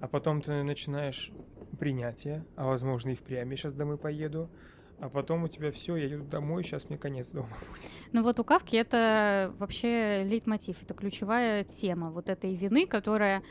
А 0.00 0.06
потом 0.06 0.42
ты 0.42 0.62
начинаешь 0.62 1.32
принятие, 1.78 2.44
а 2.56 2.66
возможно 2.66 3.10
и 3.10 3.14
впрямь 3.14 3.50
я 3.50 3.56
сейчас 3.56 3.74
домой 3.74 3.98
поеду 3.98 4.50
а 5.00 5.08
потом 5.08 5.44
у 5.44 5.48
тебя 5.48 5.70
все, 5.70 5.96
я 5.96 6.06
еду 6.06 6.24
домой, 6.24 6.64
сейчас 6.64 6.88
мне 6.88 6.98
конец 6.98 7.30
дома 7.30 7.48
будет. 7.68 7.90
Ну 8.12 8.22
вот 8.22 8.40
у 8.40 8.44
Кавки 8.44 8.76
это 8.76 9.54
вообще 9.58 10.24
лейтмотив, 10.24 10.82
это 10.82 10.94
ключевая 10.94 11.64
тема 11.64 12.10
вот 12.10 12.28
этой 12.28 12.54
вины, 12.54 12.86
которая 12.86 13.42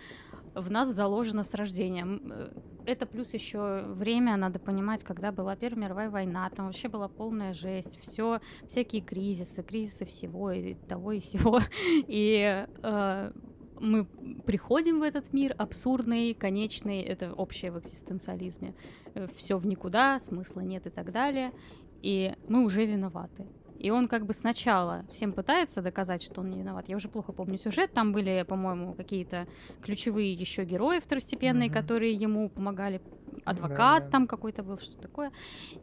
в 0.54 0.72
нас 0.72 0.90
заложена 0.90 1.44
с 1.44 1.54
рождения. 1.54 2.06
Э, 2.06 2.50
это 2.86 3.06
плюс 3.06 3.34
еще 3.34 3.84
время, 3.86 4.36
надо 4.38 4.60
понимать, 4.60 5.04
когда 5.04 5.32
была 5.32 5.56
Первая 5.56 5.86
мировая 5.86 6.10
война, 6.10 6.50
там 6.50 6.68
вообще 6.68 6.88
была 6.88 7.08
полная 7.08 7.54
жесть, 7.54 8.00
все, 8.02 8.40
всякие 8.68 9.02
кризисы, 9.02 9.64
кризисы 9.64 10.06
всего 10.06 10.52
и 10.52 10.74
того 10.74 11.12
и 11.12 11.20
всего. 11.20 11.60
И 12.08 12.66
э, 12.84 13.32
мы 13.80 14.06
приходим 14.46 15.00
в 15.00 15.04
этот 15.04 15.34
мир 15.34 15.56
абсурдный, 15.58 16.34
конечный, 16.34 17.02
это 17.02 17.34
общее 17.34 17.72
в 17.72 17.80
экзистенциализме. 17.80 18.74
Э, 19.14 19.28
все 19.36 19.58
в 19.58 19.66
никуда, 19.66 20.20
смысла 20.20 20.62
нет 20.62 20.88
и 20.88 20.90
так 20.90 21.12
далее. 21.12 21.52
И 22.02 22.34
мы 22.48 22.64
уже 22.64 22.86
виноваты. 22.86 23.46
И 23.80 23.92
он 23.92 24.08
как 24.08 24.26
бы 24.26 24.34
сначала 24.34 25.06
всем 25.12 25.34
пытается 25.34 25.82
доказать, 25.82 26.24
что 26.24 26.42
он 26.42 26.50
не 26.50 26.58
виноват. 26.58 26.90
Я 26.90 26.96
уже 26.96 27.10
плохо 27.10 27.32
помню 27.32 27.58
сюжет. 27.58 27.94
Там 27.94 28.12
были, 28.12 28.44
по-моему, 28.48 28.94
какие-то 28.94 29.48
ключевые 29.82 30.34
еще 30.34 30.66
герои 30.66 31.00
второстепенные, 31.00 31.70
mm-hmm. 31.70 31.74
которые 31.74 32.14
ему 32.14 32.50
помогали. 32.50 33.02
Адвокат 33.46 33.78
да, 33.78 34.06
да. 34.06 34.10
там 34.10 34.28
какой-то 34.28 34.64
был, 34.64 34.80
что 34.80 34.98
такое. 34.98 35.32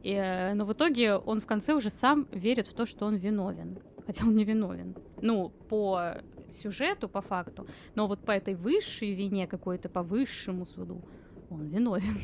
И, 0.03 0.11
э, 0.13 0.55
но 0.55 0.65
в 0.65 0.73
итоге 0.73 1.15
он 1.15 1.41
в 1.41 1.47
конце 1.47 1.73
уже 1.73 1.91
сам 1.91 2.27
верит 2.33 2.67
в 2.67 2.75
то, 2.75 2.85
что 2.85 3.07
он 3.07 3.15
виновен. 3.15 3.79
Хотя 4.07 4.25
он 4.25 4.35
не 4.35 4.45
виновен. 4.45 4.97
Ну, 5.23 5.51
по 5.69 6.17
сюжету, 6.55 7.09
по 7.09 7.21
факту, 7.21 7.67
но 7.95 8.07
вот 8.07 8.21
по 8.21 8.31
этой 8.31 8.55
высшей 8.55 9.15
вине 9.15 9.47
какой-то, 9.47 9.89
по 9.89 10.03
высшему 10.03 10.67
суду, 10.67 11.03
он 11.51 11.67
виновен. 11.67 12.19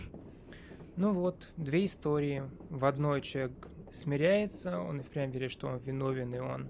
Ну 0.96 1.12
вот, 1.12 1.48
две 1.56 1.86
истории. 1.86 2.42
В 2.68 2.84
одной 2.84 3.22
человек 3.22 3.68
смиряется, 3.90 4.80
он 4.80 5.00
и 5.00 5.02
впрямь 5.02 5.30
верит, 5.30 5.50
что 5.50 5.68
он 5.68 5.78
виновен, 5.78 6.34
и 6.34 6.38
он 6.38 6.68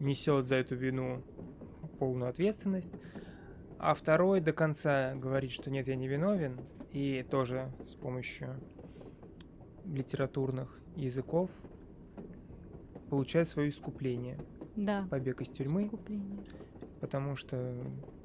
несет 0.00 0.46
за 0.46 0.56
эту 0.56 0.74
вину 0.74 1.22
полную 1.98 2.28
ответственность. 2.30 2.92
А 3.78 3.94
второй 3.94 4.40
до 4.40 4.52
конца 4.52 5.14
говорит, 5.14 5.52
что 5.52 5.70
нет, 5.70 5.86
я 5.88 5.96
не 5.96 6.08
виновен, 6.08 6.60
и 6.92 7.24
тоже 7.30 7.72
с 7.86 7.94
помощью 7.94 8.60
литературных 9.84 10.78
языков 10.96 11.50
получает 13.10 13.48
свое 13.48 13.70
искупление. 13.70 14.38
Да. 14.76 15.06
Побег 15.10 15.40
из 15.40 15.50
тюрьмы. 15.50 15.84
Искупление 15.84 16.44
потому 17.02 17.34
что, 17.34 17.74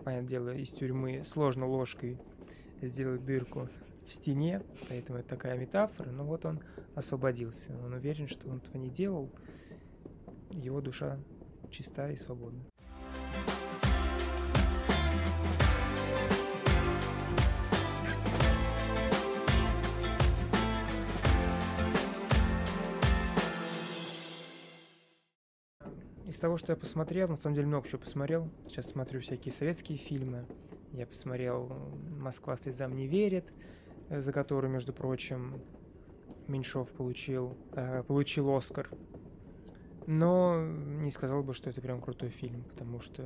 понятное 0.03 0.29
дело, 0.29 0.55
из 0.55 0.69
тюрьмы 0.69 1.23
сложно 1.23 1.65
ложкой 1.65 2.19
сделать 2.79 3.25
дырку 3.25 3.69
в 4.05 4.11
стене, 4.11 4.61
поэтому 4.87 5.17
это 5.17 5.29
такая 5.29 5.57
метафора, 5.57 6.11
но 6.11 6.23
вот 6.23 6.45
он 6.45 6.59
освободился, 6.93 7.75
он 7.83 7.93
уверен, 7.93 8.27
что 8.27 8.47
он 8.49 8.57
этого 8.57 8.77
не 8.77 8.91
делал, 8.91 9.31
его 10.51 10.79
душа 10.79 11.17
чиста 11.71 12.11
и 12.11 12.15
свободна. 12.15 12.61
Из 26.37 26.39
того, 26.39 26.57
что 26.57 26.71
я 26.71 26.75
посмотрел, 26.75 27.27
на 27.27 27.35
самом 27.35 27.55
деле 27.55 27.65
много 27.65 27.87
чего 27.87 27.97
посмотрел. 27.97 28.47
Сейчас 28.67 28.89
смотрю 28.89 29.21
всякие 29.21 29.51
советские 29.51 29.97
фильмы. 29.97 30.45
Я 30.93 31.07
посмотрел 31.07 31.67
«Москва 32.19 32.55
слезам 32.57 32.95
не 32.95 33.07
верит», 33.07 33.51
э, 34.09 34.21
за 34.21 34.31
которую, 34.31 34.71
между 34.71 34.93
прочим, 34.93 35.59
Меньшов 36.47 36.91
получил, 36.91 37.57
э, 37.73 38.03
получил 38.03 38.55
Оскар. 38.55 38.87
Но 40.05 40.63
не 40.63 41.09
сказал 41.09 41.41
бы, 41.41 41.55
что 41.55 41.71
это 41.71 41.81
прям 41.81 42.01
крутой 42.01 42.29
фильм, 42.29 42.65
потому 42.65 42.99
что 42.99 43.23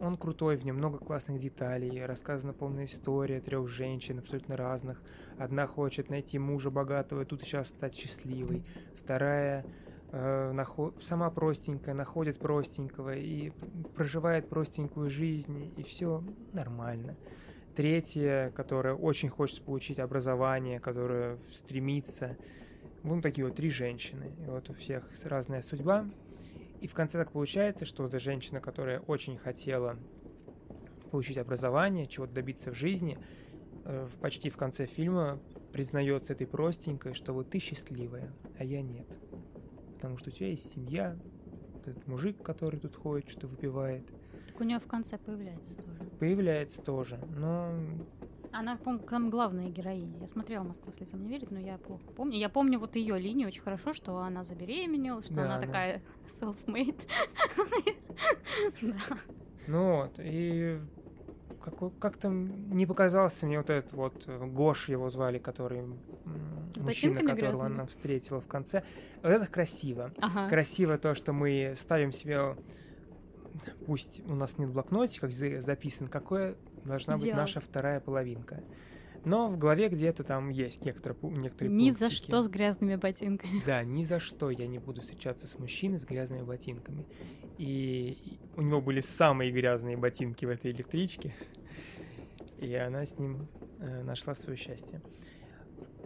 он 0.00 0.16
крутой, 0.16 0.56
в 0.56 0.64
нем 0.64 0.76
много 0.76 0.96
классных 0.96 1.38
деталей, 1.38 2.06
рассказана 2.06 2.54
полная 2.54 2.86
история 2.86 3.42
трех 3.42 3.68
женщин 3.68 4.20
абсолютно 4.20 4.56
разных. 4.56 5.02
Одна 5.36 5.66
хочет 5.66 6.08
найти 6.08 6.38
мужа 6.38 6.70
богатого 6.70 7.20
и 7.20 7.24
тут 7.26 7.42
сейчас 7.42 7.68
стать 7.68 7.94
счастливой, 7.94 8.64
вторая. 8.96 9.66
Сама 11.00 11.30
простенькая, 11.30 11.94
находит 11.94 12.38
простенького 12.38 13.16
и 13.16 13.50
проживает 13.96 14.48
простенькую 14.48 15.10
жизнь, 15.10 15.72
и 15.76 15.82
все 15.82 16.22
нормально. 16.52 17.16
Третья, 17.74 18.52
которая 18.54 18.94
очень 18.94 19.28
хочет 19.28 19.62
получить 19.62 19.98
образование, 19.98 20.78
которая 20.78 21.38
стремится. 21.52 22.36
Вон 23.02 23.20
такие 23.20 23.44
вот 23.44 23.56
три 23.56 23.70
женщины. 23.70 24.32
И 24.46 24.48
вот 24.48 24.70
у 24.70 24.74
всех 24.74 25.10
разная 25.24 25.62
судьба. 25.62 26.06
И 26.80 26.86
в 26.86 26.94
конце 26.94 27.18
так 27.18 27.32
получается, 27.32 27.84
что 27.84 28.06
эта 28.06 28.20
женщина, 28.20 28.60
которая 28.60 29.00
очень 29.00 29.36
хотела 29.36 29.96
получить 31.10 31.38
образование, 31.38 32.06
чего-то 32.06 32.34
добиться 32.34 32.70
в 32.70 32.76
жизни, 32.76 33.18
э, 33.84 34.08
почти 34.20 34.50
в 34.50 34.56
конце 34.56 34.86
фильма 34.86 35.40
признается 35.72 36.34
этой 36.34 36.46
простенькой, 36.46 37.14
что 37.14 37.32
вот 37.32 37.50
ты 37.50 37.58
счастливая, 37.58 38.32
а 38.58 38.64
я 38.64 38.80
нет. 38.82 39.06
Потому 40.04 40.18
что 40.18 40.28
у 40.28 40.32
тебя 40.32 40.48
есть 40.48 40.70
семья, 40.70 41.16
этот 41.86 42.06
мужик, 42.06 42.42
который 42.42 42.78
тут 42.78 42.94
ходит, 42.94 43.30
что-то 43.30 43.46
выпивает. 43.46 44.06
Так 44.48 44.60
у 44.60 44.64
нее 44.64 44.78
в 44.78 44.86
конце 44.86 45.16
появляется 45.16 45.76
тоже. 45.76 46.10
Появляется 46.20 46.82
тоже, 46.82 47.18
но... 47.34 47.70
Она, 48.52 48.76
по-моему, 48.76 49.30
главная 49.30 49.70
героиня. 49.70 50.18
Я 50.20 50.26
смотрела 50.26 50.62
«Москва 50.62 50.92
слезам 50.92 51.22
не 51.22 51.30
верит», 51.30 51.50
но 51.50 51.58
я 51.58 51.78
плохо 51.78 52.04
помню. 52.14 52.36
Я 52.36 52.50
помню 52.50 52.78
вот 52.78 52.96
ее 52.96 53.18
линию 53.18 53.48
очень 53.48 53.62
хорошо, 53.62 53.94
что 53.94 54.18
она 54.18 54.44
забеременела, 54.44 55.22
что 55.22 55.32
да, 55.32 55.46
она, 55.46 55.56
она 55.56 55.66
такая 55.66 56.02
self-made. 56.38 57.00
Ну 59.66 60.02
вот, 60.02 60.16
и 60.18 60.78
как-то 61.98 62.28
не 62.28 62.84
показался 62.84 63.46
мне 63.46 63.56
вот 63.56 63.70
этот 63.70 63.94
вот 63.94 64.24
э, 64.26 64.46
Гош 64.48 64.90
его 64.90 65.08
звали, 65.08 65.38
который 65.38 65.82
мужчина, 66.76 67.20
которого 67.20 67.36
грязными. 67.36 67.74
она 67.74 67.86
встретила 67.86 68.40
в 68.40 68.46
конце. 68.46 68.82
Вот 69.22 69.30
это 69.30 69.46
красиво. 69.46 70.12
Ага. 70.18 70.48
Красиво 70.48 70.98
то, 70.98 71.14
что 71.14 71.32
мы 71.32 71.74
ставим 71.76 72.12
себе, 72.12 72.56
пусть 73.86 74.22
у 74.26 74.34
нас 74.34 74.58
нет 74.58 74.70
блокнотика, 74.70 75.28
записан, 75.28 76.08
какое 76.08 76.56
должна 76.84 77.16
быть 77.16 77.34
наша 77.34 77.60
вторая 77.60 78.00
половинка. 78.00 78.62
Но 79.24 79.48
в 79.48 79.56
голове 79.56 79.88
где-то 79.88 80.22
там 80.22 80.50
есть 80.50 80.84
некоторые, 80.84 81.18
некоторые 81.22 81.74
Ни 81.74 81.88
пунктики. 81.88 81.98
за 81.98 82.10
что 82.10 82.42
с 82.42 82.48
грязными 82.48 82.96
ботинками. 82.96 83.62
Да, 83.64 83.82
ни 83.82 84.04
за 84.04 84.20
что 84.20 84.50
я 84.50 84.66
не 84.66 84.78
буду 84.78 85.00
встречаться 85.00 85.46
с 85.46 85.58
мужчиной 85.58 85.98
с 85.98 86.04
грязными 86.04 86.42
ботинками. 86.42 87.06
И 87.56 88.38
у 88.56 88.62
него 88.62 88.82
были 88.82 89.00
самые 89.00 89.50
грязные 89.50 89.96
ботинки 89.96 90.44
в 90.44 90.50
этой 90.50 90.72
электричке. 90.72 91.34
И 92.58 92.74
она 92.74 93.04
с 93.06 93.18
ним 93.18 93.48
э, 93.78 94.02
нашла 94.02 94.34
свое 94.34 94.58
счастье. 94.58 95.00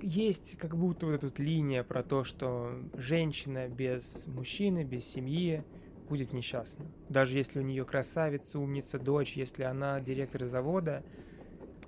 Есть 0.00 0.56
как 0.58 0.76
будто 0.76 1.06
вот 1.06 1.12
эта 1.12 1.26
вот 1.26 1.38
линия 1.38 1.82
про 1.82 2.02
то, 2.02 2.24
что 2.24 2.72
женщина 2.94 3.68
без 3.68 4.26
мужчины, 4.26 4.84
без 4.84 5.04
семьи 5.04 5.64
будет 6.08 6.32
несчастна. 6.32 6.86
Даже 7.08 7.36
если 7.36 7.58
у 7.58 7.62
нее 7.62 7.84
красавица, 7.84 8.58
умница, 8.58 8.98
дочь, 8.98 9.36
если 9.36 9.64
она 9.64 10.00
директор 10.00 10.46
завода, 10.46 11.04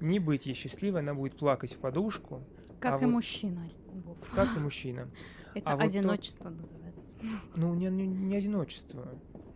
не 0.01 0.19
быть 0.19 0.47
ей 0.47 0.55
счастливой, 0.55 1.01
она 1.01 1.15
будет 1.15 1.37
плакать 1.37 1.75
в 1.75 1.79
подушку. 1.79 2.43
Как 2.81 2.95
а 2.95 2.97
и 2.99 3.07
вот... 3.07 3.13
мужчина. 3.13 3.71
Как 4.35 4.57
и 4.57 4.61
мужчина. 4.61 5.09
Это 5.55 5.71
а 5.71 5.75
одиночество 5.75 6.51
вот 6.51 6.57
то... 6.57 6.63
называется. 6.63 7.17
Ну, 7.57 7.71
у 7.71 7.75
нее 7.75 7.91
не, 7.91 8.07
не 8.07 8.37
одиночество. 8.37 9.09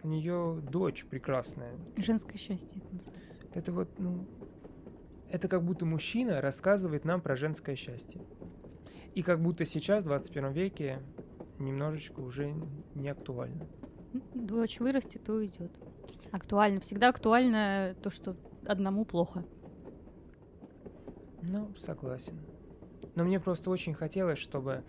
У 0.03 0.09
нее 0.09 0.61
дочь 0.71 1.05
прекрасная. 1.07 1.75
Женское 1.97 2.39
счастье 2.39 2.83
это 2.83 2.95
называется. 2.95 3.43
Это 3.55 3.73
вот, 3.73 3.89
ну, 3.99 4.27
это 5.35 5.49
как 5.49 5.64
будто 5.64 5.85
мужчина 5.85 6.41
рассказывает 6.41 7.05
нам 7.05 7.20
про 7.20 7.35
женское 7.35 7.74
счастье. 7.74 8.20
И 9.16 9.22
как 9.22 9.43
будто 9.43 9.64
сейчас, 9.64 10.05
в 10.05 10.07
21 10.07 10.53
веке, 10.53 11.01
немножечко 11.59 12.20
уже 12.20 12.55
не 12.95 13.09
актуально. 13.09 13.66
Дочь 14.32 14.78
вырастет, 14.78 15.24
то 15.24 15.32
уйдет. 15.32 15.72
Актуально. 16.30 16.78
Всегда 16.78 17.09
актуально 17.09 17.97
то, 18.01 18.11
что 18.11 18.37
одному 18.64 19.05
плохо. 19.05 19.45
Ну, 21.43 21.74
согласен. 21.78 22.39
Но 23.16 23.24
мне 23.24 23.41
просто 23.41 23.70
очень 23.70 23.95
хотелось, 23.95 24.39
чтобы, 24.39 24.85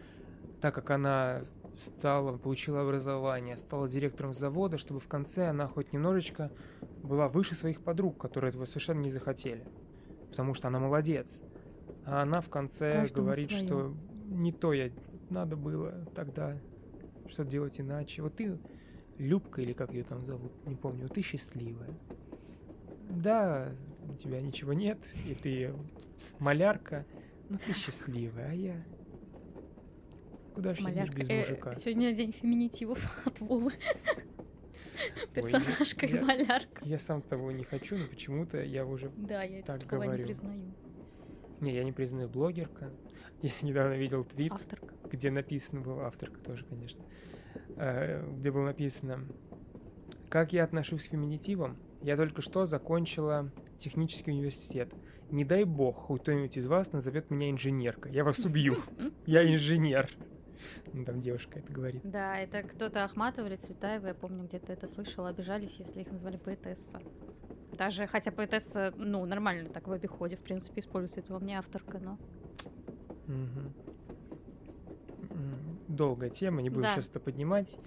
так 0.62 0.76
как 0.76 0.92
она 0.92 1.42
стала, 1.80 2.38
получила 2.38 2.82
образование, 2.82 3.58
стала 3.58 3.90
директором 3.90 4.32
завода, 4.32 4.78
чтобы 4.78 5.00
в 5.00 5.08
конце 5.08 5.48
она 5.48 5.68
хоть 5.68 5.92
немножечко 5.92 6.52
была 7.02 7.30
выше 7.30 7.56
своих 7.56 7.82
подруг, 7.82 8.20
которые 8.20 8.50
этого 8.50 8.66
совершенно 8.66 9.00
не 9.00 9.10
захотели. 9.10 9.66
Потому 10.36 10.54
что 10.54 10.68
она 10.68 10.80
молодец. 10.80 11.40
А 12.06 12.24
она 12.24 12.42
в 12.42 12.50
конце 12.50 12.92
Каждому 12.92 13.28
говорит, 13.28 13.50
свое. 13.52 13.66
что 13.66 13.94
не 14.28 14.52
то 14.52 14.74
я 14.74 14.92
надо 15.30 15.56
было 15.56 15.94
тогда 16.14 16.58
что 17.30 17.46
делать 17.46 17.80
иначе. 17.80 18.22
Вот 18.22 18.36
ты, 18.36 18.60
Любка 19.18 19.62
или 19.62 19.72
как 19.72 19.94
ее 19.94 20.04
там 20.04 20.26
зовут, 20.26 20.52
не 20.66 20.76
помню, 20.76 21.04
вот 21.04 21.14
ты 21.14 21.22
счастливая. 21.22 21.90
Да, 23.10 23.72
у 24.10 24.16
тебя 24.16 24.42
ничего 24.42 24.74
нет, 24.74 25.00
и 25.26 25.34
ты 25.34 25.74
малярка, 26.40 27.06
но 27.50 27.58
ты 27.58 27.72
счастливая, 27.72 28.50
а 28.50 28.54
я... 28.54 28.84
Куда 30.54 30.74
же 30.74 30.90
я 30.90 31.06
без 31.06 31.30
мужика? 31.30 31.72
Э, 31.72 31.76
сегодня 31.76 32.14
день 32.14 32.34
феминитивов 32.34 33.26
от 33.26 33.40
Вовы. 33.40 33.72
Персонажка 35.34 36.06
и 36.06 36.20
малярка. 36.20 36.84
Я 36.84 37.00
сам 37.00 37.22
того 37.22 37.52
не 37.52 37.64
хочу, 37.64 37.98
но 37.98 38.08
почему-то 38.08 38.62
я 38.64 38.86
уже 38.86 39.10
Да, 39.18 39.44
я 39.44 39.60
эти 39.60 39.76
слова 39.76 40.06
не 40.06 40.24
признаю. 40.24 40.74
Не, 41.62 41.74
я 41.74 41.84
не 41.84 41.92
признаю 41.92 42.30
блогерка. 42.30 42.92
Я 43.42 43.52
недавно 43.62 43.94
видел 43.94 44.24
твит, 44.24 44.52
авторка. 44.52 44.94
где 45.12 45.30
написано 45.30 45.82
было, 45.82 46.08
авторка 46.08 46.40
тоже, 46.40 46.66
конечно, 46.66 47.04
э, 47.78 48.26
где 48.38 48.52
было 48.52 48.66
написано, 48.66 49.28
как 50.30 50.54
я 50.54 50.64
отношусь 50.64 51.04
к 51.04 51.12
феминитивам. 51.12 51.78
Я 52.02 52.18
только 52.18 52.42
что 52.42 52.66
закончила 52.66 53.52
технический 53.78 54.32
университет. 54.32 54.94
Не 55.32 55.44
дай 55.44 55.64
бог, 55.64 56.06
кто-нибудь 56.22 56.58
из 56.58 56.68
вас 56.68 56.92
назовет 56.92 57.30
меня 57.30 57.50
инженеркой. 57.50 58.14
Я 58.14 58.24
вас 58.24 58.40
убью. 58.40 58.78
Я 59.26 59.44
инженер. 59.52 60.10
Ну, 60.94 61.04
там 61.04 61.22
девушка 61.22 61.60
это 61.60 61.72
говорит. 61.72 62.02
Да, 62.04 62.38
это 62.38 62.64
кто-то 62.64 63.04
Ахматова 63.04 63.48
или 63.48 63.56
Цветаева, 63.56 64.08
я 64.08 64.14
помню, 64.14 64.46
где-то 64.46 64.74
это 64.74 64.88
слышала, 64.88 65.30
обижались, 65.30 65.76
если 65.80 66.02
их 66.02 66.12
назвали 66.12 66.38
поэтесса. 66.38 67.00
Даже, 67.74 68.08
хотя 68.08 68.32
поэтесса, 68.32 68.94
ну, 68.98 69.26
нормально 69.26 69.70
так 69.70 69.88
в 69.88 69.92
обиходе, 69.92 70.36
в 70.38 70.42
принципе, 70.42 70.82
используется. 70.82 71.20
Это 71.20 71.34
во 71.34 71.40
мне 71.40 71.60
авторка, 71.60 72.00
но... 72.00 72.18
Долгая 75.88 76.30
тема, 76.30 76.62
не 76.62 76.70
будем 76.70 76.84
да. 76.84 76.94
сейчас 76.94 77.10
это 77.10 77.20
поднимать. 77.20 77.78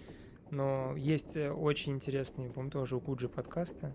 Но 0.51 0.95
есть 0.97 1.37
э, 1.37 1.51
очень 1.51 1.93
интересный, 1.93 2.49
по-моему, 2.49 2.71
тоже 2.71 2.97
у 2.97 3.01
Куджи 3.01 3.29
подкаста. 3.29 3.95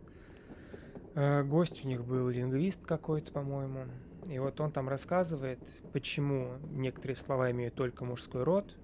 Э, 1.16 1.44
гость 1.44 1.84
у 1.84 1.88
них 1.88 2.06
был 2.06 2.30
лингвист 2.30 2.86
какой-то, 2.86 3.32
по-моему. 3.32 3.86
И 4.30 4.40
вот 4.40 4.60
он 4.62 4.72
там 4.72 4.90
рассказывает, 4.90 5.60
почему 5.92 6.54
некоторые 6.72 7.16
слова 7.16 7.52
имеют 7.52 7.76
только 7.76 8.06
мужской 8.06 8.44
род. 8.44 8.76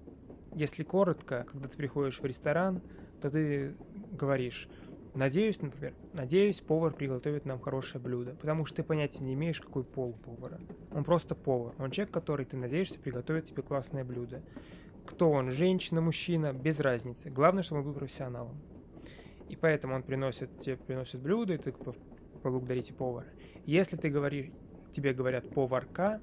Если 0.54 0.82
коротко, 0.82 1.46
когда 1.50 1.68
ты 1.68 1.76
приходишь 1.76 2.20
в 2.20 2.24
ресторан, 2.24 2.82
то 3.20 3.30
ты 3.30 3.76
говоришь, 4.12 4.68
надеюсь, 5.14 5.60
например, 5.60 5.94
надеюсь, 6.12 6.60
повар 6.60 6.92
приготовит 6.92 7.44
нам 7.44 7.60
хорошее 7.60 8.02
блюдо, 8.02 8.34
потому 8.34 8.66
что 8.66 8.76
ты 8.76 8.82
понятия 8.82 9.22
не 9.22 9.34
имеешь, 9.34 9.60
какой 9.60 9.84
пол 9.84 10.14
повара. 10.14 10.60
Он 10.92 11.04
просто 11.04 11.34
повар. 11.34 11.74
Он 11.78 11.90
человек, 11.90 12.12
который, 12.12 12.46
ты 12.46 12.56
надеешься, 12.56 12.98
приготовит 12.98 13.46
тебе 13.46 13.62
классное 13.62 14.04
блюдо. 14.04 14.42
Кто 15.06 15.30
он, 15.30 15.50
женщина, 15.50 16.00
мужчина, 16.00 16.52
без 16.52 16.80
разницы. 16.80 17.30
Главное, 17.30 17.62
чтобы 17.62 17.80
он 17.80 17.86
был 17.86 17.94
профессионалом. 17.94 18.60
И 19.48 19.56
поэтому 19.56 19.94
он 19.94 20.02
приносит, 20.02 20.60
тебе 20.60 20.76
приносит 20.76 21.20
блюдо, 21.20 21.54
и 21.54 21.58
ты 21.58 21.74
поблагодарите 22.42 22.94
повара. 22.94 23.26
Если 23.66 23.96
ты 23.96 24.08
говоришь, 24.08 24.50
тебе 24.92 25.12
говорят 25.12 25.48
поварка, 25.50 26.20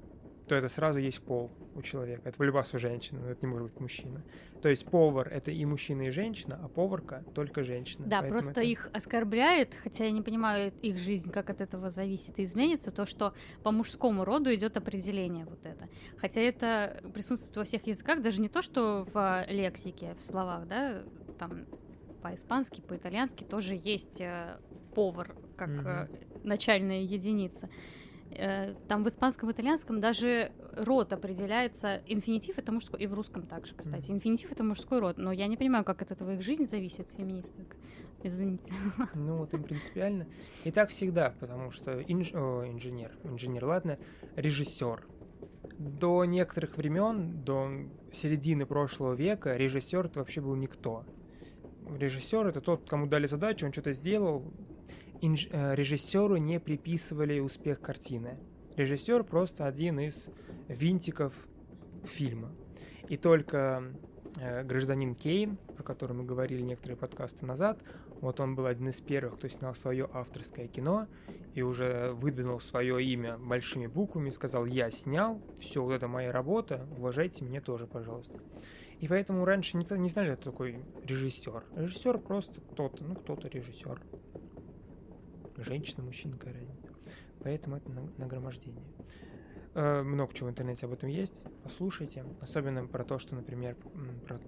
то 0.48 0.54
это 0.54 0.68
сразу 0.68 0.98
есть 0.98 1.20
пол 1.20 1.50
у 1.74 1.82
человека. 1.82 2.28
Это 2.28 2.38
в 2.38 2.42
любом 2.42 2.64
случае 2.64 2.90
женщина, 2.90 3.20
но 3.20 3.30
это 3.30 3.44
не 3.44 3.52
может 3.52 3.70
быть 3.70 3.80
мужчина. 3.80 4.24
То 4.62 4.68
есть 4.68 4.86
повар— 4.86 5.28
это 5.30 5.50
и 5.50 5.64
мужчина, 5.64 6.02
и 6.08 6.10
женщина, 6.10 6.58
а 6.62 6.68
поварка— 6.68 7.22
только 7.34 7.62
женщина. 7.62 8.06
Да, 8.06 8.20
Поэтому 8.20 8.32
просто 8.32 8.52
это... 8.52 8.62
их 8.62 8.90
оскорбляет, 8.92 9.74
хотя 9.74 10.06
я 10.06 10.10
не 10.10 10.22
понимаю 10.22 10.72
их 10.82 10.98
жизнь, 10.98 11.30
как 11.30 11.50
от 11.50 11.60
этого 11.60 11.90
зависит 11.90 12.38
и 12.38 12.44
изменится, 12.44 12.90
то, 12.90 13.04
что 13.04 13.34
по 13.62 13.70
мужскому 13.70 14.24
роду 14.24 14.52
идет 14.52 14.76
определение 14.76 15.44
вот 15.44 15.64
это. 15.64 15.88
Хотя 16.16 16.40
это 16.40 17.02
присутствует 17.14 17.56
во 17.56 17.64
всех 17.64 17.86
языках, 17.86 18.22
даже 18.22 18.40
не 18.40 18.48
то, 18.48 18.62
что 18.62 19.06
в 19.12 19.44
лексике, 19.48 20.16
в 20.18 20.24
словах, 20.24 20.66
да, 20.66 21.02
там 21.38 21.66
по-испански, 22.22 22.80
по-итальянски 22.80 23.44
тоже 23.44 23.80
есть 23.80 24.20
э, 24.20 24.58
повар 24.94 25.36
как 25.56 25.68
mm-hmm. 25.68 26.40
начальная 26.44 27.02
единица. 27.02 27.68
Э, 28.30 28.74
там 28.88 29.04
в 29.04 29.08
испанском 29.08 29.50
итальянском 29.50 30.00
даже 30.00 30.52
род 30.76 31.12
определяется. 31.12 32.02
Инфинитив 32.06 32.58
это 32.58 32.72
мужской. 32.72 33.00
И 33.00 33.06
в 33.06 33.14
русском 33.14 33.46
также, 33.46 33.74
кстати. 33.74 34.10
Инфинитив 34.10 34.52
это 34.52 34.64
мужской 34.64 34.98
род. 34.98 35.18
Но 35.18 35.32
я 35.32 35.46
не 35.46 35.56
понимаю, 35.56 35.84
как 35.84 36.02
от 36.02 36.10
этого 36.10 36.34
их 36.34 36.42
жизнь 36.42 36.66
зависит, 36.66 37.08
феминисток. 37.16 37.76
Извините. 38.22 38.72
Ну 39.14 39.38
вот 39.38 39.54
им 39.54 39.62
принципиально. 39.62 40.26
И 40.64 40.70
так 40.70 40.90
всегда, 40.90 41.34
потому 41.40 41.70
что 41.70 42.00
инж... 42.00 42.32
О, 42.34 42.64
инженер, 42.66 43.12
инженер, 43.24 43.64
ладно, 43.64 43.98
режиссер. 44.36 45.06
до 45.78 46.24
некоторых 46.24 46.76
времен, 46.76 47.44
до 47.44 47.70
середины 48.12 48.66
прошлого 48.66 49.14
века, 49.14 49.56
режиссер 49.56 50.06
это 50.06 50.18
вообще 50.18 50.40
был 50.40 50.56
никто. 50.56 51.04
Режиссер 51.96 52.46
это 52.46 52.60
тот, 52.60 52.88
кому 52.88 53.06
дали 53.06 53.26
задачу, 53.26 53.66
он 53.66 53.72
что-то 53.72 53.92
сделал. 53.92 54.52
Инж... 55.20 55.48
Э, 55.50 55.74
режиссеру 55.74 56.36
не 56.36 56.60
приписывали 56.60 57.40
успех 57.40 57.80
картины. 57.80 58.38
Режиссер 58.76 59.24
просто 59.24 59.66
один 59.66 59.98
из 59.98 60.28
винтиков 60.68 61.34
фильма. 62.04 62.52
И 63.08 63.16
только 63.16 63.82
э, 64.36 64.62
гражданин 64.62 65.14
Кейн, 65.14 65.56
про 65.76 65.82
который 65.82 66.12
мы 66.12 66.24
говорили 66.24 66.62
некоторые 66.62 66.96
подкасты 66.96 67.44
назад, 67.46 67.82
вот 68.20 68.40
он 68.40 68.54
был 68.54 68.66
один 68.66 68.88
из 68.88 69.00
первых, 69.00 69.36
кто 69.36 69.48
снял 69.48 69.74
свое 69.74 70.08
авторское 70.12 70.66
кино 70.66 71.06
и 71.54 71.62
уже 71.62 72.12
выдвинул 72.12 72.60
свое 72.60 73.02
имя 73.02 73.38
большими 73.38 73.86
буквами 73.86 74.30
сказал, 74.30 74.66
я 74.66 74.90
снял, 74.90 75.40
все, 75.60 75.82
вот 75.82 75.92
это 75.92 76.08
моя 76.08 76.32
работа, 76.32 76.86
уважайте 76.96 77.44
меня 77.44 77.60
тоже, 77.60 77.86
пожалуйста. 77.86 78.38
И 79.00 79.06
поэтому 79.06 79.44
раньше 79.44 79.76
никто 79.76 79.96
не 79.96 80.08
знали, 80.08 80.34
кто 80.34 80.50
такой 80.50 80.80
режиссер. 81.04 81.64
Режиссер 81.76 82.18
просто 82.18 82.60
кто-то, 82.60 83.04
ну 83.04 83.14
кто-то 83.14 83.48
режиссер. 83.48 84.00
Женщина, 85.62 86.02
мужчина, 86.02 86.36
какая 86.36 86.54
разница. 86.54 86.88
Поэтому 87.42 87.76
это 87.76 87.90
нагромождение. 88.16 88.84
Э, 89.74 90.02
много 90.02 90.34
чего 90.34 90.48
в 90.48 90.50
интернете 90.50 90.86
об 90.86 90.92
этом 90.92 91.08
есть. 91.08 91.42
Послушайте. 91.62 92.24
Особенно 92.40 92.86
про 92.86 93.04
то, 93.04 93.18
что, 93.18 93.34
например, 93.34 93.76
про, 94.26 94.40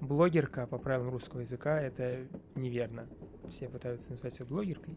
блогерка 0.00 0.66
по 0.66 0.78
правилам 0.78 1.10
русского 1.10 1.40
языка 1.40 1.80
это 1.80 2.26
неверно. 2.54 3.06
Все 3.48 3.68
пытаются 3.68 4.10
назвать 4.10 4.34
себя 4.34 4.46
блогеркой. 4.46 4.96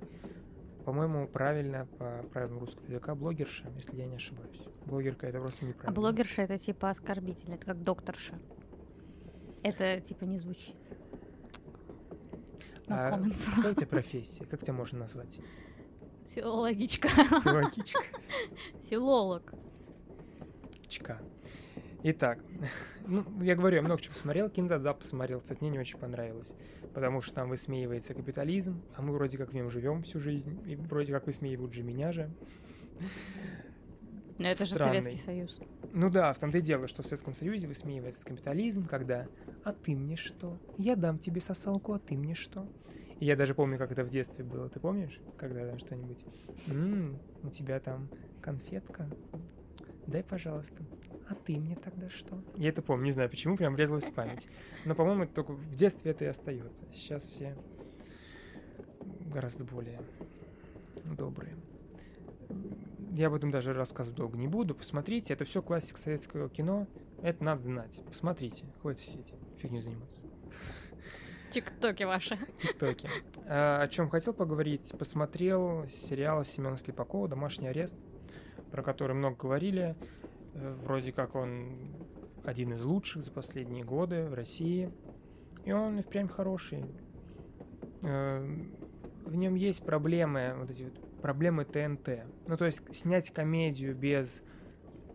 По-моему, 0.85 1.27
правильно 1.27 1.87
по 1.97 2.23
правилам 2.31 2.59
русского 2.59 2.85
языка 2.85 3.15
блогерша, 3.15 3.69
если 3.75 3.95
я 3.97 4.05
не 4.05 4.15
ошибаюсь. 4.15 4.61
Блогерка 4.85 5.27
это 5.27 5.39
просто 5.39 5.65
неправильно. 5.65 5.91
А 5.91 5.95
блогерша 5.95 6.43
это 6.43 6.57
типа 6.57 6.89
оскорбитель, 6.89 7.53
это 7.53 7.65
как 7.65 7.83
докторша. 7.83 8.35
Это 9.63 9.99
типа 9.99 10.25
не 10.25 10.37
звучит. 10.37 10.75
No 12.87 12.95
а 12.95 13.55
какая 13.55 13.71
у 13.71 13.75
тебя 13.75 13.87
профессия? 13.87 14.45
Как 14.45 14.61
тебя 14.61 14.73
можно 14.73 14.99
назвать? 14.99 15.39
Филологичка. 16.29 17.07
Филологичка. 17.07 18.03
Филолог. 18.89 19.53
Чка. 20.87 21.19
Итак, 22.03 22.39
ну, 23.07 23.25
я 23.41 23.55
говорю, 23.55 23.77
я 23.77 23.81
много 23.81 23.99
чего 23.99 24.13
посмотрел, 24.13 24.47
Кинзадза 24.49 24.93
посмотрел, 24.93 25.41
кстати, 25.41 25.59
мне 25.61 25.71
не 25.71 25.79
очень 25.79 25.97
понравилось, 25.97 26.53
потому 26.93 27.21
что 27.21 27.33
там 27.33 27.49
высмеивается 27.49 28.13
капитализм, 28.13 28.83
а 28.95 29.01
мы 29.01 29.13
вроде 29.13 29.39
как 29.39 29.49
в 29.49 29.53
нем 29.53 29.71
живем 29.71 30.03
всю 30.03 30.19
жизнь, 30.19 30.61
и 30.67 30.75
вроде 30.75 31.11
как 31.11 31.25
высмеивают 31.25 31.73
же 31.73 31.81
меня 31.81 32.11
же. 32.11 32.29
Но 34.37 34.47
это 34.47 34.65
Странный. 34.65 34.95
же 34.95 35.01
Советский 35.03 35.25
Союз. 35.25 35.59
Ну 35.93 36.09
да, 36.09 36.33
в 36.33 36.39
том-то 36.39 36.57
и 36.57 36.61
дело, 36.61 36.87
что 36.87 37.03
в 37.03 37.05
Советском 37.05 37.33
Союзе 37.33 37.67
высмеивается 37.67 38.25
капитализм, 38.25 38.85
когда 38.85 39.27
«а 39.63 39.71
ты 39.71 39.95
мне 39.95 40.17
что? 40.17 40.57
Я 40.77 40.95
дам 40.95 41.19
тебе 41.19 41.41
сосалку, 41.41 41.93
а 41.93 41.99
ты 41.99 42.15
мне 42.15 42.35
что?» 42.35 42.67
И 43.19 43.25
я 43.25 43.37
даже 43.37 43.55
помню, 43.55 43.77
как 43.77 43.91
это 43.91 44.03
в 44.03 44.09
детстве 44.09 44.43
было. 44.43 44.67
Ты 44.69 44.81
помнишь, 44.81 45.21
когда 45.37 45.65
там 45.65 45.79
что-нибудь? 45.79 46.23
«М-м, 46.67 47.17
у 47.43 47.49
тебя 47.49 47.79
там 47.79 48.09
конфетка? 48.41 49.09
Дай, 50.05 50.21
пожалуйста 50.21 50.83
а 51.27 51.33
ты 51.33 51.57
мне 51.57 51.75
тогда 51.75 52.07
что? 52.09 52.41
Я 52.55 52.69
это 52.69 52.81
помню, 52.81 53.05
не 53.05 53.11
знаю 53.11 53.29
почему, 53.29 53.57
прям 53.57 53.75
врезалась 53.75 54.05
в 54.05 54.13
память. 54.13 54.47
Но, 54.85 54.95
по-моему, 54.95 55.25
только 55.25 55.53
в 55.53 55.75
детстве 55.75 56.11
это 56.11 56.25
и 56.25 56.27
остается. 56.27 56.85
Сейчас 56.93 57.27
все 57.27 57.55
гораздо 59.31 59.63
более 59.63 60.01
добрые. 61.05 61.55
Я 63.15 63.27
об 63.27 63.33
этом 63.33 63.49
даже 63.49 63.71
рассказывать 63.73 64.17
долго 64.17 64.37
не 64.37 64.49
буду. 64.49 64.75
Посмотрите, 64.75 65.33
это 65.33 65.45
все 65.45 65.61
классика 65.61 65.97
советского 65.97 66.49
кино. 66.49 66.85
Это 67.21 67.45
надо 67.45 67.61
знать. 67.61 68.01
Посмотрите, 68.07 68.65
хватит 68.81 69.03
сидеть, 69.03 69.33
фигню 69.57 69.79
заниматься. 69.79 70.19
Тиктоки 71.49 72.03
ваши. 72.03 72.37
Тиктоки. 72.61 73.07
А, 73.47 73.83
о 73.83 73.87
чем 73.87 74.09
хотел 74.09 74.33
поговорить? 74.33 74.93
Посмотрел 74.99 75.87
сериал 75.87 76.43
Семена 76.43 76.75
Слепакова 76.75 77.29
«Домашний 77.29 77.69
арест», 77.69 77.95
про 78.69 78.83
который 78.83 79.15
много 79.15 79.37
говорили. 79.37 79.95
Э, 80.53 80.75
вроде 80.83 81.13
как 81.13 81.35
он 81.35 81.95
один 82.43 82.73
из 82.73 82.83
лучших 82.83 83.23
за 83.23 83.31
последние 83.31 83.85
годы 83.85 84.25
в 84.25 84.33
России. 84.33 84.91
И 85.63 85.71
он 85.71 85.99
и 85.99 86.01
впрямь 86.01 86.27
хороший. 86.27 86.83
Э, 88.01 88.45
в 89.23 89.35
нем 89.35 89.55
есть 89.55 89.85
проблемы, 89.85 90.53
вот 90.57 90.69
эти 90.69 90.83
вот 90.83 91.04
проблемы 91.25 91.65
ТНТ. 91.65 92.19
Ну, 92.47 92.55
то 92.55 92.65
есть 92.65 92.83
снять 92.95 93.31
комедию 93.31 93.95
без 93.95 94.43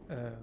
э, 0.09 0.35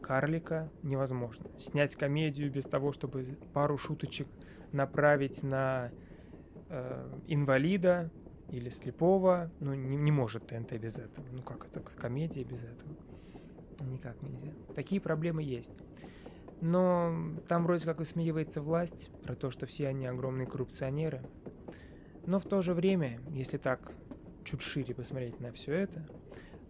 карлика 0.00 0.70
невозможно. 0.82 1.44
Снять 1.58 1.94
комедию 1.94 2.50
без 2.50 2.64
того, 2.64 2.90
чтобы 2.92 3.36
пару 3.52 3.76
шуточек 3.76 4.26
направить 4.72 5.42
на 5.42 5.92
э, 6.70 7.18
инвалида 7.26 8.10
или 8.48 8.70
слепого, 8.70 9.50
ну, 9.60 9.74
не, 9.74 9.98
не 9.98 10.10
может 10.10 10.46
ТНТ 10.46 10.72
без 10.78 10.98
этого. 10.98 11.26
Ну, 11.30 11.42
как 11.42 11.66
это, 11.66 11.80
комедия 11.80 12.42
без 12.42 12.64
этого? 12.64 12.90
Никак 13.92 14.22
нельзя. 14.22 14.52
Такие 14.74 15.02
проблемы 15.02 15.42
есть. 15.42 15.76
Но 16.62 17.14
там 17.46 17.64
вроде 17.64 17.84
как 17.84 17.98
высмеивается 17.98 18.62
власть 18.62 19.10
про 19.22 19.34
то, 19.34 19.50
что 19.50 19.66
все 19.66 19.88
они 19.88 20.06
огромные 20.06 20.46
коррупционеры. 20.46 21.20
Но 22.24 22.38
в 22.38 22.46
то 22.46 22.62
же 22.62 22.72
время, 22.72 23.20
если 23.28 23.58
так 23.58 23.92
чуть 24.44 24.62
шире 24.62 24.94
посмотреть 24.94 25.40
на 25.40 25.52
все 25.52 25.74
это, 25.74 26.06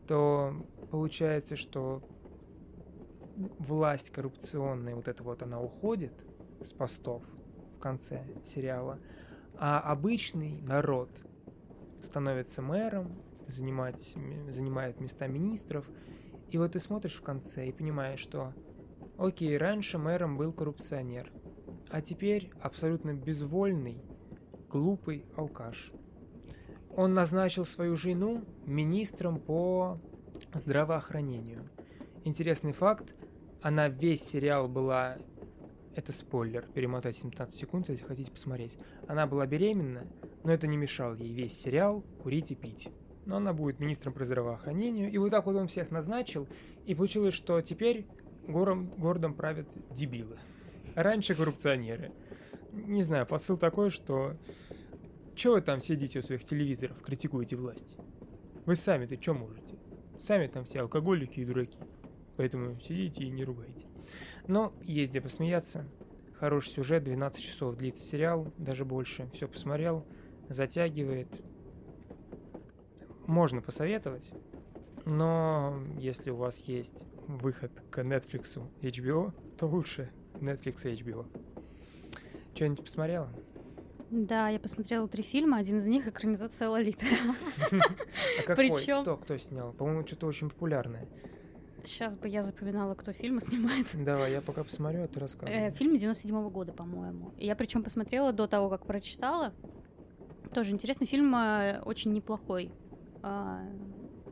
то 0.06 0.54
получается, 0.90 1.56
что 1.56 2.02
власть 3.58 4.10
коррупционная, 4.10 4.94
вот 4.94 5.08
эта 5.08 5.22
вот, 5.22 5.42
она 5.42 5.60
уходит 5.60 6.12
с 6.60 6.72
постов 6.72 7.22
в 7.76 7.80
конце 7.80 8.24
сериала, 8.44 8.98
а 9.56 9.80
обычный 9.80 10.60
народ 10.62 11.10
становится 12.02 12.62
мэром, 12.62 13.22
занимать, 13.46 14.14
занимает 14.50 15.00
места 15.00 15.26
министров, 15.26 15.88
и 16.50 16.58
вот 16.58 16.72
ты 16.72 16.80
смотришь 16.80 17.14
в 17.14 17.22
конце 17.22 17.66
и 17.66 17.72
понимаешь, 17.72 18.20
что 18.20 18.52
окей, 19.18 19.56
раньше 19.56 19.98
мэром 19.98 20.36
был 20.36 20.52
коррупционер, 20.52 21.30
а 21.90 22.00
теперь 22.00 22.50
абсолютно 22.60 23.14
безвольный, 23.14 24.02
глупый 24.68 25.24
алкаш. 25.36 25.92
Он 26.96 27.14
назначил 27.14 27.64
свою 27.64 27.96
жену 27.96 28.44
министром 28.66 29.38
по 29.38 29.98
здравоохранению. 30.52 31.68
Интересный 32.24 32.72
факт, 32.72 33.14
она 33.62 33.88
весь 33.88 34.22
сериал 34.22 34.68
была... 34.68 35.16
Это 35.96 36.12
спойлер, 36.12 36.66
перемотайте 36.72 37.22
15 37.22 37.58
секунд, 37.58 37.88
если 37.88 38.04
хотите 38.04 38.30
посмотреть. 38.30 38.78
Она 39.08 39.26
была 39.26 39.46
беременна, 39.46 40.06
но 40.44 40.52
это 40.52 40.66
не 40.66 40.76
мешало 40.76 41.14
ей 41.14 41.32
весь 41.32 41.60
сериал 41.60 42.04
курить 42.22 42.52
и 42.52 42.54
пить 42.54 42.88
но 43.26 43.36
она 43.36 43.52
будет 43.52 43.78
министром 43.78 44.12
по 44.12 44.24
здравоохранению. 44.24 45.10
И 45.10 45.18
вот 45.18 45.30
так 45.30 45.46
вот 45.46 45.56
он 45.56 45.68
всех 45.68 45.90
назначил, 45.90 46.48
и 46.86 46.94
получилось, 46.94 47.34
что 47.34 47.60
теперь 47.60 48.06
гором, 48.48 48.90
городом 48.96 49.34
правят 49.34 49.68
дебилы. 49.94 50.36
Раньше 50.94 51.34
коррупционеры. 51.34 52.12
Не 52.72 53.02
знаю, 53.02 53.26
посыл 53.26 53.56
такой, 53.56 53.90
что... 53.90 54.34
Чего 55.34 55.54
вы 55.54 55.60
там 55.62 55.80
сидите 55.80 56.18
у 56.18 56.22
своих 56.22 56.44
телевизоров, 56.44 57.00
критикуете 57.02 57.56
власть? 57.56 57.96
Вы 58.66 58.76
сами-то 58.76 59.20
что 59.20 59.34
можете? 59.34 59.74
Сами 60.18 60.46
там 60.46 60.64
все 60.64 60.80
алкоголики 60.80 61.40
и 61.40 61.44
дураки. 61.44 61.78
Поэтому 62.36 62.78
сидите 62.80 63.24
и 63.24 63.30
не 63.30 63.44
ругайте. 63.44 63.86
Но 64.46 64.72
есть 64.82 65.12
где 65.12 65.20
посмеяться. 65.20 65.86
Хороший 66.38 66.70
сюжет, 66.70 67.04
12 67.04 67.42
часов 67.42 67.76
длится 67.76 68.06
сериал, 68.06 68.52
даже 68.56 68.84
больше. 68.84 69.30
Все 69.32 69.46
посмотрел, 69.46 70.06
затягивает 70.48 71.42
можно 73.30 73.62
посоветовать, 73.62 74.28
но 75.06 75.80
если 75.98 76.30
у 76.30 76.36
вас 76.36 76.60
есть 76.62 77.06
выход 77.28 77.70
к 77.90 77.98
Netflix, 77.98 78.60
HBO, 78.82 79.32
то 79.56 79.66
лучше 79.66 80.10
Netflix 80.34 80.90
и 80.90 81.00
HBO. 81.00 81.26
Что-нибудь 82.54 82.84
посмотрела? 82.84 83.32
Да, 84.10 84.48
я 84.48 84.58
посмотрела 84.58 85.06
три 85.06 85.22
фильма, 85.22 85.58
один 85.58 85.78
из 85.78 85.86
них 85.86 86.06
экранизация 86.08 86.68
Лолиты. 86.68 87.06
А? 88.46 88.54
Причем... 88.56 89.02
Кто, 89.02 89.16
кто 89.16 89.36
снял? 89.38 89.72
По-моему, 89.72 90.04
что-то 90.04 90.26
очень 90.26 90.48
популярное. 90.48 91.06
Сейчас 91.84 92.16
бы 92.16 92.28
я 92.28 92.42
запоминала, 92.42 92.94
кто 92.94 93.12
фильмы 93.12 93.40
снимает. 93.40 93.86
Давай, 93.94 94.32
я 94.32 94.40
пока 94.40 94.64
посмотрю, 94.64 95.02
а 95.02 95.06
ты. 95.06 95.20
Э, 95.46 95.70
фильм 95.70 95.96
97 95.96 96.50
года, 96.50 96.72
по-моему. 96.72 97.32
Я 97.38 97.54
причем 97.54 97.82
посмотрела 97.82 98.32
до 98.32 98.46
того, 98.48 98.68
как 98.68 98.86
прочитала. 98.86 99.52
Тоже 100.52 100.72
интересный 100.72 101.06
фильм, 101.06 101.34
э, 101.34 101.80
очень 101.84 102.12
неплохой. 102.12 102.72
А, 103.22 103.62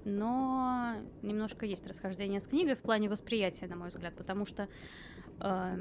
но 0.04 0.94
немножко 1.22 1.66
есть 1.66 1.86
расхождение 1.86 2.40
с 2.40 2.46
книгой 2.46 2.74
в 2.74 2.80
плане 2.80 3.08
восприятия, 3.08 3.66
на 3.66 3.76
мой 3.76 3.88
взгляд, 3.88 4.14
потому 4.16 4.44
что 4.44 4.68
а, 5.38 5.78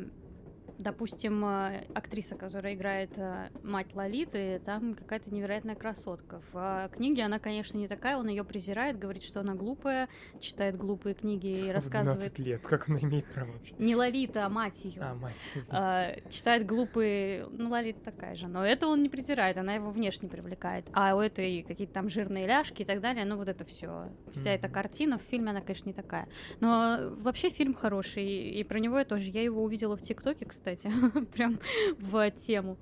допустим, 0.77 1.43
э, 1.45 1.85
актриса, 1.93 2.35
которая 2.35 2.75
играет 2.75 3.17
э, 3.17 3.49
мать 3.63 3.93
Лолиты, 3.93 4.61
там 4.63 4.95
какая-то 4.95 5.33
невероятная 5.33 5.75
красотка. 5.75 6.41
В 6.51 6.85
э, 6.85 6.95
книге 6.95 7.23
она, 7.23 7.39
конечно, 7.39 7.77
не 7.77 7.87
такая, 7.87 8.17
он 8.17 8.27
ее 8.27 8.43
презирает, 8.43 8.97
говорит, 8.99 9.23
что 9.23 9.39
она 9.39 9.55
глупая, 9.55 10.07
читает 10.39 10.77
глупые 10.77 11.15
книги 11.15 11.47
и 11.47 11.71
рассказывает... 11.71 12.31
В 12.31 12.35
12 12.35 12.39
лет, 12.39 12.61
как 12.61 12.89
она 12.89 12.99
имеет 12.99 13.25
право 13.25 13.51
вообще? 13.51 13.73
Не 13.79 13.95
Лолита, 13.95 14.45
а 14.45 14.49
мать 14.49 14.83
ее. 14.83 15.01
А, 15.01 15.15
мать, 15.15 15.33
а, 15.69 16.15
Читает 16.29 16.65
глупые... 16.65 17.47
Ну, 17.51 17.69
Лолита 17.69 17.99
такая 18.01 18.35
же, 18.35 18.47
но 18.47 18.65
это 18.65 18.87
он 18.87 19.01
не 19.01 19.09
презирает, 19.09 19.57
она 19.57 19.73
его 19.73 19.89
внешне 19.89 20.29
привлекает. 20.29 20.87
А 20.93 21.15
у 21.15 21.19
этой 21.19 21.63
какие-то 21.63 21.93
там 21.93 22.09
жирные 22.09 22.45
ляжки 22.45 22.83
и 22.83 22.85
так 22.85 23.01
далее, 23.01 23.25
ну, 23.25 23.37
вот 23.37 23.49
это 23.49 23.65
все. 23.65 24.09
Вся 24.31 24.51
mm-hmm. 24.51 24.55
эта 24.55 24.69
картина 24.69 25.17
в 25.17 25.21
фильме, 25.23 25.51
она, 25.51 25.61
конечно, 25.61 25.89
не 25.89 25.93
такая. 25.93 26.27
Но 26.59 27.13
вообще 27.19 27.49
фильм 27.49 27.73
хороший, 27.73 28.25
и 28.25 28.63
про 28.63 28.79
него 28.79 28.99
я 28.99 29.05
тоже... 29.05 29.31
Я 29.31 29.43
его 29.43 29.63
увидела 29.63 29.97
в 29.97 30.01
ТикТоке, 30.01 30.45
кстати, 30.45 30.66
прям 31.33 31.59
в 31.99 32.31
тему. 32.31 32.77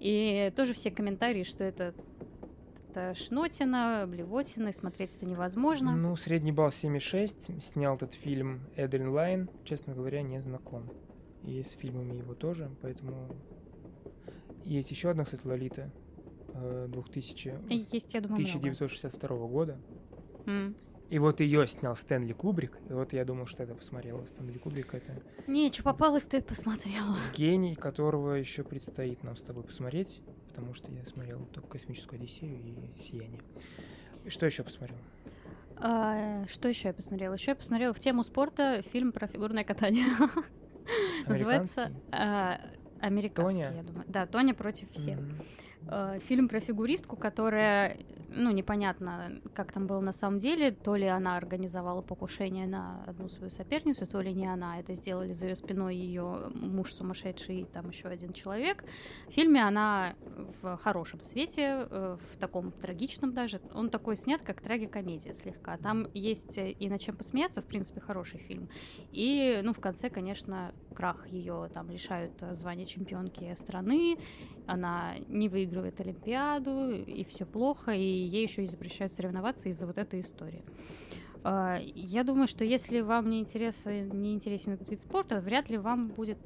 И 0.00 0.52
тоже 0.56 0.74
все 0.74 0.90
комментарии, 0.90 1.42
что 1.42 1.64
это 1.64 1.94
это 2.90 3.14
шнотина, 3.14 4.06
блевотина, 4.08 4.68
и 4.68 4.72
смотреть 4.72 5.16
это 5.16 5.26
невозможно. 5.26 5.94
Ну, 5.94 6.16
средний 6.16 6.52
балл 6.52 6.68
7,6. 6.68 7.60
Снял 7.60 7.96
этот 7.96 8.14
фильм 8.14 8.60
Эдрин 8.76 9.10
Лайн. 9.10 9.50
Честно 9.64 9.94
говоря, 9.94 10.22
не 10.22 10.40
знаком. 10.40 10.90
И 11.44 11.62
с 11.62 11.72
фильмами 11.72 12.16
его 12.16 12.34
тоже, 12.34 12.70
поэтому... 12.82 13.36
Есть 14.64 14.90
еще 14.90 15.10
одна, 15.10 15.24
кстати, 15.24 15.46
Лолита. 15.46 15.92
2000... 16.88 17.48
Э, 17.48 17.74
Есть, 17.92 18.14
я 18.14 18.20
думаю, 18.20 18.34
1962 18.34 19.36
много. 19.36 19.52
года. 19.52 19.78
Mm. 20.46 20.74
И 21.10 21.18
вот 21.18 21.40
ее 21.40 21.66
снял 21.66 21.96
Стэнли 21.96 22.34
Кубрик. 22.34 22.78
И 22.88 22.92
вот 22.92 23.14
я 23.14 23.24
думал, 23.24 23.46
что 23.46 23.62
это 23.62 23.74
посмотрела. 23.74 24.24
Стэнли 24.26 24.58
Кубрик 24.58 24.92
это... 24.94 25.14
Не, 25.46 25.72
что 25.72 25.82
попалось, 25.82 26.26
то 26.26 26.36
и 26.36 26.42
посмотрела. 26.42 27.16
Гений, 27.34 27.74
которого 27.74 28.34
еще 28.34 28.62
предстоит 28.62 29.22
нам 29.22 29.36
с 29.36 29.42
тобой 29.42 29.64
посмотреть, 29.64 30.20
потому 30.48 30.74
что 30.74 30.92
я 30.92 31.04
смотрел 31.06 31.46
только 31.46 31.68
«Космическую 31.68 32.20
Одиссею» 32.20 32.58
и 32.58 33.00
«Сияние». 33.00 33.40
Что 34.26 34.44
еще 34.44 34.62
посмотрел? 34.62 34.98
А, 35.76 36.44
что 36.48 36.68
еще 36.68 36.88
я 36.88 36.94
посмотрела? 36.94 37.34
Еще 37.34 37.52
я 37.52 37.54
посмотрела 37.54 37.94
в 37.94 38.00
тему 38.00 38.22
спорта 38.22 38.82
фильм 38.92 39.12
про 39.12 39.26
фигурное 39.28 39.64
катание. 39.64 40.06
Называется 41.26 41.90
а, 42.12 42.60
«Американский», 43.00 43.60
я 43.60 43.82
думаю. 43.82 44.04
Да, 44.08 44.26
«Тоня 44.26 44.52
против 44.52 44.90
всех». 44.90 45.18
Э, 45.86 46.18
фильм 46.22 46.48
про 46.48 46.60
фигуристку, 46.60 47.16
которая, 47.16 47.96
ну, 48.30 48.50
непонятно, 48.50 49.40
как 49.54 49.72
там 49.72 49.86
было 49.86 50.00
на 50.00 50.12
самом 50.12 50.38
деле, 50.38 50.70
то 50.70 50.96
ли 50.96 51.06
она 51.06 51.36
организовала 51.36 52.02
покушение 52.02 52.66
на 52.66 53.02
одну 53.06 53.28
свою 53.28 53.50
соперницу, 53.50 54.06
то 54.06 54.20
ли 54.20 54.32
не 54.32 54.46
она. 54.46 54.78
Это 54.78 54.94
сделали 54.94 55.32
за 55.32 55.46
ее 55.46 55.56
спиной 55.56 55.96
ее 55.96 56.50
муж 56.54 56.92
сумасшедший 56.92 57.60
и 57.60 57.64
там 57.64 57.88
еще 57.88 58.08
один 58.08 58.32
человек. 58.32 58.84
В 59.28 59.32
фильме 59.32 59.64
она 59.64 60.14
в 60.62 60.76
хорошем 60.76 61.22
свете, 61.22 61.86
э, 61.90 62.16
в 62.32 62.36
таком 62.38 62.72
трагичном 62.72 63.32
даже. 63.32 63.60
Он 63.74 63.88
такой 63.88 64.16
снят, 64.16 64.42
как 64.42 64.60
трагикомедия 64.60 65.32
слегка. 65.32 65.76
Там 65.78 66.08
есть 66.12 66.58
и 66.58 66.88
над 66.88 67.00
чем 67.00 67.16
посмеяться, 67.16 67.62
в 67.62 67.66
принципе, 67.66 68.00
хороший 68.00 68.40
фильм. 68.40 68.68
И, 69.12 69.60
ну, 69.62 69.72
в 69.72 69.80
конце, 69.80 70.10
конечно, 70.10 70.74
крах 70.94 71.28
ее 71.28 71.70
там 71.72 71.90
лишают 71.90 72.32
звания 72.52 72.86
чемпионки 72.86 73.54
страны, 73.54 74.18
она 74.66 75.14
не 75.28 75.48
выигрывает 75.48 75.98
Олимпиаду, 76.00 76.90
и 76.90 77.24
все 77.24 77.46
плохо, 77.46 77.92
и 77.92 78.17
ей 78.26 78.44
еще 78.44 78.62
и 78.62 78.66
запрещают 78.66 79.12
соревноваться 79.12 79.68
из-за 79.68 79.86
вот 79.86 79.98
этой 79.98 80.20
истории. 80.20 80.64
А, 81.44 81.78
я 81.80 82.24
думаю, 82.24 82.48
что 82.48 82.64
если 82.64 83.00
вам 83.00 83.30
не, 83.30 83.40
интересен, 83.40 84.10
не 84.20 84.34
интересен 84.34 84.72
этот 84.72 84.90
вид 84.90 85.00
спорта, 85.00 85.40
вряд 85.40 85.70
ли 85.70 85.78
вам 85.78 86.08
будет 86.08 86.38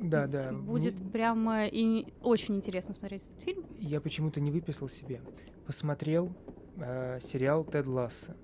да, 0.00 0.26
да. 0.26 0.52
Будет 0.52 0.98
не... 0.98 1.10
прямо 1.10 1.66
и 1.66 2.06
очень 2.22 2.56
интересно 2.56 2.94
смотреть 2.94 3.24
этот 3.24 3.42
фильм. 3.42 3.66
Я 3.78 4.00
почему-то 4.00 4.40
не 4.40 4.50
выписал 4.50 4.88
себе. 4.88 5.20
Посмотрел 5.66 6.32
э, 6.76 7.18
сериал 7.20 7.64
Тед 7.64 7.86
Ласса, 7.86 8.36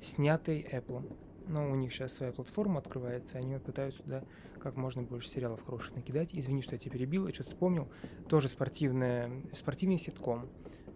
снятый 0.00 0.66
Apple. 0.70 1.16
Ну, 1.46 1.70
у 1.70 1.74
них 1.74 1.92
сейчас 1.92 2.14
своя 2.14 2.32
платформа 2.32 2.78
открывается, 2.78 3.38
они 3.38 3.54
вот 3.54 3.64
пытаются 3.64 4.02
туда 4.02 4.24
как 4.60 4.76
можно 4.76 5.02
больше 5.02 5.28
сериалов 5.28 5.64
хороших 5.64 5.96
накидать. 5.96 6.30
Извини, 6.34 6.62
что 6.62 6.74
я 6.74 6.78
тебя 6.78 6.92
перебил, 6.92 7.26
я 7.26 7.32
что-то 7.32 7.50
вспомнил. 7.50 7.88
Тоже 8.28 8.48
спортивная, 8.48 9.30
спортивный 9.52 9.98
ситком 9.98 10.48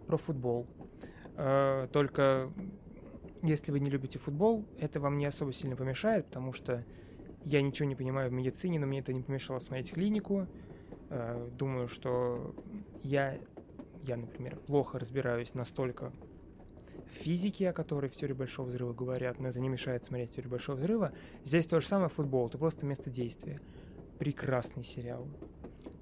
про 0.06 0.16
футбол. 0.16 0.66
Э, 1.36 1.88
только 1.92 2.52
если 3.42 3.72
вы 3.72 3.80
не 3.80 3.90
любите 3.90 4.18
футбол, 4.18 4.64
это 4.78 5.00
вам 5.00 5.18
не 5.18 5.26
особо 5.26 5.52
сильно 5.52 5.76
помешает, 5.76 6.26
потому 6.26 6.52
что 6.52 6.84
я 7.44 7.60
ничего 7.60 7.86
не 7.86 7.94
понимаю 7.94 8.30
в 8.30 8.32
медицине, 8.32 8.78
но 8.78 8.86
мне 8.86 9.00
это 9.00 9.12
не 9.12 9.20
помешало 9.20 9.58
смотреть 9.58 9.92
клинику. 9.92 10.46
Э, 11.10 11.50
думаю, 11.58 11.88
что 11.88 12.54
я, 13.02 13.38
я, 14.02 14.16
например, 14.16 14.56
плохо 14.60 14.98
разбираюсь 14.98 15.52
настолько 15.54 16.12
физики, 17.10 17.64
о 17.64 17.72
которой 17.72 18.08
в 18.08 18.16
теории 18.16 18.32
большого 18.32 18.66
взрыва 18.66 18.92
говорят, 18.92 19.38
но 19.40 19.48
это 19.48 19.60
не 19.60 19.68
мешает 19.68 20.04
смотреть 20.04 20.32
теорию 20.32 20.50
большого 20.50 20.76
взрыва. 20.76 21.12
Здесь 21.44 21.66
то 21.66 21.80
же 21.80 21.86
самое 21.86 22.08
футбол, 22.08 22.48
это 22.48 22.58
просто 22.58 22.86
место 22.86 23.10
действия. 23.10 23.58
Прекрасный 24.18 24.84
сериал. 24.84 25.26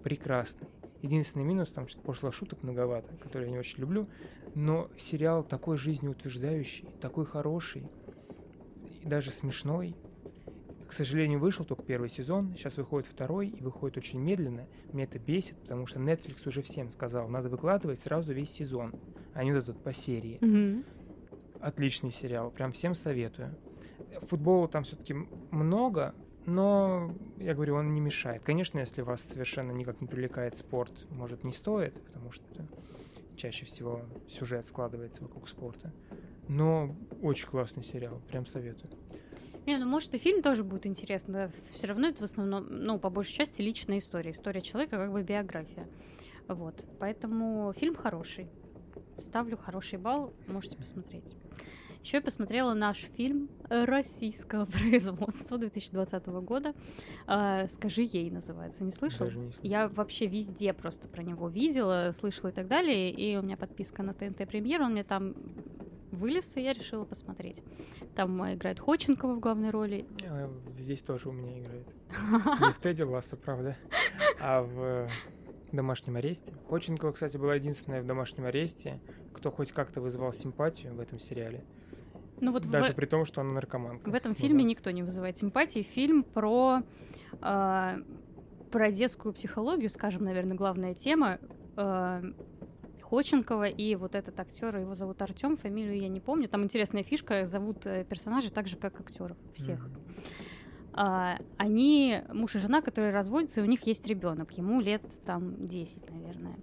Прекрасный. 0.03 0.68
Единственный 1.03 1.44
минус, 1.44 1.70
там 1.70 1.88
что-то 1.88 2.05
пошлых 2.05 2.32
шуток 2.32 2.62
многовато, 2.62 3.14
которые 3.16 3.48
я 3.48 3.53
не 3.53 3.59
очень 3.59 3.80
люблю, 3.80 4.09
но 4.55 4.88
сериал 4.96 5.42
такой 5.42 5.76
жизнеутверждающий, 5.76 6.88
такой 7.00 7.26
хороший, 7.26 7.90
и 9.03 9.07
даже 9.07 9.32
смешной. 9.32 9.96
К 10.86 10.92
сожалению, 10.92 11.40
вышел 11.40 11.64
только 11.64 11.82
первый 11.82 12.09
сезон, 12.09 12.55
сейчас 12.57 12.76
выходит 12.76 13.09
второй, 13.09 13.48
и 13.48 13.62
выходит 13.62 13.96
очень 13.96 14.20
медленно. 14.20 14.66
Меня 14.92 15.05
это 15.05 15.18
бесит, 15.18 15.57
потому 15.57 15.86
что 15.86 15.98
Netflix 15.98 16.46
уже 16.46 16.62
всем 16.62 16.90
сказал, 16.90 17.28
надо 17.28 17.48
выкладывать 17.48 17.98
сразу 17.98 18.32
весь 18.32 18.50
сезон, 18.50 18.94
а 19.34 19.42
не 19.42 19.53
вот 19.53 19.64
этот 19.64 19.82
по 19.82 19.92
серии. 19.92 20.38
Mm-hmm. 20.40 20.84
Отличный 21.61 22.12
сериал, 22.12 22.50
прям 22.50 22.72
всем 22.72 22.94
советую. 22.94 23.57
Футбола 24.20 24.68
там 24.68 24.84
все-таки 24.84 25.14
много, 25.50 26.14
но, 26.47 27.14
я 27.38 27.55
говорю, 27.55 27.76
он 27.76 27.95
не 27.95 28.01
мешает. 28.01 28.43
Конечно, 28.43 28.78
если 28.78 29.03
вас 29.03 29.22
совершенно 29.22 29.72
никак 29.72 30.01
не 30.01 30.07
привлекает 30.07 30.57
спорт, 30.57 31.07
может, 31.11 31.45
не 31.45 31.53
стоит, 31.53 32.01
потому 32.05 32.32
что 32.32 32.45
чаще 33.36 33.64
всего 33.64 34.03
сюжет 34.28 34.66
складывается 34.66 35.22
вокруг 35.22 35.49
спорта. 35.49 35.93
Но 36.49 36.95
очень 37.22 37.47
классный 37.47 37.84
сериал, 37.84 38.20
прям 38.28 38.47
советую. 38.47 38.90
Не, 39.66 39.76
ну 39.76 39.86
может 39.86 40.12
и 40.14 40.18
фильм 40.18 40.43
тоже 40.43 40.64
будет 40.64 40.86
интересно. 40.86 41.53
Все 41.72 41.86
равно 41.86 42.09
это 42.09 42.20
в 42.20 42.24
основном, 42.24 42.66
ну, 42.68 42.99
по 42.99 43.11
большей 43.11 43.34
части 43.34 43.62
личная 43.62 43.99
история. 43.99 44.32
История 44.32 44.61
человека 44.61 44.97
как 44.97 45.12
бы 45.12 45.22
биография. 45.22 45.86
Вот. 46.49 46.84
Поэтому 46.99 47.72
фильм 47.72 47.95
хороший. 47.95 48.49
Ставлю 49.18 49.57
хороший 49.57 50.01
балл, 50.01 50.32
можете 50.49 50.76
посмотреть. 50.76 51.36
Еще 52.03 52.16
я 52.16 52.20
посмотрела 52.20 52.74
наш 52.74 52.98
фильм 52.98 53.48
российского 53.68 54.64
производства 54.66 55.59
2020 55.59 56.26
года. 56.26 56.74
А, 57.26 57.68
«Скажи 57.68 58.03
ей» 58.03 58.30
называется. 58.30 58.82
Не 58.82 58.90
слышал? 58.90 59.26
Даже 59.26 59.38
не 59.38 59.53
слышал. 59.53 59.70
Я 59.70 59.88
вообще 59.88 60.26
везде 60.26 60.72
просто 60.72 61.09
про 61.09 61.22
него 61.22 61.48
видела, 61.48 62.11
слышала 62.12 62.50
и 62.50 62.53
так 62.53 62.66
далее. 62.66 63.11
И 63.11 63.36
у 63.36 63.42
меня 63.42 63.57
подписка 63.57 64.03
на 64.03 64.14
ТНТ 64.14 64.48
Премьер, 64.48 64.82
он 64.82 64.92
мне 64.92 65.05
там 65.05 65.34
вылез, 66.12 66.57
и 66.57 66.61
я 66.61 66.72
решила 66.72 67.05
посмотреть. 67.05 67.62
Там 68.14 68.53
играет 68.53 68.78
Ходченкова 68.78 69.34
в 69.34 69.40
главной 69.40 69.70
роли. 69.70 70.07
Э, 70.22 70.48
здесь 70.78 71.03
тоже 71.03 71.28
у 71.28 71.32
меня 71.32 71.59
играет. 71.59 71.86
Не 72.61 72.72
в 72.72 72.78
Тедди 72.78 73.03
Ласса, 73.03 73.36
правда, 73.36 73.76
а 74.40 74.62
в 74.62 75.09
домашнем 75.72 76.16
аресте. 76.16 76.53
Ходченкова, 76.68 77.12
кстати, 77.12 77.36
была 77.36 77.55
единственная 77.55 78.03
в 78.03 78.07
домашнем 78.07 78.44
аресте, 78.44 79.00
кто 79.32 79.50
хоть 79.50 79.72
как-то 79.72 80.00
вызывал 80.00 80.32
симпатию 80.32 80.94
в 80.94 81.00
этом 81.00 81.18
сериале. 81.18 81.64
Ну 82.43 82.51
вот 82.51 82.68
Даже 82.68 82.93
в... 82.93 82.97
при 82.97 83.07
том, 83.07 83.24
что 83.24 83.40
она 83.40 83.53
наркоманка. 83.53 84.11
В 84.11 84.14
этом 84.14 84.34
фильме 84.34 84.64
никто 84.64 84.90
не 84.90 85.05
вызывает 85.05 85.38
симпатии. 85.38 85.82
Фильм 85.82 86.24
про, 86.24 86.82
э, 87.40 88.03
про 88.70 88.90
детскую 88.90 89.32
психологию, 89.32 89.88
скажем, 89.88 90.24
наверное, 90.24 90.57
главная 90.57 90.93
тема. 90.93 91.38
Э, 91.76 92.20
Ходченкова 93.01 93.68
и 93.68 93.95
вот 93.95 94.16
этот 94.16 94.40
актер, 94.40 94.76
его 94.76 94.97
зовут 94.97 95.22
Артем, 95.22 95.57
фамилию 95.57 96.01
я 96.01 96.09
не 96.09 96.18
помню. 96.18 96.49
Там 96.49 96.64
интересная 96.64 97.05
фишка, 97.05 97.47
зовут 97.47 97.86
э, 97.86 98.05
персонажей 98.05 98.51
так 98.51 98.66
же, 98.66 98.76
как 98.76 98.99
актеров 98.99 99.36
всех. 99.55 99.86
Mm-hmm. 99.86 100.03
А, 100.95 101.38
они 101.59 102.22
муж 102.32 102.57
и 102.57 102.59
жена, 102.59 102.82
которые 102.82 103.12
разводятся, 103.12 103.61
и 103.61 103.62
у 103.62 103.66
них 103.66 103.86
есть 103.86 104.05
ребенок, 104.09 104.51
ему 104.59 104.80
лет 104.80 105.03
там 105.24 105.68
10, 105.68 106.11
наверное. 106.11 106.59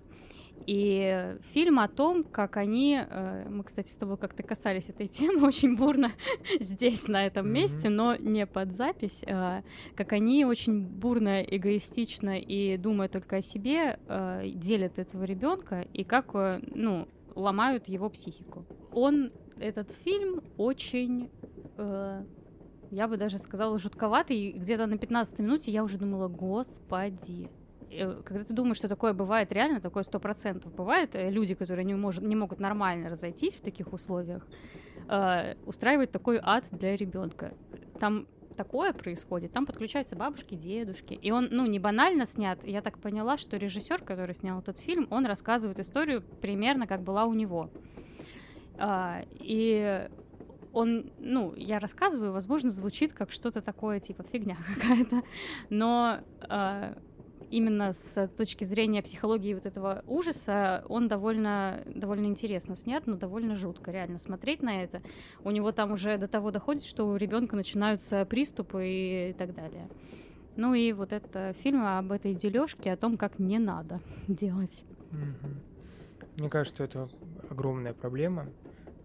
И 0.65 1.37
фильм 1.53 1.79
о 1.79 1.87
том, 1.87 2.23
как 2.23 2.57
они, 2.57 2.99
э, 3.01 3.47
мы, 3.49 3.63
кстати, 3.63 3.89
с 3.89 3.95
тобой 3.95 4.17
как-то 4.17 4.43
касались 4.43 4.89
этой 4.89 5.07
темы 5.07 5.47
очень 5.47 5.75
бурно 5.75 6.11
здесь, 6.59 7.07
на 7.07 7.25
этом 7.25 7.47
mm-hmm. 7.47 7.51
месте, 7.51 7.89
но 7.89 8.15
не 8.15 8.45
под 8.45 8.73
запись, 8.73 9.23
э, 9.25 9.61
как 9.95 10.13
они 10.13 10.45
очень 10.45 10.81
бурно, 10.81 11.41
эгоистично 11.41 12.39
и 12.39 12.77
думая 12.77 13.09
только 13.09 13.37
о 13.37 13.41
себе, 13.41 13.99
э, 14.07 14.49
делят 14.53 14.99
этого 14.99 15.23
ребенка 15.23 15.87
и 15.93 16.03
как, 16.03 16.33
ну, 16.33 17.07
ломают 17.35 17.87
его 17.87 18.09
психику. 18.09 18.65
Он, 18.91 19.31
этот 19.59 19.91
фильм, 19.91 20.41
очень 20.57 21.29
я 22.91 23.07
бы 23.07 23.17
даже 23.17 23.37
сказала, 23.37 23.77
жутковатый. 23.77 24.51
Где-то 24.51 24.87
на 24.87 24.97
15 24.97 25.39
минуте 25.39 25.71
я 25.71 25.83
уже 25.83 25.97
думала, 25.97 26.27
господи. 26.27 27.49
Э, 27.91 28.21
Когда 28.23 28.43
ты 28.43 28.53
думаешь, 28.53 28.77
что 28.77 28.87
такое 28.87 29.13
бывает 29.13 29.51
реально, 29.51 29.81
такое 29.81 30.03
сто 30.03 30.19
процентов 30.19 30.73
бывает, 30.73 31.15
э, 31.15 31.29
люди, 31.29 31.55
которые 31.55 31.85
не, 31.85 31.95
может, 31.95 32.23
не 32.23 32.35
могут 32.35 32.59
нормально 32.59 33.09
разойтись 33.09 33.55
в 33.55 33.61
таких 33.61 33.93
условиях, 33.93 34.45
э, 35.07 35.55
устраивать 35.65 36.11
такой 36.11 36.39
ад 36.41 36.65
для 36.71 36.95
ребенка. 36.95 37.53
Там 37.99 38.27
такое 38.55 38.93
происходит, 38.93 39.53
там 39.53 39.65
подключаются 39.65 40.15
бабушки, 40.15 40.55
дедушки. 40.55 41.13
И 41.13 41.31
он, 41.31 41.47
ну, 41.51 41.65
не 41.65 41.79
банально 41.79 42.25
снят. 42.25 42.59
Я 42.65 42.81
так 42.81 42.99
поняла, 42.99 43.37
что 43.37 43.57
режиссер, 43.57 44.03
который 44.03 44.35
снял 44.35 44.59
этот 44.59 44.77
фильм, 44.77 45.07
он 45.09 45.25
рассказывает 45.25 45.79
историю 45.79 46.21
примерно 46.41 46.85
как 46.85 47.01
была 47.01 47.25
у 47.25 47.33
него. 47.33 47.69
А, 48.77 49.23
и 49.31 50.09
он, 50.73 51.11
ну, 51.19 51.53
я 51.55 51.79
рассказываю, 51.79 52.31
возможно, 52.31 52.69
звучит 52.69 53.13
как 53.13 53.31
что-то 53.31 53.61
такое, 53.61 53.99
типа 53.99 54.23
фигня 54.23 54.57
какая-то, 54.75 55.23
но 55.69 56.19
а, 56.41 56.97
именно 57.49 57.93
с 57.93 58.27
точки 58.37 58.63
зрения 58.63 59.01
психологии 59.01 59.53
вот 59.53 59.65
этого 59.65 60.03
ужаса 60.07 60.83
он 60.89 61.07
довольно, 61.07 61.83
довольно 61.85 62.25
интересно 62.25 62.75
снят, 62.75 63.05
но 63.07 63.15
довольно 63.15 63.55
жутко 63.55 63.91
реально 63.91 64.19
смотреть 64.19 64.61
на 64.61 64.83
это. 64.83 65.01
У 65.43 65.51
него 65.51 65.71
там 65.71 65.91
уже 65.91 66.17
до 66.17 66.27
того 66.27 66.51
доходит, 66.51 66.83
что 66.83 67.07
у 67.07 67.15
ребенка 67.15 67.55
начинаются 67.55 68.25
приступы 68.25 68.85
и 69.31 69.35
так 69.37 69.53
далее. 69.53 69.89
Ну 70.55 70.73
и 70.73 70.91
вот 70.91 71.13
это 71.13 71.53
фильм 71.53 71.85
об 71.85 72.11
этой 72.11 72.33
дележке, 72.33 72.91
о 72.91 72.97
том, 72.97 73.17
как 73.17 73.39
не 73.39 73.59
надо 73.59 74.01
делать. 74.27 74.83
Мне 76.37 76.49
кажется, 76.49 76.75
что 76.75 76.83
это 76.83 77.09
огромная 77.49 77.93
проблема, 77.93 78.47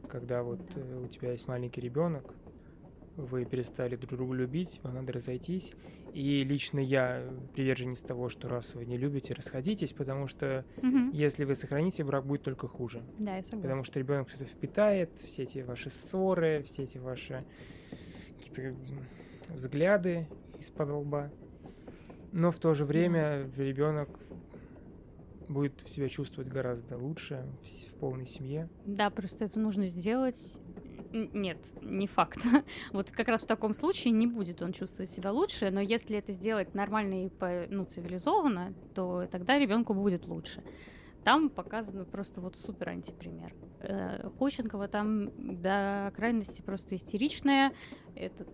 когда 0.08 0.42
вот 0.42 0.60
э, 0.76 1.00
у 1.04 1.08
тебя 1.08 1.32
есть 1.32 1.48
маленький 1.48 1.80
ребенок, 1.80 2.24
вы 3.16 3.44
перестали 3.44 3.96
друг 3.96 4.12
друга 4.12 4.34
любить, 4.34 4.80
вам 4.82 4.94
надо 4.94 5.12
разойтись. 5.12 5.72
И 6.12 6.44
лично 6.44 6.78
я 6.78 7.28
приверженец 7.54 8.00
того, 8.00 8.28
что 8.28 8.48
раз 8.48 8.74
вы 8.74 8.86
не 8.86 8.96
любите, 8.96 9.34
расходитесь, 9.34 9.92
потому 9.92 10.28
что 10.28 10.64
Мгм. 10.80 11.10
если 11.12 11.44
вы 11.44 11.54
сохраните, 11.54 12.04
брак 12.04 12.24
будет 12.26 12.42
только 12.42 12.68
хуже. 12.68 13.02
Да, 13.18 13.36
я 13.36 13.42
согласна. 13.42 13.62
Потому 13.62 13.84
что 13.84 13.98
ребенок 13.98 14.28
что-то 14.28 14.44
впитает, 14.46 15.10
все 15.18 15.42
эти 15.42 15.58
ваши 15.60 15.90
ссоры, 15.90 16.62
все 16.66 16.82
эти 16.84 16.98
ваши 16.98 17.44
какие-то 18.38 18.76
взгляды 19.52 20.28
из-под 20.60 20.88
лба. 20.90 21.30
Но 22.32 22.50
в 22.50 22.58
то 22.58 22.74
же 22.74 22.84
время 22.84 23.48
ребенок 23.56 24.08
будет 25.48 25.86
себя 25.88 26.08
чувствовать 26.08 26.48
гораздо 26.48 26.96
лучше 26.96 27.44
в 27.90 27.94
полной 27.96 28.26
семье. 28.26 28.68
Да, 28.86 29.10
просто 29.10 29.44
это 29.44 29.58
нужно 29.58 29.88
сделать. 29.88 30.56
Нет, 31.14 31.58
не 31.80 32.08
факт. 32.08 32.40
Вот 32.92 33.10
как 33.12 33.28
раз 33.28 33.42
в 33.42 33.46
таком 33.46 33.72
случае 33.72 34.12
не 34.12 34.26
будет 34.26 34.62
он 34.62 34.72
чувствовать 34.72 35.10
себя 35.10 35.30
лучше, 35.30 35.70
но 35.70 35.80
если 35.80 36.18
это 36.18 36.32
сделать 36.32 36.74
нормально 36.74 37.26
и 37.26 37.30
ну, 37.70 37.84
цивилизованно, 37.84 38.74
то 38.94 39.26
тогда 39.30 39.56
ребенку 39.58 39.94
будет 39.94 40.26
лучше. 40.26 40.62
Там 41.22 41.50
показано 41.50 42.04
просто 42.04 42.40
вот 42.40 42.56
супер 42.56 42.88
антипример. 42.88 43.54
Э, 43.80 44.28
Ходченкова 44.38 44.88
там 44.88 45.30
до 45.38 46.12
крайности 46.16 46.62
просто 46.62 46.96
истеричная. 46.96 47.72
Этот 48.16 48.50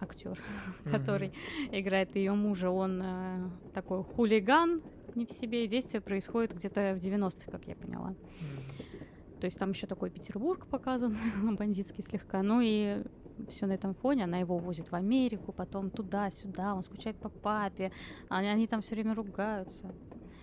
актер, 0.00 0.38
который 0.84 1.32
играет 1.70 2.16
ее 2.16 2.32
мужа, 2.32 2.70
он 2.70 3.02
э, 3.02 3.50
такой 3.74 4.02
хулиган, 4.02 4.82
не 5.14 5.26
в 5.26 5.30
себе, 5.30 5.64
и 5.64 5.68
действие 5.68 6.00
происходит 6.00 6.54
где-то 6.54 6.94
в 6.94 7.04
90-х, 7.04 7.50
как 7.50 7.66
я 7.66 7.74
поняла. 7.74 8.10
Мгм. 8.40 9.07
То 9.40 9.46
есть 9.46 9.58
там 9.58 9.70
еще 9.70 9.86
такой 9.86 10.10
Петербург 10.10 10.66
показан, 10.66 11.16
бандитский 11.56 12.02
слегка. 12.02 12.42
Ну 12.42 12.60
и 12.62 13.02
все 13.48 13.66
на 13.66 13.72
этом 13.72 13.94
фоне. 13.94 14.24
Она 14.24 14.38
его 14.38 14.58
возит 14.58 14.90
в 14.90 14.94
Америку, 14.94 15.52
потом 15.52 15.90
туда-сюда. 15.90 16.74
Он 16.74 16.82
скучает 16.82 17.16
по 17.16 17.28
папе. 17.28 17.92
Они, 18.28 18.48
они 18.48 18.66
там 18.66 18.80
все 18.80 18.94
время 18.94 19.14
ругаются. 19.14 19.94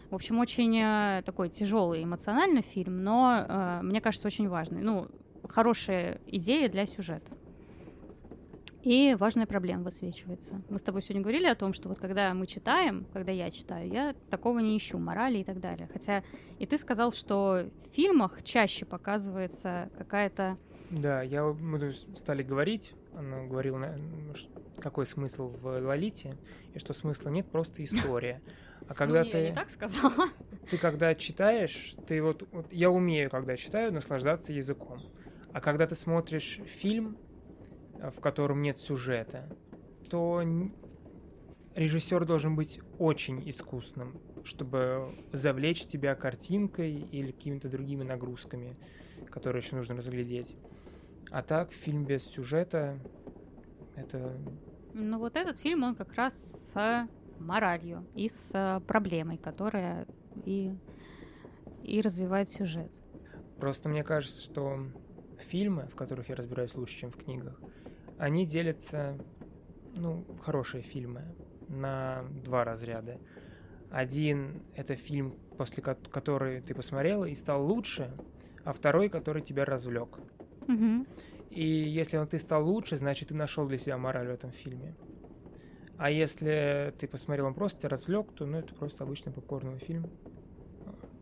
В 0.09 0.15
общем, 0.15 0.39
очень 0.39 0.77
э, 0.77 1.23
такой 1.25 1.49
тяжелый 1.49 2.03
эмоциональный 2.03 2.61
фильм, 2.61 3.03
но 3.03 3.45
э, 3.47 3.79
мне 3.81 4.01
кажется, 4.01 4.27
очень 4.27 4.47
важный. 4.47 4.81
Ну, 4.81 5.07
хорошая 5.49 6.21
идея 6.27 6.69
для 6.69 6.85
сюжета. 6.85 7.33
И 8.85 9.15
важная 9.17 9.47
проблема 9.47 9.83
высвечивается. 9.85 10.61
Мы 10.69 10.77
с 10.77 10.81
тобой 10.83 11.01
сегодня 11.01 11.23
говорили 11.23 11.47
о 11.47 11.55
том, 11.55 11.73
что 11.73 11.89
вот 11.89 11.99
когда 11.99 12.31
мы 12.35 12.45
читаем, 12.45 13.07
когда 13.13 13.31
я 13.31 13.49
читаю, 13.49 13.89
я 13.91 14.13
такого 14.29 14.59
не 14.59 14.77
ищу, 14.77 14.99
морали 14.99 15.39
и 15.39 15.43
так 15.43 15.59
далее. 15.59 15.89
Хотя 15.91 16.23
и 16.59 16.67
ты 16.67 16.77
сказал, 16.77 17.11
что 17.11 17.67
в 17.91 17.95
фильмах 17.95 18.43
чаще 18.43 18.85
показывается 18.85 19.89
какая-то... 19.97 20.59
Да, 20.91 21.23
я, 21.23 21.45
мы 21.45 21.93
стали 22.15 22.43
говорить, 22.43 22.93
она 23.17 23.45
говорила, 23.47 23.89
какой 24.77 25.07
смысл 25.07 25.47
в 25.47 25.65
Лолите, 25.65 26.37
и 26.75 26.77
что 26.77 26.93
смысла 26.93 27.29
нет, 27.29 27.47
просто 27.47 27.83
история. 27.83 28.39
А 28.87 28.93
когда 28.93 29.23
ну, 29.23 29.31
ты... 29.31 29.37
я 29.39 29.49
не 29.49 29.55
так 29.55 29.71
сказала. 29.71 30.29
ты 30.69 30.77
когда 30.77 31.15
читаешь, 31.15 31.95
ты 32.05 32.21
вот, 32.21 32.47
вот 32.51 32.71
я 32.71 32.91
умею, 32.91 33.31
когда 33.31 33.57
читаю, 33.57 33.91
наслаждаться 33.91 34.53
языком. 34.53 34.99
А 35.53 35.59
когда 35.59 35.87
ты 35.87 35.95
смотришь 35.95 36.59
фильм, 36.67 37.17
в 37.99 38.19
котором 38.21 38.61
нет 38.61 38.77
сюжета, 38.77 39.49
то 40.09 40.41
режиссер 41.75 42.25
должен 42.25 42.55
быть 42.55 42.79
очень 42.99 43.47
искусным, 43.47 44.19
чтобы 44.43 45.09
завлечь 45.33 45.85
тебя 45.85 46.15
картинкой 46.15 46.93
или 46.93 47.31
какими-то 47.31 47.69
другими 47.69 48.03
нагрузками, 48.03 48.75
которые 49.29 49.61
еще 49.61 49.75
нужно 49.75 49.95
разглядеть. 49.95 50.55
А 51.31 51.41
так, 51.41 51.71
фильм 51.71 52.05
без 52.05 52.23
сюжета 52.23 52.99
это 53.95 54.37
Ну 54.93 55.19
вот 55.19 55.35
этот 55.35 55.57
фильм, 55.57 55.83
он 55.83 55.95
как 55.95 56.13
раз 56.13 56.73
с 56.73 57.07
моралью 57.39 58.05
и 58.15 58.29
с 58.29 58.51
э, 58.53 58.79
проблемой, 58.87 59.37
которая 59.37 60.07
и, 60.45 60.73
и 61.83 62.01
развивает 62.01 62.49
сюжет. 62.49 62.91
Просто 63.59 63.89
мне 63.89 64.03
кажется, 64.03 64.41
что 64.41 64.79
фильмы, 65.39 65.87
в 65.91 65.95
которых 65.95 66.29
я 66.29 66.35
разбираюсь 66.35 66.75
лучше, 66.75 66.97
чем 66.97 67.11
в 67.11 67.17
книгах, 67.17 67.59
они 68.17 68.45
делятся, 68.45 69.17
ну, 69.95 70.25
хорошие 70.41 70.83
фильмы, 70.83 71.23
на 71.67 72.23
два 72.43 72.63
разряда. 72.63 73.19
Один— 73.91 74.61
это 74.75 74.95
фильм, 74.95 75.35
после 75.57 75.81
ко- 75.81 75.95
который 75.95 76.61
ты 76.61 76.73
посмотрела 76.73 77.25
и 77.25 77.35
стал 77.35 77.65
лучше, 77.65 78.11
а 78.63 78.73
второй, 78.73 79.09
который 79.09 79.41
тебя 79.41 79.65
развлек. 79.65 80.19
Мгм. 80.67 81.07
И 81.49 81.63
если 81.63 82.17
он 82.17 82.27
ты 82.27 82.39
стал 82.39 82.67
лучше, 82.67 82.97
значит, 82.97 83.29
ты 83.29 83.35
нашел 83.35 83.67
для 83.67 83.77
себя 83.77 83.97
мораль 83.97 84.27
в 84.27 84.31
этом 84.31 84.51
фильме. 84.51 84.95
А 85.97 86.09
если 86.09 86.93
ты 86.99 87.07
посмотрел, 87.07 87.45
он 87.45 87.53
просто 87.53 87.87
развлек, 87.87 88.33
то 88.33 88.45
ну, 88.45 88.57
это 88.57 88.75
просто 88.75 89.03
обычный 89.03 89.31
попкорновый 89.31 89.79
фильм. 89.79 90.09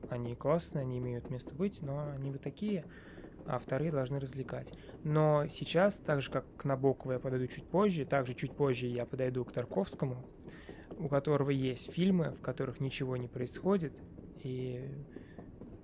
Они 0.09 0.35
классные, 0.35 0.81
они 0.81 0.97
имеют 0.97 1.29
место 1.29 1.53
быть, 1.53 1.81
но 1.81 2.09
они 2.11 2.31
вот 2.31 2.41
такие, 2.41 2.85
а 3.45 3.57
вторые 3.57 3.91
должны 3.91 4.19
развлекать. 4.19 4.73
Но 5.03 5.47
сейчас, 5.47 5.97
так 5.99 6.21
же 6.21 6.31
как 6.31 6.45
к 6.55 6.65
Набокову 6.65 7.13
я 7.13 7.19
подойду 7.19 7.47
чуть 7.47 7.65
позже, 7.65 8.05
также 8.05 8.33
чуть 8.33 8.55
позже 8.55 8.87
я 8.87 9.05
подойду 9.05 9.43
к 9.45 9.51
Тарковскому, 9.51 10.25
у 10.97 11.07
которого 11.07 11.49
есть 11.49 11.91
фильмы, 11.91 12.31
в 12.31 12.41
которых 12.41 12.79
ничего 12.79 13.17
не 13.17 13.27
происходит, 13.27 14.01
и 14.43 14.89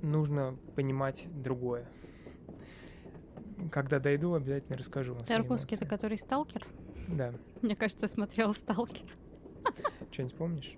нужно 0.01 0.57
понимать 0.75 1.27
другое. 1.31 1.89
Когда 3.71 3.99
дойду, 3.99 4.33
обязательно 4.33 4.77
расскажу 4.77 5.13
вам 5.13 5.23
Тарковский 5.23 5.75
это 5.75 5.85
который 5.85 6.17
сталкер? 6.17 6.65
Да. 7.07 7.33
Мне 7.61 7.75
кажется, 7.75 8.05
я 8.05 8.09
смотрела 8.09 8.53
сталкер. 8.53 9.13
Что-нибудь 10.11 10.35
помнишь? 10.35 10.75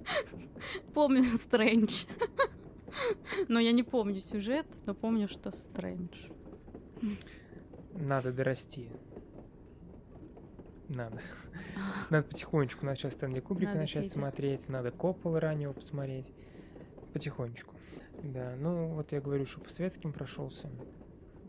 Помню 0.93 1.23
Стрэндж. 1.37 2.05
Но 3.47 3.59
я 3.59 3.71
не 3.71 3.83
помню 3.83 4.19
сюжет, 4.19 4.65
но 4.85 4.93
помню, 4.93 5.27
что 5.29 5.51
Стрэндж. 5.51 6.29
Надо 7.93 8.31
дорасти. 8.31 8.89
Надо. 10.89 11.19
Надо 12.09 12.27
потихонечку. 12.27 12.85
Надо 12.85 12.99
сейчас 12.99 13.13
Стэнли 13.13 13.39
Кубрика 13.39 13.71
Надо, 13.71 13.81
начать 13.81 14.03
Федя. 14.03 14.13
смотреть. 14.15 14.69
Надо 14.69 14.91
Коппола 14.91 15.39
раннего 15.39 15.73
посмотреть. 15.73 16.31
Потихонечку. 17.13 17.75
Да, 18.23 18.55
ну 18.57 18.87
вот 18.89 19.11
я 19.11 19.21
говорю, 19.21 19.45
что 19.45 19.61
по 19.61 19.69
советским 19.69 20.13
прошелся. 20.13 20.69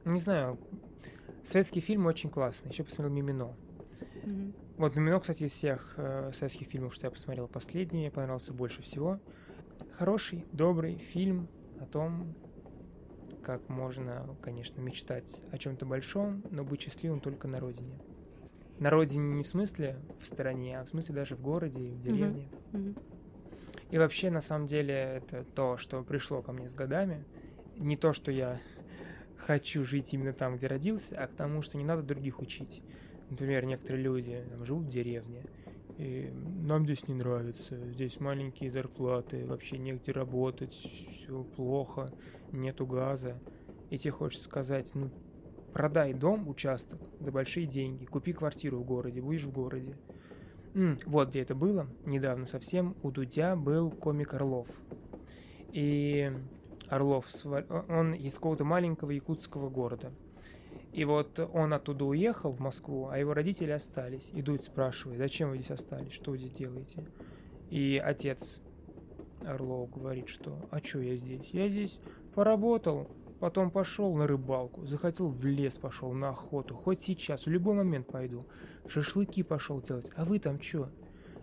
Не 0.05 0.21
знаю, 0.21 0.59
советские 1.45 1.83
фильмы 1.83 2.09
очень 2.09 2.31
классные. 2.31 2.73
Еще 2.73 2.85
посмотрел 2.85 3.13
Мимино. 3.15 3.55
Мгм. 4.25 4.55
Вот 4.79 4.97
Мимино, 4.97 5.21
кстати, 5.21 5.45
из 5.45 5.53
всех 5.53 5.95
э, 5.97 6.31
советских 6.33 6.69
фильмов, 6.69 6.95
что 6.95 7.07
я 7.07 7.11
посмотрел 7.11 7.47
последний, 7.47 8.01
мне 8.01 8.11
понравился 8.11 8.53
больше 8.53 8.83
всего. 8.83 9.21
Хороший, 9.93 10.47
добрый 10.53 10.97
фильм 10.97 11.49
о 11.79 11.87
том, 11.87 12.35
как 13.43 13.69
можно, 13.69 14.37
конечно, 14.41 14.81
мечтать 14.81 15.43
о 15.51 15.59
чем-то 15.59 15.85
большом, 15.85 16.43
но 16.51 16.65
быть 16.65 16.83
счастливым 16.83 17.21
только 17.21 17.49
на 17.49 17.61
родине. 17.61 17.99
На 18.79 18.91
родине 18.91 19.35
не 19.35 19.43
в 19.43 19.47
смысле 19.47 19.97
в 20.19 20.27
стороне, 20.27 20.81
а 20.81 20.85
в 20.85 20.89
смысле 20.89 21.15
даже 21.15 21.37
в 21.37 21.41
городе 21.41 21.81
и 21.81 21.93
в 21.93 22.01
деревне. 22.03 22.49
Мгм. 22.73 22.97
И 23.91 23.99
вообще, 23.99 24.31
на 24.31 24.41
самом 24.41 24.67
деле, 24.67 24.95
это 24.95 25.45
то, 25.45 25.77
что 25.77 26.03
пришло 26.03 26.41
ко 26.43 26.53
мне 26.53 26.69
с 26.69 26.75
годами. 26.75 27.25
Не 27.77 27.97
то, 27.97 28.13
что 28.13 28.31
я 28.31 28.61
хочу 29.37 29.85
жить 29.85 30.15
именно 30.15 30.33
там, 30.33 30.57
где 30.57 30.67
родился, 30.67 31.17
а 31.19 31.27
к 31.27 31.35
тому, 31.35 31.63
что 31.63 31.77
не 31.77 31.85
надо 31.85 32.03
других 32.03 32.41
учить. 32.41 32.83
Например, 33.29 33.65
некоторые 33.65 34.03
люди 34.03 34.45
там, 34.51 34.65
живут 34.65 34.87
в 34.87 34.89
деревне, 34.89 35.45
и 35.99 36.31
нам 36.63 36.85
здесь 36.85 37.07
не 37.09 37.15
нравится, 37.15 37.77
здесь 37.93 38.21
маленькие 38.21 38.71
зарплаты, 38.71 39.47
вообще 39.47 39.79
негде 39.79 40.13
работать, 40.13 40.73
все 40.73 41.45
плохо, 41.45 42.13
нету 42.51 42.87
газа. 42.87 43.39
И 43.91 43.99
тебе 43.99 44.11
хочется 44.11 44.45
сказать, 44.45 44.91
ну, 44.95 45.11
продай 45.73 46.15
дом, 46.15 46.49
участок 46.49 47.01
за 47.21 47.31
большие 47.31 47.67
деньги, 47.67 48.05
купи 48.05 48.33
квартиру 48.33 48.79
в 48.79 48.85
городе, 48.85 49.21
будешь 49.21 49.45
в 49.45 49.53
городе. 49.53 49.97
М, 50.75 50.97
вот 51.05 51.29
где 51.29 51.41
это 51.41 51.55
было, 51.55 51.87
недавно 52.07 52.47
совсем, 52.47 52.97
у 53.03 53.11
Дудя 53.11 53.57
был 53.57 53.91
комик 53.91 54.35
Орлов. 54.35 54.69
И 55.73 56.33
Орлов, 56.89 57.27
он 57.89 58.15
из 58.15 58.35
какого-то 58.35 58.65
маленького 58.65 59.11
якутского 59.11 59.69
города. 59.69 60.13
И 60.93 61.05
вот 61.05 61.41
он 61.53 61.73
оттуда 61.73 62.05
уехал 62.05 62.53
в 62.53 62.61
Москву, 62.61 63.09
а 63.09 63.19
его 63.19 63.33
родители 63.33 63.71
остались. 63.71 64.31
Идут, 64.33 64.63
спрашивают, 64.63 65.19
зачем 65.19 65.51
вы 65.51 65.57
здесь 65.57 65.71
остались, 65.71 66.13
что 66.13 66.33
вы 66.33 66.39
здесь 66.39 66.53
делаете? 66.53 67.05
И 67.71 68.01
отец 68.03 68.61
Орлов 69.47 69.91
говорит, 69.91 70.29
что 70.29 70.69
«А 70.71 70.81
что 70.81 71.01
я 71.01 71.17
здесь? 71.17 71.49
Я 71.53 71.69
здесь 71.69 71.99
поработал, 72.35 73.11
потом 73.41 73.71
пошел 73.71 74.15
на 74.15 74.27
рыбалку, 74.27 74.85
захотел 74.85 75.29
в 75.29 75.45
лес 75.47 75.79
пошел, 75.79 76.13
на 76.13 76.29
охоту, 76.29 76.75
хоть 76.75 77.01
сейчас, 77.03 77.47
в 77.47 77.51
любой 77.51 77.75
момент 77.75 78.07
пойду. 78.07 78.47
Шашлыки 78.87 79.43
пошел 79.43 79.81
делать, 79.81 80.11
а 80.15 80.25
вы 80.25 80.39
там 80.39 80.61
что? 80.61 80.91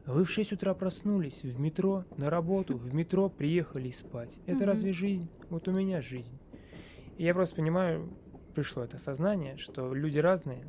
Вы 0.05 0.25
в 0.25 0.29
6 0.29 0.53
утра 0.53 0.73
проснулись, 0.73 1.43
в 1.43 1.59
метро, 1.59 2.03
на 2.17 2.29
работу, 2.29 2.77
в 2.77 2.93
метро 2.93 3.29
приехали 3.29 3.91
спать. 3.91 4.31
Это 4.45 4.63
mm-hmm. 4.63 4.67
разве 4.67 4.93
жизнь? 4.93 5.29
Вот 5.49 5.67
у 5.67 5.71
меня 5.71 6.01
жизнь. 6.01 6.39
И 7.17 7.23
я 7.25 7.33
просто 7.33 7.55
понимаю, 7.55 8.09
пришло 8.53 8.83
это 8.83 8.97
сознание, 8.97 9.57
что 9.57 9.93
люди 9.93 10.19
разные, 10.19 10.65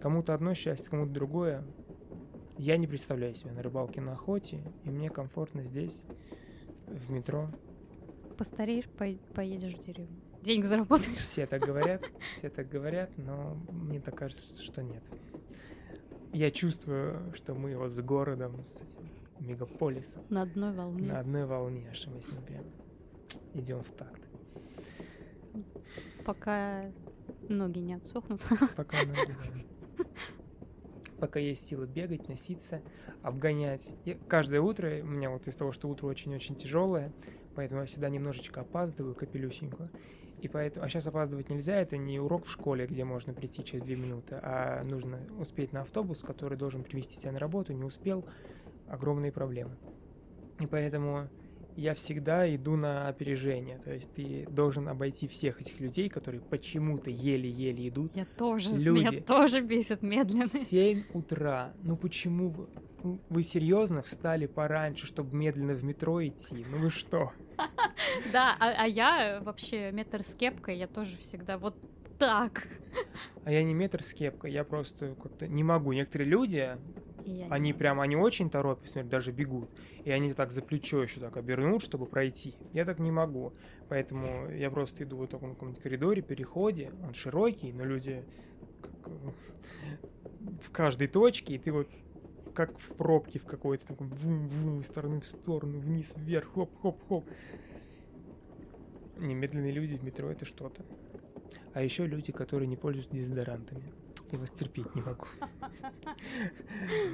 кому-то 0.00 0.34
одно 0.34 0.54
счастье, 0.54 0.90
кому-то 0.90 1.12
другое. 1.12 1.64
Я 2.58 2.76
не 2.76 2.86
представляю 2.86 3.34
себя 3.34 3.52
на 3.52 3.62
рыбалке 3.62 4.00
на 4.00 4.12
охоте, 4.12 4.62
и 4.84 4.90
мне 4.90 5.10
комфортно 5.10 5.64
здесь, 5.64 6.02
в 6.86 7.10
метро. 7.10 7.48
Постареешь, 8.36 8.88
по 8.88 9.06
поедешь 9.34 9.74
в 9.74 9.80
деревню. 9.80 10.20
Денег 10.42 10.64
заработаешь. 10.64 11.18
Все 11.18 11.46
так 11.46 11.62
говорят, 11.62 12.04
все 12.32 12.50
так 12.50 12.68
говорят, 12.68 13.10
но 13.16 13.56
мне 13.70 14.00
так 14.00 14.16
кажется, 14.16 14.60
что 14.60 14.82
нет. 14.82 15.04
Я 16.32 16.50
чувствую, 16.50 17.32
что 17.34 17.54
мы 17.54 17.76
вот 17.76 17.90
с 17.90 18.00
городом, 18.00 18.64
с 18.66 18.82
этим 18.82 19.08
мегаполисом. 19.38 20.24
На 20.30 20.42
одной 20.42 20.72
волне. 20.72 21.06
На 21.06 21.20
одной 21.20 21.46
волне, 21.46 21.92
что 21.92 22.10
мы 22.10 22.22
с 22.22 22.28
ним 22.28 22.42
прям 22.42 22.64
идем 23.54 23.82
в 23.82 23.90
такт. 23.92 24.20
Пока 26.24 26.90
ноги 27.48 27.80
не 27.80 27.94
отсохнут. 27.94 28.42
Пока 28.76 28.98
ноги. 29.04 29.66
Пока 31.18 31.38
есть 31.38 31.66
силы 31.66 31.86
бегать, 31.86 32.28
носиться, 32.28 32.82
обгонять. 33.22 33.94
И 34.04 34.18
каждое 34.28 34.60
утро, 34.60 34.88
у 35.02 35.06
меня 35.06 35.30
вот 35.30 35.46
из 35.46 35.54
того, 35.54 35.70
что 35.70 35.88
утро 35.88 36.06
очень-очень 36.06 36.56
тяжелое, 36.56 37.12
поэтому 37.54 37.82
я 37.82 37.86
всегда 37.86 38.08
немножечко 38.08 38.62
опаздываю, 38.62 39.14
капелюсеньку. 39.14 39.88
И 40.40 40.48
поэтому, 40.48 40.84
а 40.84 40.88
сейчас 40.88 41.06
опаздывать 41.06 41.50
нельзя, 41.50 41.76
это 41.76 41.96
не 41.96 42.18
урок 42.18 42.46
в 42.46 42.50
школе, 42.50 42.88
где 42.88 43.04
можно 43.04 43.32
прийти 43.32 43.64
через 43.64 43.84
две 43.84 43.94
минуты, 43.94 44.40
а 44.42 44.82
нужно 44.82 45.20
успеть 45.38 45.72
на 45.72 45.82
автобус, 45.82 46.22
который 46.22 46.58
должен 46.58 46.82
привести 46.82 47.16
тебя 47.16 47.30
на 47.30 47.38
работу, 47.38 47.72
не 47.72 47.84
успел, 47.84 48.24
огромные 48.88 49.30
проблемы. 49.30 49.76
И 50.58 50.66
поэтому 50.66 51.28
я 51.76 51.94
всегда 51.94 52.52
иду 52.54 52.76
на 52.76 53.08
опережение. 53.08 53.78
То 53.78 53.92
есть 53.92 54.12
ты 54.12 54.46
должен 54.50 54.88
обойти 54.88 55.28
всех 55.28 55.60
этих 55.60 55.80
людей, 55.80 56.08
которые 56.08 56.40
почему-то 56.40 57.10
еле-еле 57.10 57.88
идут. 57.88 58.14
Я 58.14 58.24
тоже. 58.24 58.70
Люди. 58.70 59.00
Меня 59.00 59.20
тоже 59.20 59.60
бесит 59.60 60.02
медленно. 60.02 60.46
7 60.46 61.04
утра. 61.12 61.72
Ну 61.82 61.96
почему 61.96 62.50
вы... 62.50 62.66
Ну, 63.04 63.20
вы 63.30 63.42
серьезно 63.42 64.02
встали 64.02 64.46
пораньше, 64.46 65.06
чтобы 65.06 65.34
медленно 65.34 65.74
в 65.74 65.82
метро 65.82 66.24
идти? 66.24 66.64
Ну 66.70 66.78
вы 66.78 66.90
что? 66.90 67.32
Да, 68.32 68.56
а, 68.60 68.84
а 68.84 68.86
я 68.86 69.40
вообще 69.42 69.90
метр 69.90 70.22
с 70.22 70.34
кепкой, 70.34 70.76
я 70.76 70.86
тоже 70.86 71.16
всегда 71.16 71.58
вот 71.58 71.74
так. 72.18 72.68
А 73.44 73.50
я 73.50 73.62
не 73.62 73.74
метр 73.74 74.02
с 74.02 74.12
кепкой, 74.12 74.52
я 74.52 74.64
просто 74.64 75.14
как-то 75.20 75.48
не 75.48 75.64
могу. 75.64 75.92
Некоторые 75.92 76.28
люди, 76.28 76.76
они 77.50 77.72
прям, 77.72 78.00
они 78.00 78.16
очень 78.16 78.50
торопятся, 78.50 79.02
даже 79.02 79.32
бегут. 79.32 79.70
И 80.04 80.10
они 80.10 80.32
так 80.32 80.50
за 80.50 80.62
плечо 80.62 81.02
еще 81.02 81.20
так 81.20 81.36
обернут, 81.36 81.82
чтобы 81.82 82.06
пройти. 82.06 82.54
Я 82.72 82.84
так 82.84 82.98
не 82.98 83.10
могу. 83.10 83.52
Поэтому 83.88 84.50
я 84.50 84.70
просто 84.70 85.04
иду 85.04 85.18
в 85.18 85.26
таком 85.26 85.54
каком-нибудь 85.54 85.82
коридоре, 85.82 86.22
переходе. 86.22 86.92
Он 87.02 87.14
широкий, 87.14 87.72
но 87.72 87.84
люди 87.84 88.24
как, 88.80 89.12
в 90.62 90.70
каждой 90.70 91.06
точке, 91.06 91.54
и 91.54 91.58
ты 91.58 91.72
вот 91.72 91.88
как 92.54 92.78
в 92.78 92.94
пробке 92.94 93.38
в 93.38 93.44
какой-то 93.44 93.86
такой 93.86 94.08
вум-вум, 94.08 94.80
из 94.80 94.86
стороны 94.86 95.20
в 95.20 95.26
сторону, 95.26 95.78
вниз, 95.78 96.14
вверх, 96.16 96.52
хоп-хоп-хоп. 96.54 97.24
Немедленные 99.18 99.72
люди 99.72 99.96
в 99.96 100.04
метро 100.04 100.30
это 100.30 100.44
что-то. 100.44 100.84
А 101.74 101.82
еще 101.82 102.06
люди, 102.06 102.32
которые 102.32 102.66
не 102.66 102.76
пользуются 102.76 103.14
дезодорантами. 103.14 103.92
Я 104.32 104.38
вас 104.38 104.50
терпеть 104.50 104.94
не 104.94 105.02
могу. 105.02 105.26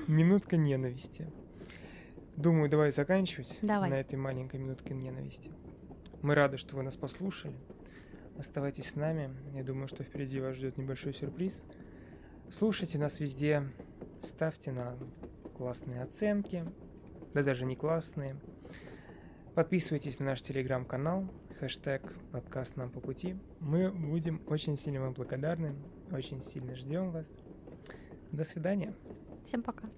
Минутка 0.06 0.56
ненависти. 0.56 1.26
Думаю, 2.36 2.70
давай 2.70 2.92
заканчивать 2.92 3.58
давай. 3.60 3.90
на 3.90 3.94
этой 3.94 4.14
маленькой 4.14 4.60
минутке 4.60 4.94
ненависти. 4.94 5.50
Мы 6.22 6.36
рады, 6.36 6.56
что 6.58 6.76
вы 6.76 6.84
нас 6.84 6.96
послушали. 6.96 7.56
Оставайтесь 8.38 8.90
с 8.90 8.94
нами. 8.94 9.34
Я 9.52 9.64
думаю, 9.64 9.88
что 9.88 10.04
впереди 10.04 10.40
вас 10.40 10.54
ждет 10.54 10.78
небольшой 10.78 11.12
сюрприз. 11.12 11.64
Слушайте 12.52 12.98
нас 12.98 13.18
везде. 13.18 13.64
Ставьте 14.22 14.70
нам 14.70 14.96
классные 15.56 16.02
оценки. 16.02 16.64
Да 17.34 17.42
даже 17.42 17.66
не 17.66 17.74
классные. 17.74 18.36
Подписывайтесь 19.56 20.20
на 20.20 20.26
наш 20.26 20.42
телеграм-канал. 20.42 21.28
Хэштег 21.60 22.14
подкаст 22.30 22.76
нам 22.76 22.88
по 22.88 23.00
пути. 23.00 23.34
Мы 23.58 23.90
будем 23.90 24.40
очень 24.46 24.76
сильно 24.76 25.00
вам 25.00 25.12
благодарны. 25.12 25.74
Очень 26.12 26.40
сильно 26.40 26.76
ждем 26.76 27.10
вас. 27.10 27.36
До 28.30 28.44
свидания. 28.44 28.94
Всем 29.44 29.64
пока. 29.64 29.88